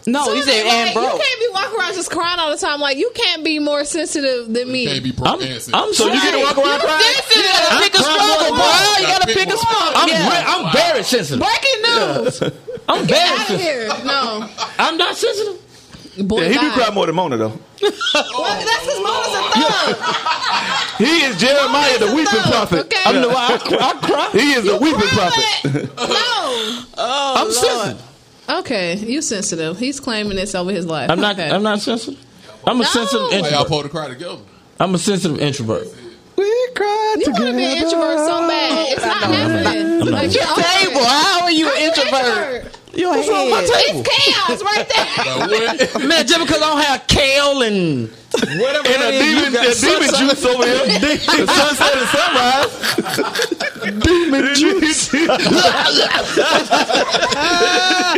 No, 0.09 0.25
So 0.25 0.35
he 0.35 0.43
said 0.43 0.65
like, 0.65 0.73
and 0.73 0.95
You 0.95 1.01
can't 1.21 1.41
be 1.41 1.49
walking 1.53 1.79
around 1.79 1.95
just 1.95 2.11
crying 2.11 2.39
all 2.39 2.51
the 2.51 2.57
time. 2.57 2.81
Like 2.81 2.97
you 2.97 3.11
can't 3.15 3.45
be 3.45 3.59
more 3.59 3.85
sensitive 3.85 4.53
than 4.53 4.73
me. 4.73 4.87
Can't 4.87 5.05
be 5.05 5.13
broke 5.13 5.29
I'm, 5.29 5.41
and 5.41 5.51
sensitive. 5.61 5.75
I'm 5.75 5.93
So 5.95 6.07
you 6.07 6.21
get 6.21 6.33
to 6.33 6.39
walk 6.41 6.57
around 6.57 6.81
crying? 6.81 7.05
You 7.35 7.43
gotta 7.43 7.77
pick 7.83 7.95
a 7.95 8.03
crying 8.03 8.21
struggle, 8.21 8.57
bro. 8.57 8.67
You 9.01 9.07
gotta 9.07 9.27
Pick 9.27 9.37
pick 9.37 9.47
a 9.49 9.51
one. 9.51 9.59
struggle. 9.59 9.93
I'm, 10.01 10.09
Yeah. 10.09 10.31
ve- 10.31 10.47
I'm 10.49 10.73
very 10.73 11.03
sensitive. 11.05 11.45
Breaking 11.45 11.83
news. 11.83 12.43
I'm 12.89 13.07
Get 13.07 13.17
very 13.17 13.29
out 13.29 13.41
of 13.41 13.47
sensitive. 13.47 13.61
here. 13.61 13.89
No. 14.07 14.49
I'm 14.79 14.97
not 14.97 15.15
sensitive. 15.17 15.61
Boy, 16.27 16.41
Yeah, 16.43 16.49
he 16.49 16.59
do 16.59 16.71
cry 16.73 16.91
more 16.91 17.07
than 17.07 17.15
Mona 17.15 17.37
though. 17.37 17.53
Well, 17.83 18.65
that's 18.65 18.85
his 18.91 19.01
mama's 19.03 19.35
a 19.35 19.43
thug. 19.55 19.97
He 20.99 21.23
is 21.23 21.37
Jeremiah, 21.39 21.97
the 21.99 22.07
weeping 22.07 22.25
thug, 22.27 22.51
prophet. 22.51 22.81
Okay. 22.87 23.03
I'm 23.05 23.21
the 23.23 23.29
I, 23.29 23.57
cry- 23.59 23.79
I 23.79 23.93
cry. 24.05 24.31
He 24.33 24.53
is 24.55 24.65
the 24.65 24.77
weeping 24.79 24.99
Cry, 25.01 25.31
prophet. 25.31 25.91
but- 25.95 26.09
no. 26.09 26.83
I'm 26.97 27.47
oh, 27.47 27.51
sensitive. 27.53 28.03
Okay, 28.49 28.97
you 28.97 29.21
sensitive. 29.23 29.79
He's 29.79 30.01
claiming 30.01 30.37
this 30.37 30.55
over 30.55 30.71
his 30.71 30.87
life. 30.87 31.11
I'm 31.11 31.21
not. 31.21 31.39
Okay. 31.39 31.51
I'm 31.51 31.63
not 31.63 31.81
sensitive. 31.81 32.19
I'm 32.67 32.77
a 32.77 32.83
No. 32.83 32.85
sensitive 32.89 33.21
Why 33.23 33.29
y'all 33.31 33.39
introvert. 33.45 33.63
supposed 33.67 33.83
to 33.85 33.89
cry 33.91 34.09
together? 34.09 34.39
I'm 34.81 34.95
a 34.95 34.99
sensitive 34.99 35.39
introvert. 35.41 35.89
We 36.37 36.69
cried 36.75 37.15
You 37.19 37.33
want 37.33 37.45
to 37.47 37.53
be 37.53 37.65
an 37.65 37.77
introvert 37.83 38.19
so 38.19 38.49
bad. 38.49 38.89
It's 38.93 39.05
not 39.05 39.17
happening. 39.23 39.75
I'm 39.75 39.99
not. 39.99 40.09
Like, 40.09 40.35
you're 40.35 40.45
over 40.45 40.63
Table. 40.63 41.05
How 41.05 41.43
are 41.43 41.51
you 41.51 41.69
an 41.69 41.81
you 41.83 41.89
introvert? 41.89 42.79
Your 42.95 43.11
What's 43.11 43.29
wrong 43.29 43.51
with 43.51 43.55
my 43.55 43.61
table? 43.67 44.01
It's 44.01 44.09
chaos 44.09 44.63
right 44.63 44.87
there. 44.89 45.07
Man, 46.09 46.27
just 46.27 46.41
because 46.41 46.61
I 46.63 46.67
don't 46.69 46.81
have 46.83 47.07
kale 47.07 47.63
and 47.63 48.09
whatever 48.61 48.89
And 48.89 49.03
a 49.03 49.13
you 49.13 49.35
demon, 49.41 49.53
got 49.53 49.67
a 49.67 49.75
demon 49.81 50.09
juice 50.15 50.45
over 50.45 50.65
here. 50.65 50.87
The 50.99 51.47
sunset 51.47 51.95
and 51.95 52.09
sunrise. 52.09 52.73
demon 54.01 54.55
juice. 54.55 55.09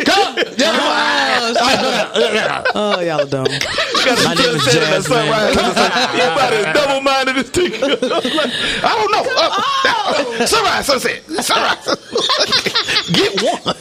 Come, 0.04 0.36
Oh, 2.74 3.00
y'all 3.00 3.26
dumb. 3.26 3.44
My 3.44 4.34
name 4.34 4.54
is 4.54 4.62
Sunset 4.64 4.82
and 4.82 5.04
Jazz, 5.04 5.08
man. 5.08 5.52
sunrise. 5.54 5.56
Everybody 6.20 6.56
is 6.56 6.64
double 6.74 7.00
minded 7.02 7.36
as 7.36 7.50
thing. 7.50 7.72
I 7.74 8.92
don't 8.96 9.10
know. 9.12 9.24
Uh, 9.36 10.46
sunrise, 10.46 10.86
sunset, 10.86 11.22
sunrise. 11.44 11.86
Get 13.12 13.42
one. 13.42 13.76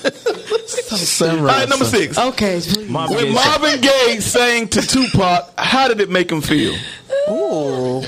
Sunrise. 1.05 1.39
All 1.39 1.45
right, 1.45 1.69
number 1.69 1.85
six. 1.85 2.17
Okay. 2.17 2.61
Marvin 2.87 3.15
When 3.15 3.25
Gaye 3.25 3.31
Marvin 3.33 3.81
Gaye 3.81 4.19
sang 4.19 4.67
to 4.69 4.81
Tupac, 4.81 5.53
how 5.57 5.87
did 5.87 5.99
it 6.01 6.09
make 6.09 6.31
him 6.31 6.41
feel? 6.41 6.73
Ooh. 7.29 8.01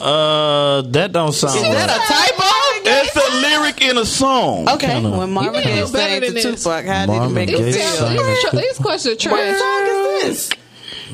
Uh, 0.00 0.82
that 0.82 1.10
don't 1.12 1.32
sound 1.32 1.56
Is 1.56 1.62
that 1.62 1.90
a 1.90 1.98
typo? 2.06 2.44
It's 2.90 3.16
a 3.16 3.40
lyric 3.42 3.82
in 3.82 3.98
a 3.98 4.04
song. 4.06 4.68
Okay. 4.68 4.86
Kinda. 4.86 5.10
When 5.10 5.32
Marvin 5.32 5.54
You 5.54 5.62
Gaye 5.62 5.80
know 5.80 5.86
sang 5.86 6.20
to 6.20 6.26
than 6.26 6.34
this. 6.34 6.62
Tupac, 6.62 6.84
how 6.86 7.06
did 7.06 7.22
it 7.22 7.28
make 7.30 7.48
him 7.50 7.58
feel? 7.58 7.72
sang 7.72 8.16
terrible. 8.16 8.50
to- 8.50 8.56
These 8.56 8.78
questions 8.78 9.26
are 9.26 9.30
What 9.30 9.58
song 9.58 9.86
is 9.86 10.22
this? 10.22 10.50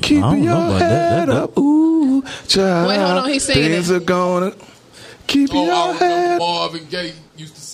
Keep 0.02 0.22
I 0.24 0.36
know 0.36 0.42
your 0.44 0.52
about 0.52 0.78
that. 0.80 1.18
head 1.18 1.28
That- 1.28 1.36
up, 1.36 1.58
ooh, 1.58 2.22
child. 2.46 2.88
Wait, 2.88 2.96
hold 2.98 3.18
on, 3.18 3.28
he's 3.30 3.44
singing 3.44 3.70
Things 3.70 3.90
it. 3.90 3.96
are 3.96 4.00
gonna 4.00 4.52
keep 5.26 5.50
Oh, 5.54 5.62
I 5.62 5.64
your 5.64 5.94
remember 5.94 6.04
head. 6.04 6.38
Marvin 6.38 6.86
Gaye 6.90 7.12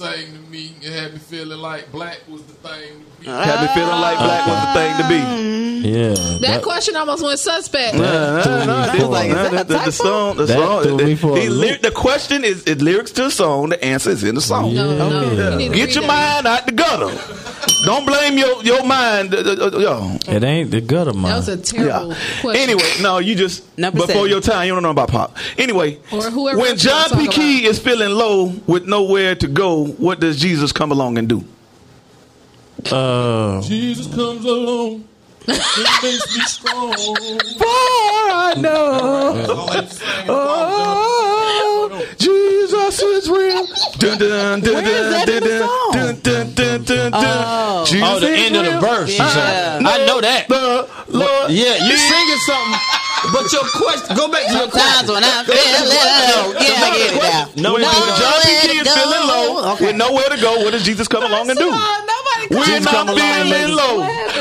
used 0.01 0.33
to 0.35 0.51
me 0.51 0.75
and 0.85 0.95
had 0.95 1.13
me 1.13 1.19
feeling 1.19 1.59
like 1.59 1.91
black 1.93 2.21
was 2.29 2.43
the 2.43 2.53
thing. 2.55 3.05
to 3.19 3.21
be. 3.21 3.27
Had 3.27 3.61
me 3.63 3.69
feeling 3.75 4.01
like 4.01 4.19
black 4.19 4.47
was 4.47 4.61
the 4.65 4.73
thing 4.81 4.97
to 5.03 5.09
be. 5.09 5.61
Yeah. 5.81 6.15
That 6.41 6.63
question 6.63 6.95
almost 6.97 7.23
went 7.25 7.39
suspect. 7.39 7.93
threw 7.97 8.03
me 8.03 8.07
I 8.09 8.97
was 8.99 9.09
like, 9.09 9.31
is 9.31 9.51
the, 9.51 9.65
the, 9.65 9.79
the 9.87 9.93
song, 9.93 10.37
the 10.37 10.45
That 10.47 10.59
song. 10.59 10.83
threw 10.83 10.97
the, 10.99 11.05
me 11.05 11.15
for 11.17 11.37
a 11.37 11.41
he 11.41 11.49
loop. 11.49 11.81
the 11.81 11.91
question 11.91 12.45
is, 12.45 12.67
it 12.67 12.83
lyrics 12.83 13.13
to 13.13 13.25
the 13.25 13.31
song. 13.31 13.71
The 13.71 13.83
answer 13.83 14.11
is 14.11 14.23
in 14.25 14.35
the 14.35 14.41
song. 14.43 14.75
No, 14.75 14.97
no. 15.09 15.33
Yeah. 15.33 15.51
You 15.53 15.57
need 15.57 15.69
to 15.71 15.75
Get 15.77 15.95
your 15.95 16.03
that. 16.03 16.43
mind 16.45 16.47
out 16.47 16.67
the 16.67 16.73
gutter. 16.73 17.47
Don't 17.85 18.05
blame 18.05 18.37
your 18.37 18.63
your 18.63 18.85
mind. 18.85 19.35
uh, 19.35 19.39
uh, 19.39 19.71
uh, 19.75 19.79
yo. 19.79 20.19
It 20.29 20.45
ain't 20.45 20.71
the 20.71 20.83
gutter 20.83 21.15
man. 21.15 21.23
That 21.25 21.37
was 21.37 21.49
a 21.49 21.57
terrible 21.57 22.09
Yeah. 22.11 22.17
question. 22.43 22.63
Anyway, 22.63 22.91
no, 23.01 23.19
you 23.19 23.35
just 23.35 23.65
Number 23.79 24.01
before 24.01 24.15
seven. 24.17 24.31
your 24.31 24.41
time. 24.43 24.67
You 24.67 24.75
don't 24.75 24.83
know 24.83 24.91
about 24.91 25.09
pop. 25.09 25.37
Anyway, 25.57 25.99
Or 26.13 26.23
whoever 26.25 26.59
when 26.59 26.77
John 26.77 27.09
wanna 27.11 27.23
P. 27.23 27.27
talk 27.27 27.35
Kee 27.37 27.65
is 27.67 27.79
feeling 27.79 28.11
low 28.11 28.53
with 28.67 28.85
nowhere 28.87 29.35
to 29.37 29.47
go, 29.49 29.90
what 29.99 30.21
does 30.21 30.39
Jesus 30.41 30.73
come 30.73 30.93
along 30.93 31.19
and 31.19 31.29
do? 31.29 31.45
Uh, 32.91 33.61
Jesus 33.63 34.07
comes 34.15 34.45
along. 34.45 35.05
It 35.47 36.03
makes 36.03 36.37
me 36.37 36.43
strong. 36.45 36.93
For 36.93 37.65
I 37.67 38.55
know. 38.57 39.33
That's 39.35 39.49
all 39.51 39.71
I 39.71 39.81
used 39.81 39.91
to 39.91 39.97
sing 39.99 40.21
in 40.21 40.27
the 40.27 40.33
Oh, 40.33 42.07
Jesus 42.19 43.03
is 43.03 43.29
real. 43.31 43.67
Dun, 43.99 44.19
dun, 44.19 44.61
dun, 44.61 44.75
Where 44.75 44.85
is 44.85 45.13
that 45.13 45.27
dun, 45.27 45.37
in 45.37 45.43
the 45.43 45.49
dun, 45.51 45.69
song? 45.69 45.93
dun, 45.93 46.21
dun, 46.21 46.55
dun, 46.55 46.85
dun, 46.85 47.11
dun. 47.13 47.87
Jesus 47.87 48.09
oh, 48.09 48.21
the 48.21 48.29
is 48.33 48.41
end 48.47 48.57
of 48.57 48.65
the 48.65 48.71
real. 48.71 48.81
verse. 48.81 49.09
you 49.11 49.15
Yeah. 49.17 49.29
said. 49.33 49.83
I 49.85 50.07
know 50.07 50.21
that. 50.21 50.49
The 50.49 50.89
Lord 51.09 51.51
Yeah, 51.51 51.77
you 51.85 51.95
is- 51.95 52.09
singing 52.09 52.37
something, 52.47 52.81
but 53.33 53.47
your 53.53 53.65
question. 53.75 54.17
Go 54.17 54.29
back 54.31 54.47
to 54.47 54.53
your 54.53 54.69
Sometimes 54.71 55.07
question. 55.09 55.15
when 55.15 55.25
I 55.25 55.45
feel 55.45 55.55
low. 55.55 56.53
Yeah, 56.61 56.87
I 56.87 56.91
get 56.97 57.11
it 57.11 57.23
now. 57.23 57.45
No, 57.63 57.73
When 57.75 57.83
no, 57.83 57.89
when 57.91 58.13
John 58.19 58.37
P. 58.43 58.51
Nowhere 58.51 58.63
Kee 58.63 58.79
is 58.81 58.89
feeling 58.95 59.25
low 59.29 59.73
Okay. 59.75 59.87
with 59.87 59.97
nowhere 59.97 60.29
to 60.31 60.39
go, 60.41 60.51
what 60.65 60.71
does 60.73 60.85
Jesus 60.85 61.07
come 61.09 61.23
along 61.25 61.49
and 61.51 61.59
do? 61.59 61.71
First 62.51 62.57
of 62.57 62.57
all, 62.57 62.57
nobody 62.57 62.57
When 62.57 62.65
Jesus 62.67 62.87
I'm 62.87 62.93
come 62.93 63.09
along 63.09 63.21
and 63.21 63.49
feeling 63.51 63.77
low, 63.77 63.97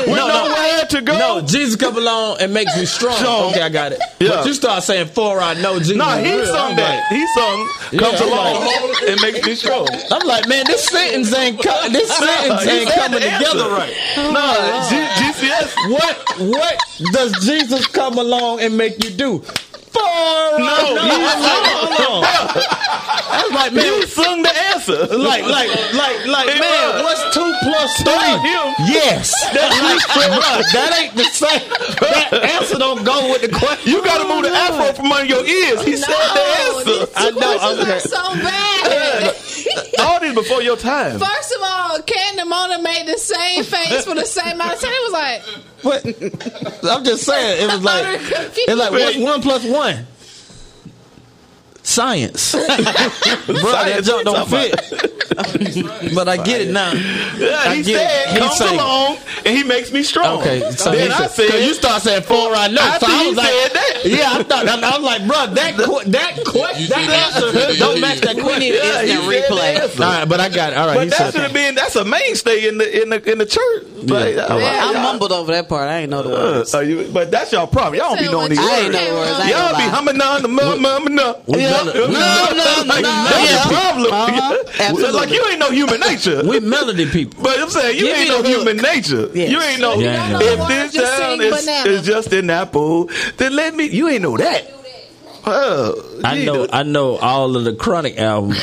We 0.06 0.12
no, 0.14 0.26
no. 0.28 0.48
nowhere 0.48 0.84
to 0.90 1.00
go. 1.02 1.18
No, 1.18 1.40
Jesus 1.46 1.76
come 1.76 1.96
along 1.96 2.38
and 2.40 2.52
makes 2.52 2.76
me 2.76 2.84
strong. 2.84 3.16
Strong. 3.16 3.50
Okay, 3.52 3.62
I 3.62 3.68
got 3.68 3.92
it. 3.92 4.00
Yeah. 4.18 4.28
But 4.30 4.46
you 4.46 4.54
start 4.54 4.82
saying, 4.82 5.08
"For 5.08 5.40
I 5.40 5.54
know 5.54 5.78
Jesus." 5.78 5.96
No, 5.96 6.04
he 6.18 6.32
real." 6.34 6.46
sung 6.46 6.76
that. 6.76 7.06
He 7.08 7.24
sung 7.34 7.68
Yeah, 7.92 8.00
comes 8.00 8.20
I'm 8.20 8.28
along 8.28 8.66
like- 8.66 9.02
and 9.10 9.20
makes 9.22 9.46
me 9.46 9.54
strong. 9.54 9.88
I'm 10.10 10.26
like, 10.26 10.48
man, 10.48 10.64
this 10.66 10.84
sentence 10.86 11.32
ain't 11.34 11.62
co- 11.62 11.88
this 11.90 12.10
sentence 12.10 12.66
ain't 12.66 12.90
coming 12.90 13.20
together 13.20 13.68
right. 13.70 13.94
No, 14.16 14.86
G- 14.90 15.22
GCS. 15.22 15.90
What 15.90 16.16
what 16.40 16.78
does 17.12 17.32
Jesus 17.44 17.86
come 17.86 18.18
along 18.18 18.60
and 18.60 18.76
make 18.76 19.02
you 19.04 19.10
do? 19.10 19.44
For 19.92 20.00
I 20.00 20.58
No, 20.58 20.94
know. 20.94 21.02
he 21.02 21.10
I'm 21.10 21.22
like. 21.22 21.40
I 23.30 23.42
was 23.44 23.52
like, 23.52 23.72
man, 23.72 23.84
You 23.86 24.06
sung 24.06 24.42
the 24.42 24.50
answer. 24.70 25.06
like, 25.16 25.42
like, 25.44 25.68
like, 25.94 26.26
like, 26.26 26.48
It 26.48 26.60
man, 26.60 26.94
was. 26.94 27.02
what's 27.04 27.34
two 27.34 27.52
plus 27.62 27.96
Him. 27.98 28.04
three? 28.06 28.94
Yes, 28.94 29.32
that's 29.54 29.76
like, 29.80 30.30
bruh, 30.30 30.62
that 30.72 30.90
ain't 31.00 31.14
the 31.16 31.24
same. 31.24 31.62
That 32.00 32.32
answer 32.58 32.78
don't 32.78 33.04
go 33.04 33.30
with 33.30 33.42
the 33.42 33.48
question. 33.56 33.90
You 33.92 34.02
got 34.04 34.18
to 34.22 34.28
move 34.28 34.42
the 34.42 34.50
oh, 34.50 34.54
afro 34.54 34.92
from 34.94 35.12
under 35.12 35.26
your 35.26 35.44
ears. 35.46 35.82
He 35.84 35.96
said 35.96 36.08
the 36.10 36.44
answer. 36.66 37.06
I 37.16 37.30
know. 37.30 37.58
Questions 37.58 37.80
Okay. 37.88 38.00
so 38.00 38.22
bad. 38.42 39.34
All 39.98 40.20
this 40.20 40.34
before 40.34 40.62
your 40.62 40.76
time. 40.76 41.18
First 41.18 41.54
of 41.56 41.62
all, 41.62 41.80
no, 41.90 42.02
Candy 42.02 42.44
Mona 42.44 42.82
made 42.82 43.06
the 43.06 43.18
same 43.18 43.64
face 43.64 44.04
for 44.04 44.14
the 44.14 44.24
same 44.24 44.54
amount 44.54 44.74
of 44.74 44.80
time. 44.80 44.92
It 44.92 45.02
was 45.02 45.12
like, 45.12 45.42
What? 45.82 46.90
I'm 46.90 47.04
just 47.04 47.24
saying. 47.24 47.62
It 47.62 47.72
was 47.72 47.82
like 47.82 48.04
it's 48.20 48.74
like 48.74 48.90
what's 48.92 49.16
one 49.18 49.42
plus 49.42 49.64
one? 49.64 50.06
Science, 51.90 52.52
bro. 52.52 52.62
That 52.62 54.02
joke 54.04 54.22
don't 54.24 54.48
fit. 54.48 56.14
but 56.14 56.28
I 56.28 56.36
get 56.36 56.60
it 56.62 56.70
now. 56.70 56.92
Yeah, 56.92 57.62
I 57.66 57.74
he 57.76 57.82
get 57.82 57.96
said, 57.98 58.28
it. 58.28 58.32
He 58.34 58.38
comes 58.38 58.58
say- 58.58 58.74
along 58.74 59.16
and 59.44 59.56
he 59.56 59.64
makes 59.64 59.90
me 59.90 60.02
strong. 60.04 60.38
Okay, 60.40 60.60
so 60.72 60.92
then 60.92 61.08
he 61.08 61.12
I 61.12 61.26
said, 61.26 61.50
said, 61.50 61.64
you 61.66 61.74
start 61.74 62.02
saying 62.02 62.22
four 62.22 62.54
I 62.54 62.68
know. 62.68 62.80
After 62.80 63.06
so 63.06 63.12
I 63.12 63.26
was 63.26 63.36
like, 63.36 63.46
said 63.48 63.72
that. 63.72 64.00
yeah, 64.04 64.30
I 64.38 64.42
thought 64.44 64.68
I 64.68 64.90
was 64.98 65.02
like, 65.04 65.26
bro, 65.26 65.46
that 65.54 65.74
qu- 65.76 66.10
that 66.10 66.44
question, 66.46 66.88
that 66.90 67.34
answer 67.34 67.46
answer 67.58 67.72
it. 67.72 67.78
don't 67.78 68.00
match 68.00 68.20
that 68.20 68.36
We 68.36 68.42
question. 68.42 68.60
need 68.60 68.74
Yeah, 68.74 69.02
he 69.02 69.12
instant 69.12 69.32
replay. 69.50 69.74
that. 69.96 70.00
All 70.00 70.12
right, 70.20 70.28
but 70.28 70.40
I 70.40 70.48
got 70.48 70.72
it. 70.72 70.78
All 70.78 70.86
right. 70.86 70.94
But 70.94 71.10
that 71.18 71.32
should 71.32 71.42
have 71.42 71.52
been 71.52 71.74
that's 71.74 71.96
a 71.96 72.04
mainstay 72.04 72.68
in 72.68 72.78
the 72.78 73.02
in 73.02 73.10
the 73.10 73.32
in 73.32 73.38
the 73.38 73.46
church. 73.46 73.82
Like, 74.04 74.36
Yeah. 74.36 74.46
I'm 74.48 74.96
I 74.96 75.02
mumbled 75.02 75.32
over 75.32 75.50
that 75.52 75.68
part. 75.68 75.88
I 75.88 75.98
ain't 76.00 76.10
know 76.10 76.22
the 76.22 76.30
uh, 76.30 76.42
words. 76.58 76.74
uh, 76.74 76.80
you- 76.80 77.10
but 77.12 77.30
that's 77.30 77.50
y'all 77.52 77.66
problem. 77.66 77.94
Y'all 77.96 78.14
don't 78.14 78.24
be 78.24 78.30
knowing 78.30 78.50
these 78.50 78.58
you 78.58 78.64
I 78.68 78.76
ain't 78.78 78.94
words. 78.94 78.94
know 78.94 79.08
the 79.08 79.14
words. 79.14 79.50
Y'all 79.50 79.76
be 79.76 79.82
humming 79.90 80.20
on 80.20 80.42
the 80.42 80.48
mum 80.48 80.80
mum 80.82 81.04
no. 81.14 81.42
We 81.84 81.92
melody- 81.92 81.98
No, 81.98 82.06
no, 82.10 82.84
no, 82.84 83.00
no, 83.00 83.02
That's 83.02 83.50
yeah. 83.50 83.62
the 83.64 83.68
problem. 83.74 84.12
Uh-huh. 84.12 84.56
Absolutely. 84.80 85.12
Like 85.20 85.30
you 85.30 85.46
ain't 85.50 85.58
no 85.60 85.70
human 85.70 86.00
nature. 86.00 86.42
we 86.46 86.60
melody 86.60 87.06
people. 87.10 87.42
But 87.42 87.58
I'm 87.60 87.70
saying 87.70 87.98
you 87.98 88.06
Give 88.06 88.16
ain't 88.16 88.28
no 88.28 88.36
hook. 88.38 88.46
human 88.46 88.76
nature. 88.78 89.28
Yes. 89.34 89.50
You 89.50 89.60
ain't 89.60 89.80
know 89.80 89.94
Yeah, 89.98 90.28
know. 90.30 90.40
if 90.40 90.40
this 90.40 90.56
the 90.56 90.62
words, 90.62 90.92
just 90.94 91.18
town 91.22 91.40
is, 91.40 91.66
is 91.86 92.06
just 92.06 92.32
an 92.32 92.50
apple, 92.50 93.10
then 93.36 93.54
let 93.56 93.74
me. 93.74 93.86
You 93.88 94.08
ain't 94.08 94.22
know 94.22 94.36
that. 94.36 94.74
Oh, 95.46 96.20
I 96.22 96.44
know. 96.44 96.68
I 96.70 96.82
know 96.82 97.16
all 97.16 97.56
of 97.56 97.64
the 97.64 97.72
Chronic 97.74 98.18
albums. 98.18 98.60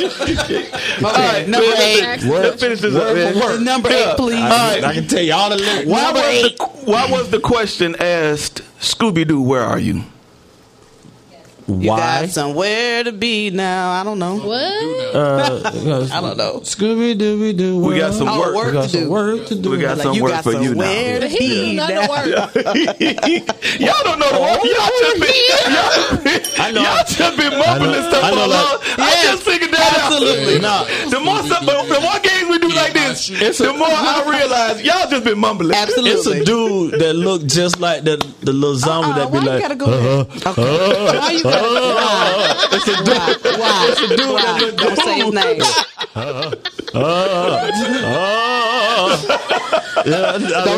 All 0.00 1.12
right, 1.12 1.44
number 1.48 1.66
let's- 1.66 2.22
eight. 2.24 2.30
Let's 2.30 2.62
finish 2.62 2.80
this 2.80 2.94
up, 2.94 3.14
man. 3.16 3.64
Number 3.64 3.90
Yeah. 3.90 4.10
eight, 4.12 4.16
please. 4.16 4.34
All 4.40 4.48
right. 4.48 4.84
I 4.84 4.94
can 4.94 5.08
tell 5.08 5.22
you 5.22 5.34
all 5.34 5.50
the 5.50 5.56
lyrics. 5.56 5.86
Why 5.86 6.02
Number 6.04 6.20
was, 6.20 6.28
eight. 6.44 6.58
the, 6.58 6.64
why 6.90 7.10
was 7.10 7.30
the 7.30 7.40
question 7.40 7.96
asked, 7.98 8.62
Scooby 8.80 9.26
Doo, 9.26 9.42
where 9.42 9.62
are 9.62 9.78
you? 9.78 10.04
You 11.66 11.88
Why? 11.88 12.20
got 12.20 12.28
somewhere 12.28 13.04
to 13.04 13.12
be 13.12 13.48
now. 13.48 13.90
I 13.92 14.04
don't 14.04 14.18
know. 14.18 14.36
what? 14.36 15.14
Uh, 15.14 15.62
I 16.12 16.20
don't 16.20 16.36
know. 16.36 16.60
Scooby 16.60 17.16
Dooby 17.16 17.56
Doo. 17.56 17.78
We 17.80 17.96
got 17.98 18.12
some 18.12 18.28
Oh, 18.28 18.38
work. 18.38 18.54
work 18.54 18.66
We 18.66 18.72
got 18.72 18.82
to 18.82 18.88
some 18.90 19.00
do. 19.04 19.10
work 19.10 19.46
to 19.46 19.54
do. 19.54 19.70
We 19.70 19.78
got 19.78 19.96
Like, 19.96 20.04
some 20.04 20.14
you 20.14 20.22
work 20.24 20.32
got 20.32 20.44
for 20.44 20.52
you 20.52 20.68
somewhere 20.68 21.14
now. 21.14 21.20
to 21.20 21.28
He 21.28 21.38
be 21.38 21.48
didn't 21.48 21.76
know 21.76 21.88
now. 21.88 22.02
the 22.02 22.08
word. 22.12 22.28
y'all 23.80 24.04
don't 24.04 24.18
know 24.18 24.28
the 24.28 24.40
word. 24.44 24.60
Y'all 24.60 24.92
just 25.00 25.20
been, 25.24 25.40
y'all, 25.72 26.66
I 26.66 26.70
know. 26.70 26.82
y'all 26.82 27.04
just 27.08 27.36
been 27.38 27.52
mumbling 27.56 27.90
I 27.90 27.92
know- 27.96 28.08
stuff 28.10 28.24
I 28.24 28.30
for 28.30 28.36
know 28.36 28.44
a 28.44 28.52
like- 28.52 28.64
long 28.68 28.80
I 28.98 29.22
just 29.24 29.42
figured 29.44 29.70
that 29.72 29.80
out. 29.80 30.12
Absolutely 30.12 30.56
out. 30.56 30.60
not. 30.62 31.10
The 31.10 31.20
more, 31.20 31.40
stuff, 31.48 31.64
the 31.64 32.00
more 32.00 32.18
games 32.20 32.33
we 32.54 32.68
do 32.68 32.74
like 32.74 32.92
this, 32.92 33.28
the 33.58 33.72
more 33.72 33.88
I 33.90 34.24
realize 34.38 34.82
y'all 34.82 35.08
just 35.10 35.24
been 35.24 35.38
mumbling. 35.38 35.74
Absolutely. 35.76 36.10
It's 36.12 36.26
a 36.26 36.44
dude 36.44 37.00
that 37.00 37.14
look 37.14 37.44
just 37.46 37.80
like 37.80 38.04
the 38.04 38.16
the 38.42 38.52
little 38.52 38.70
uh-uh, 38.70 38.78
zombie 38.78 39.10
Uh-uh, 39.10 39.18
that 39.18 39.32
be 39.32 39.38
why 39.38 39.44
you 39.44 39.50
like. 39.50 39.60
gotta 39.62 39.76
go 39.76 39.86
there? 39.90 40.20
Uh-huh, 40.20 40.50
okay. 40.50 40.62
Uh-huh. 40.62 41.18
Why 41.18 41.30
you 41.32 41.42
gotta 41.42 41.68
Why? 41.94 42.68
It's 42.72 42.88
a 42.88 42.96
dude. 42.96 43.08
Why? 43.08 43.58
Why? 43.58 43.88
It's 43.90 44.00
a 44.00 44.08
dude 44.16 44.28
Why? 44.28 44.42
that 44.42 44.60
look 44.60 44.76
Don't 44.76 44.96
say 44.96 45.14
his 45.14 45.32
name. 45.32 45.58
Yeah, 45.60 45.82
I 46.14 46.22
Don't 46.92 48.53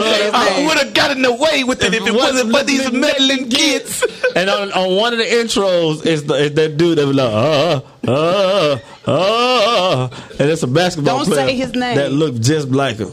say 0.02 0.24
his. 0.24 0.34
I 0.34 0.64
would 0.68 0.78
have 0.78 0.94
gotten 0.94 1.24
away 1.24 1.64
with 1.64 1.82
it 1.82 1.94
if 1.94 2.06
it 2.06 2.14
wasn't 2.14 2.54
for 2.56 2.62
these 2.64 2.90
meddling 2.92 3.48
kids. 3.48 4.04
And 4.36 4.50
on, 4.50 4.70
on 4.72 4.96
one 4.96 5.12
of 5.14 5.18
the 5.18 5.24
intros, 5.24 6.04
it's, 6.04 6.22
the, 6.22 6.34
it's 6.34 6.54
that 6.56 6.76
dude 6.76 6.98
that 6.98 7.06
be 7.06 7.12
like, 7.14 7.32
uh, 7.32 7.80
uh, 8.06 8.78
uh, 9.06 10.08
and 10.38 10.50
it's 10.50 10.62
a 10.62 10.66
basketball 10.66 11.18
Don't 11.24 11.26
player 11.28 11.48
say 11.48 11.56
his 11.56 11.72
name. 11.72 11.96
that 11.96 12.12
look 12.12 12.38
just 12.38 12.68
like 12.68 12.98
him. 12.98 13.12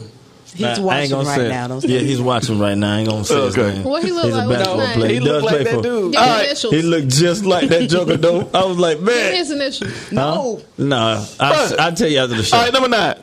He's 0.54 0.78
Nah, 0.78 0.84
watching 0.84 1.16
right 1.16 1.24
say 1.36 1.48
now. 1.48 1.66
Don't 1.66 1.84
yeah, 1.84 1.98
he's 1.98 2.20
watching 2.20 2.60
right 2.60 2.78
now. 2.78 2.94
I 2.94 2.98
ain't 3.00 3.08
gonna 3.08 3.24
say 3.24 3.40
his 3.44 3.58
Okay. 3.58 3.74
name. 3.74 3.84
What 3.84 4.04
he 4.04 4.12
look 4.12 4.24
He's 4.26 4.34
like? 4.34 4.44
a 4.44 4.48
What's 4.48 4.58
his 4.58 4.66
basketball 4.68 4.94
player. 4.94 5.08
He 5.08 5.14
He, 5.14 5.20
look 5.20 5.32
does 5.32 5.42
like 5.42 5.52
play 5.54 5.64
that 5.64 5.74
for. 5.74 5.82
dude. 5.82 6.12
Give 6.12 6.20
right. 6.20 6.44
initials. 6.46 6.74
He 6.74 6.82
looked 6.82 7.08
just 7.08 7.44
like 7.44 7.68
that 7.70 7.90
Joker 7.90 8.16
though. 8.16 8.50
I 8.54 8.64
was 8.64 8.78
like, 8.78 8.96
Give 8.98 9.06
man, 9.06 9.34
his 9.34 9.50
initials. 9.50 10.12
No. 10.12 10.62
nah. 10.78 11.24
I, 11.40 11.74
I'll 11.80 11.92
tell 11.92 12.08
you 12.08 12.18
after 12.20 12.36
the 12.36 12.42
show. 12.44 12.56
All 12.56 12.62
right, 12.64 12.72
number 12.72 12.88
nine. 12.88 13.16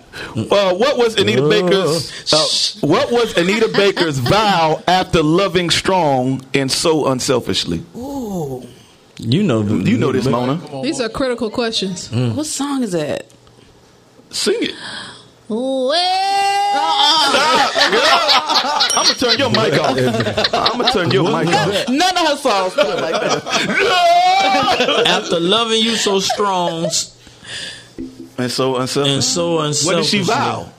Uh, 0.51 0.75
what 0.75 0.97
was 0.97 1.15
Anita 1.15 1.47
Baker's 1.47 2.33
uh, 2.33 2.85
What 2.85 3.11
was 3.13 3.37
Anita 3.37 3.69
Baker's 3.69 4.17
vow 4.17 4.83
after 4.85 5.23
loving 5.23 5.69
strong 5.69 6.43
and 6.53 6.69
so 6.69 7.07
unselfishly? 7.07 7.81
Ooh. 7.95 8.67
You 9.19 9.43
know, 9.43 9.61
the, 9.63 9.89
You 9.89 9.97
know 9.97 10.11
this, 10.11 10.25
Mona. 10.27 10.59
These 10.83 10.99
are 10.99 11.07
critical 11.07 11.49
questions. 11.49 12.09
Mm. 12.09 12.35
What 12.35 12.45
song 12.45 12.83
is 12.83 12.91
that? 12.91 13.27
Sing 14.31 14.57
it. 14.59 14.75
Well, 15.51 15.91
I'm 18.93 19.05
gonna 19.05 19.15
turn 19.15 19.37
your 19.37 19.49
mic 19.49 19.73
off. 19.79 19.97
I'm 20.53 20.77
gonna 20.79 20.91
turn 20.93 21.11
your 21.11 21.23
mic 21.25 21.53
off. 21.53 21.89
None 21.89 22.17
of 22.17 22.27
her 22.27 22.37
songs 22.37 22.73
feel 22.73 22.85
like 22.85 23.19
that. 23.19 25.03
After 25.07 25.39
loving 25.41 25.81
you 25.81 25.95
so 25.97 26.19
strong 26.19 26.85
And 28.37 28.49
so 28.51 28.77
unselfish. 28.77 29.13
and 29.13 29.23
so 29.23 29.55
What 29.55 29.65
unselfishly, 29.67 30.19
did 30.19 30.25
she 30.25 30.31
vow? 30.31 30.69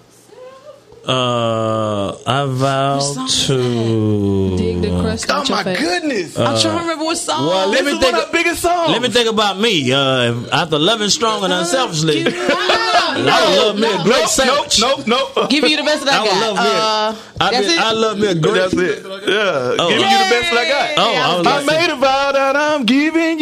Uh, 1.05 2.17
I 2.27 2.45
vow 2.47 3.01
to. 3.47 4.57
dig 4.57 4.83
the 4.83 4.91
crust 5.01 5.27
Oh 5.29 5.45
my 5.51 5.65
face. 5.65 5.79
goodness! 5.81 6.39
I'm 6.39 6.59
trying 6.61 6.77
to 6.77 6.83
remember 6.83 7.05
what 7.05 7.17
song. 7.19 7.47
Well, 7.47 7.71
this 7.71 7.83
let 7.83 7.85
me 7.93 7.99
think 7.99 8.13
one 8.13 8.23
of- 8.23 8.27
of 8.29 8.33
biggest 8.33 8.63
songs. 8.63 8.91
Let 8.93 9.03
me 9.03 9.09
think 9.09 9.29
about 9.29 9.59
me. 9.59 9.93
Uh, 9.93 10.35
after 10.53 10.79
loving 10.79 11.09
strong 11.11 11.43
and 11.43 11.53
unselfishly, 11.53 12.25
I 12.27 13.17
would 13.17 13.59
love 13.67 13.79
me 13.79 13.89
a 13.93 13.97
great 14.05 14.21
nope, 14.21 14.29
sandwich. 14.29 14.81
nope, 14.81 15.07
nope. 15.09 15.51
Give 15.51 15.65
you 15.69 15.77
the 15.77 15.83
best 15.83 16.05
that 16.05 16.15
I, 16.15 16.23
I 16.23 16.27
got. 16.27 16.41
love 16.41 16.57
me. 16.57 16.71
a- 16.71 16.83
uh, 16.83 17.17
I, 17.41 17.51
that's 17.51 17.67
be- 17.67 17.73
it? 17.73 17.81
I 17.81 17.93
love 17.93 18.19
me 18.19 18.27
a 18.29 18.35
great. 18.37 18.55
That's 18.55 18.75
it. 18.75 19.03
Yeah, 19.03 19.75
Oh. 19.83 19.89
giving 19.89 20.07
you 20.09 20.19
the 20.23 20.31
best 20.31 20.51
that 20.53 20.59
I 20.59 20.69
got. 20.69 20.91
Oh, 20.99 21.51
I 21.51 21.59
I 21.59 21.65
made 21.65 21.91
a 21.91 21.97
vow 21.97 22.31
that 22.33 22.55
I'm 22.57 22.85
giving 22.87 23.41
you 23.41 23.41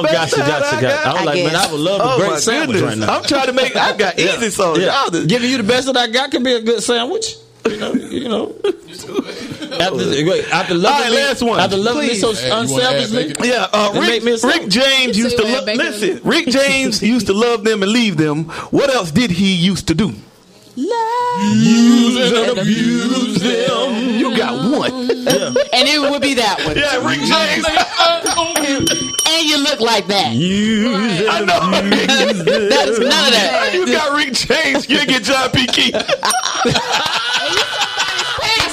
oh, 0.00 0.12
best 0.12 0.36
gotcha, 0.36 0.50
gotcha, 0.50 0.76
I 0.76 0.80
gotcha. 0.80 1.08
I 1.08 1.12
was 1.12 1.20
I 1.20 1.24
like, 1.24 1.44
man. 1.44 1.56
I 1.56 1.70
would 1.72 1.80
love 1.80 2.00
a 2.00 2.04
Oh 2.04 2.16
great 2.28 2.38
sandwich 2.40 2.78
goodness! 2.80 2.98
right 2.98 2.98
now. 3.06 3.18
I'm 3.18 3.24
trying 3.24 3.46
to 3.46 3.52
make. 3.52 3.76
I 3.76 3.96
got 3.96 4.18
easy 4.18 4.50
songs. 4.50 4.78
Yeah. 4.78 5.02
Y'all 5.02 5.10
just- 5.10 5.28
Giving 5.28 5.50
you 5.50 5.56
the 5.58 5.62
best 5.64 5.86
that 5.86 5.96
I 5.96 6.06
got 6.08 6.30
can 6.30 6.42
be 6.42 6.52
a 6.54 6.60
good 6.62 6.82
sandwich. 6.82 7.36
You 7.68 7.76
know, 7.76 7.92
you 7.92 8.28
know. 8.28 8.54
after, 8.64 9.96
wait, 9.96 10.44
after 10.52 10.74
loving 10.74 10.86
All 10.86 11.00
right, 11.02 11.10
me, 11.10 11.16
last 11.16 11.42
one. 11.42 11.60
after 11.60 11.76
loving 11.76 12.08
me 12.08 12.14
so 12.14 12.32
Hey, 12.32 12.48
wanna 12.50 12.54
add 12.54 12.62
unselfishly, 12.62 13.26
bacon? 13.28 13.44
Yeah, 13.44 13.66
uh, 13.72 13.92
Rick, 14.00 14.24
me 14.24 14.36
Rick. 14.42 14.68
James 14.68 15.18
used 15.18 15.36
to 15.36 15.42
you 15.46 15.52
lo- 15.52 15.58
add 15.58 15.66
bacon 15.66 15.86
in 15.86 15.92
listen. 15.92 16.20
Rick 16.28 16.46
James 16.46 17.02
used 17.02 17.26
to 17.26 17.34
love 17.34 17.64
them 17.64 17.82
and 17.82 17.92
leave 17.92 18.16
them. 18.16 18.44
What 18.70 18.88
else 18.94 19.10
did 19.10 19.30
he 19.30 19.54
used 19.54 19.88
to 19.88 19.94
do? 19.94 20.14
Use 20.80 22.32
and 22.32 22.58
abuse 22.58 23.40
them. 23.40 24.18
You 24.18 24.36
got 24.36 24.54
one. 24.70 25.10
and 25.10 25.88
it 25.88 26.00
would 26.00 26.22
be 26.22 26.34
that 26.34 26.62
one. 26.64 26.76
Yeah, 26.76 27.04
Rick 27.06 27.20
James. 27.20 27.66
And 29.28 29.48
you 29.48 29.58
look 29.62 29.80
like 29.80 30.06
that. 30.06 30.32
use 30.34 31.28
I 31.28 31.40
know. 31.40 31.60
That's 31.70 32.98
none 32.98 33.26
of 33.26 33.32
that. 33.32 33.70
you 33.74 33.86
got 33.86 34.16
Rick 34.16 34.32
James. 34.34 34.88
You 34.88 35.04
get 35.06 35.22
John 35.22 35.50
P. 35.50 35.66
Kee. 35.66 35.92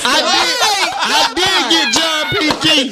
I 0.10 0.22
did, 0.34 0.58
I 1.04 1.34
did 1.36 1.62
get 1.74 1.88
John 1.94 2.26
P. 2.32 2.40
Kee. 2.64 2.88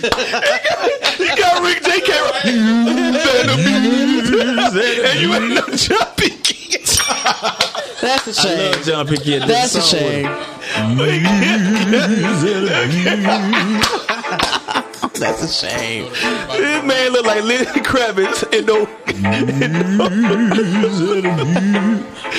You 1.23 1.31
got 1.37 1.63
Rick 1.63 1.83
J. 1.83 2.01
K. 2.01 2.11
Use 2.51 3.23
and 3.35 3.49
abuse. 3.51 4.75
And 5.05 5.19
you 5.21 5.33
ain't 5.33 5.53
no 5.55 5.63
John 5.75 6.07
P. 6.17 6.35
That's 8.01 8.27
a 8.27 8.33
shame. 8.33 8.71
love 8.87 9.09
John. 9.23 9.47
That's 9.47 9.75
a 9.75 9.81
shame. 9.81 10.25
That's 15.19 15.41
a 15.43 15.47
shame. 15.47 16.11
This 16.11 16.83
man 16.83 17.11
look 17.13 17.25
like 17.25 17.43
Lenny 17.43 17.65
Kravitz 17.81 18.43
and 18.51 18.67
no. 18.67 18.85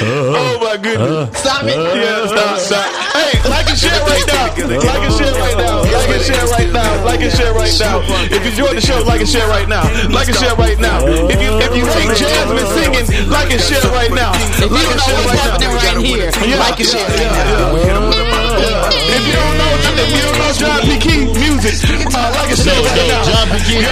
oh 0.05 0.59
my 0.61 0.77
goodness. 0.77 1.33
Stop 1.41 1.65
it. 1.65 1.73
Yeah, 1.77 2.27
stop, 2.29 2.59
stop. 2.59 2.87
Hey, 3.17 3.33
like 3.49 3.69
and 3.71 3.79
share 3.79 3.97
right 4.05 4.27
now. 4.29 4.45
Like 4.77 5.03
and 5.09 5.15
share 5.17 5.33
right 5.33 5.57
now. 5.57 5.83
Like 5.89 6.11
and 6.13 6.23
share 6.23 6.47
right 6.53 6.71
now. 6.73 7.05
Like 7.05 7.21
and 7.23 7.33
share 7.33 7.55
right 7.55 7.77
now. 7.81 7.97
If 8.29 8.43
you 8.45 8.51
enjoyed 8.51 8.77
the 8.77 8.81
show, 8.85 9.01
like 9.09 9.21
and 9.21 9.29
share 9.29 9.49
right 9.49 9.69
now. 9.69 9.85
Like 10.13 10.29
and 10.29 10.37
share 10.37 10.55
right 10.57 10.79
now. 10.79 11.01
If 11.07 11.41
you 11.41 11.51
if 11.57 11.73
you 11.77 11.85
think 11.97 12.13
Jasmine 12.17 12.67
singing, 12.77 13.07
like 13.31 13.51
and 13.53 13.61
share 13.61 13.81
right 13.97 14.13
now. 14.13 14.33
If 14.61 14.69
you 14.69 14.69
Like 14.69 14.85
don't 14.85 14.93
and 14.93 15.01
know 15.01 15.07
share 15.09 15.17
what's 15.25 15.33
right 15.33 15.49
happening 15.49 15.73
now. 15.73 15.81
right 15.81 15.99
here, 16.05 16.29
Yeah. 16.45 16.61
like 16.61 16.77
and 16.81 16.89
share 16.89 18.26
if 18.57 19.23
you 19.27 19.35
don't 19.37 19.57
know, 19.59 19.73
nothing, 19.85 20.09
we 20.13 20.21
don't 20.21 20.39
know 20.39 20.53
John 20.57 20.81
P. 20.83 20.97
Kee 20.99 21.27
music, 21.29 21.77
uh, 22.09 22.33
like 22.37 22.51
I 22.51 22.57
said 22.57 22.79
right 22.81 23.07
now. 23.09 23.23
John 23.25 23.47
P. 23.53 23.61
Kee 23.67 23.83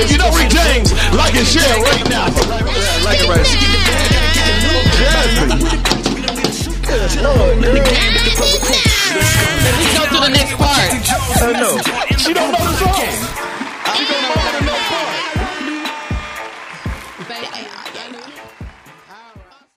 If 0.00 0.10
you 0.12 0.18
know 0.18 0.30
Rick 0.32 0.48
James, 0.50 0.92
like 1.14 1.34
and 1.34 1.46
share 1.46 1.76
right 1.82 2.08
now. 2.08 2.28
Like 3.04 3.20
it 3.20 3.28
right. 3.28 3.44
Yes. 4.98 5.58
Lord, 7.22 7.58
Let's 7.58 7.76
go 9.94 10.02
to 10.06 10.18
the 10.24 10.30
next 10.32 10.54
part. 10.56 10.88
Uh, 11.40 11.52
no. 11.52 11.78
She 12.16 12.32
don't 12.32 12.50
know 12.52 12.58
the 12.58 12.74
song. 12.78 13.57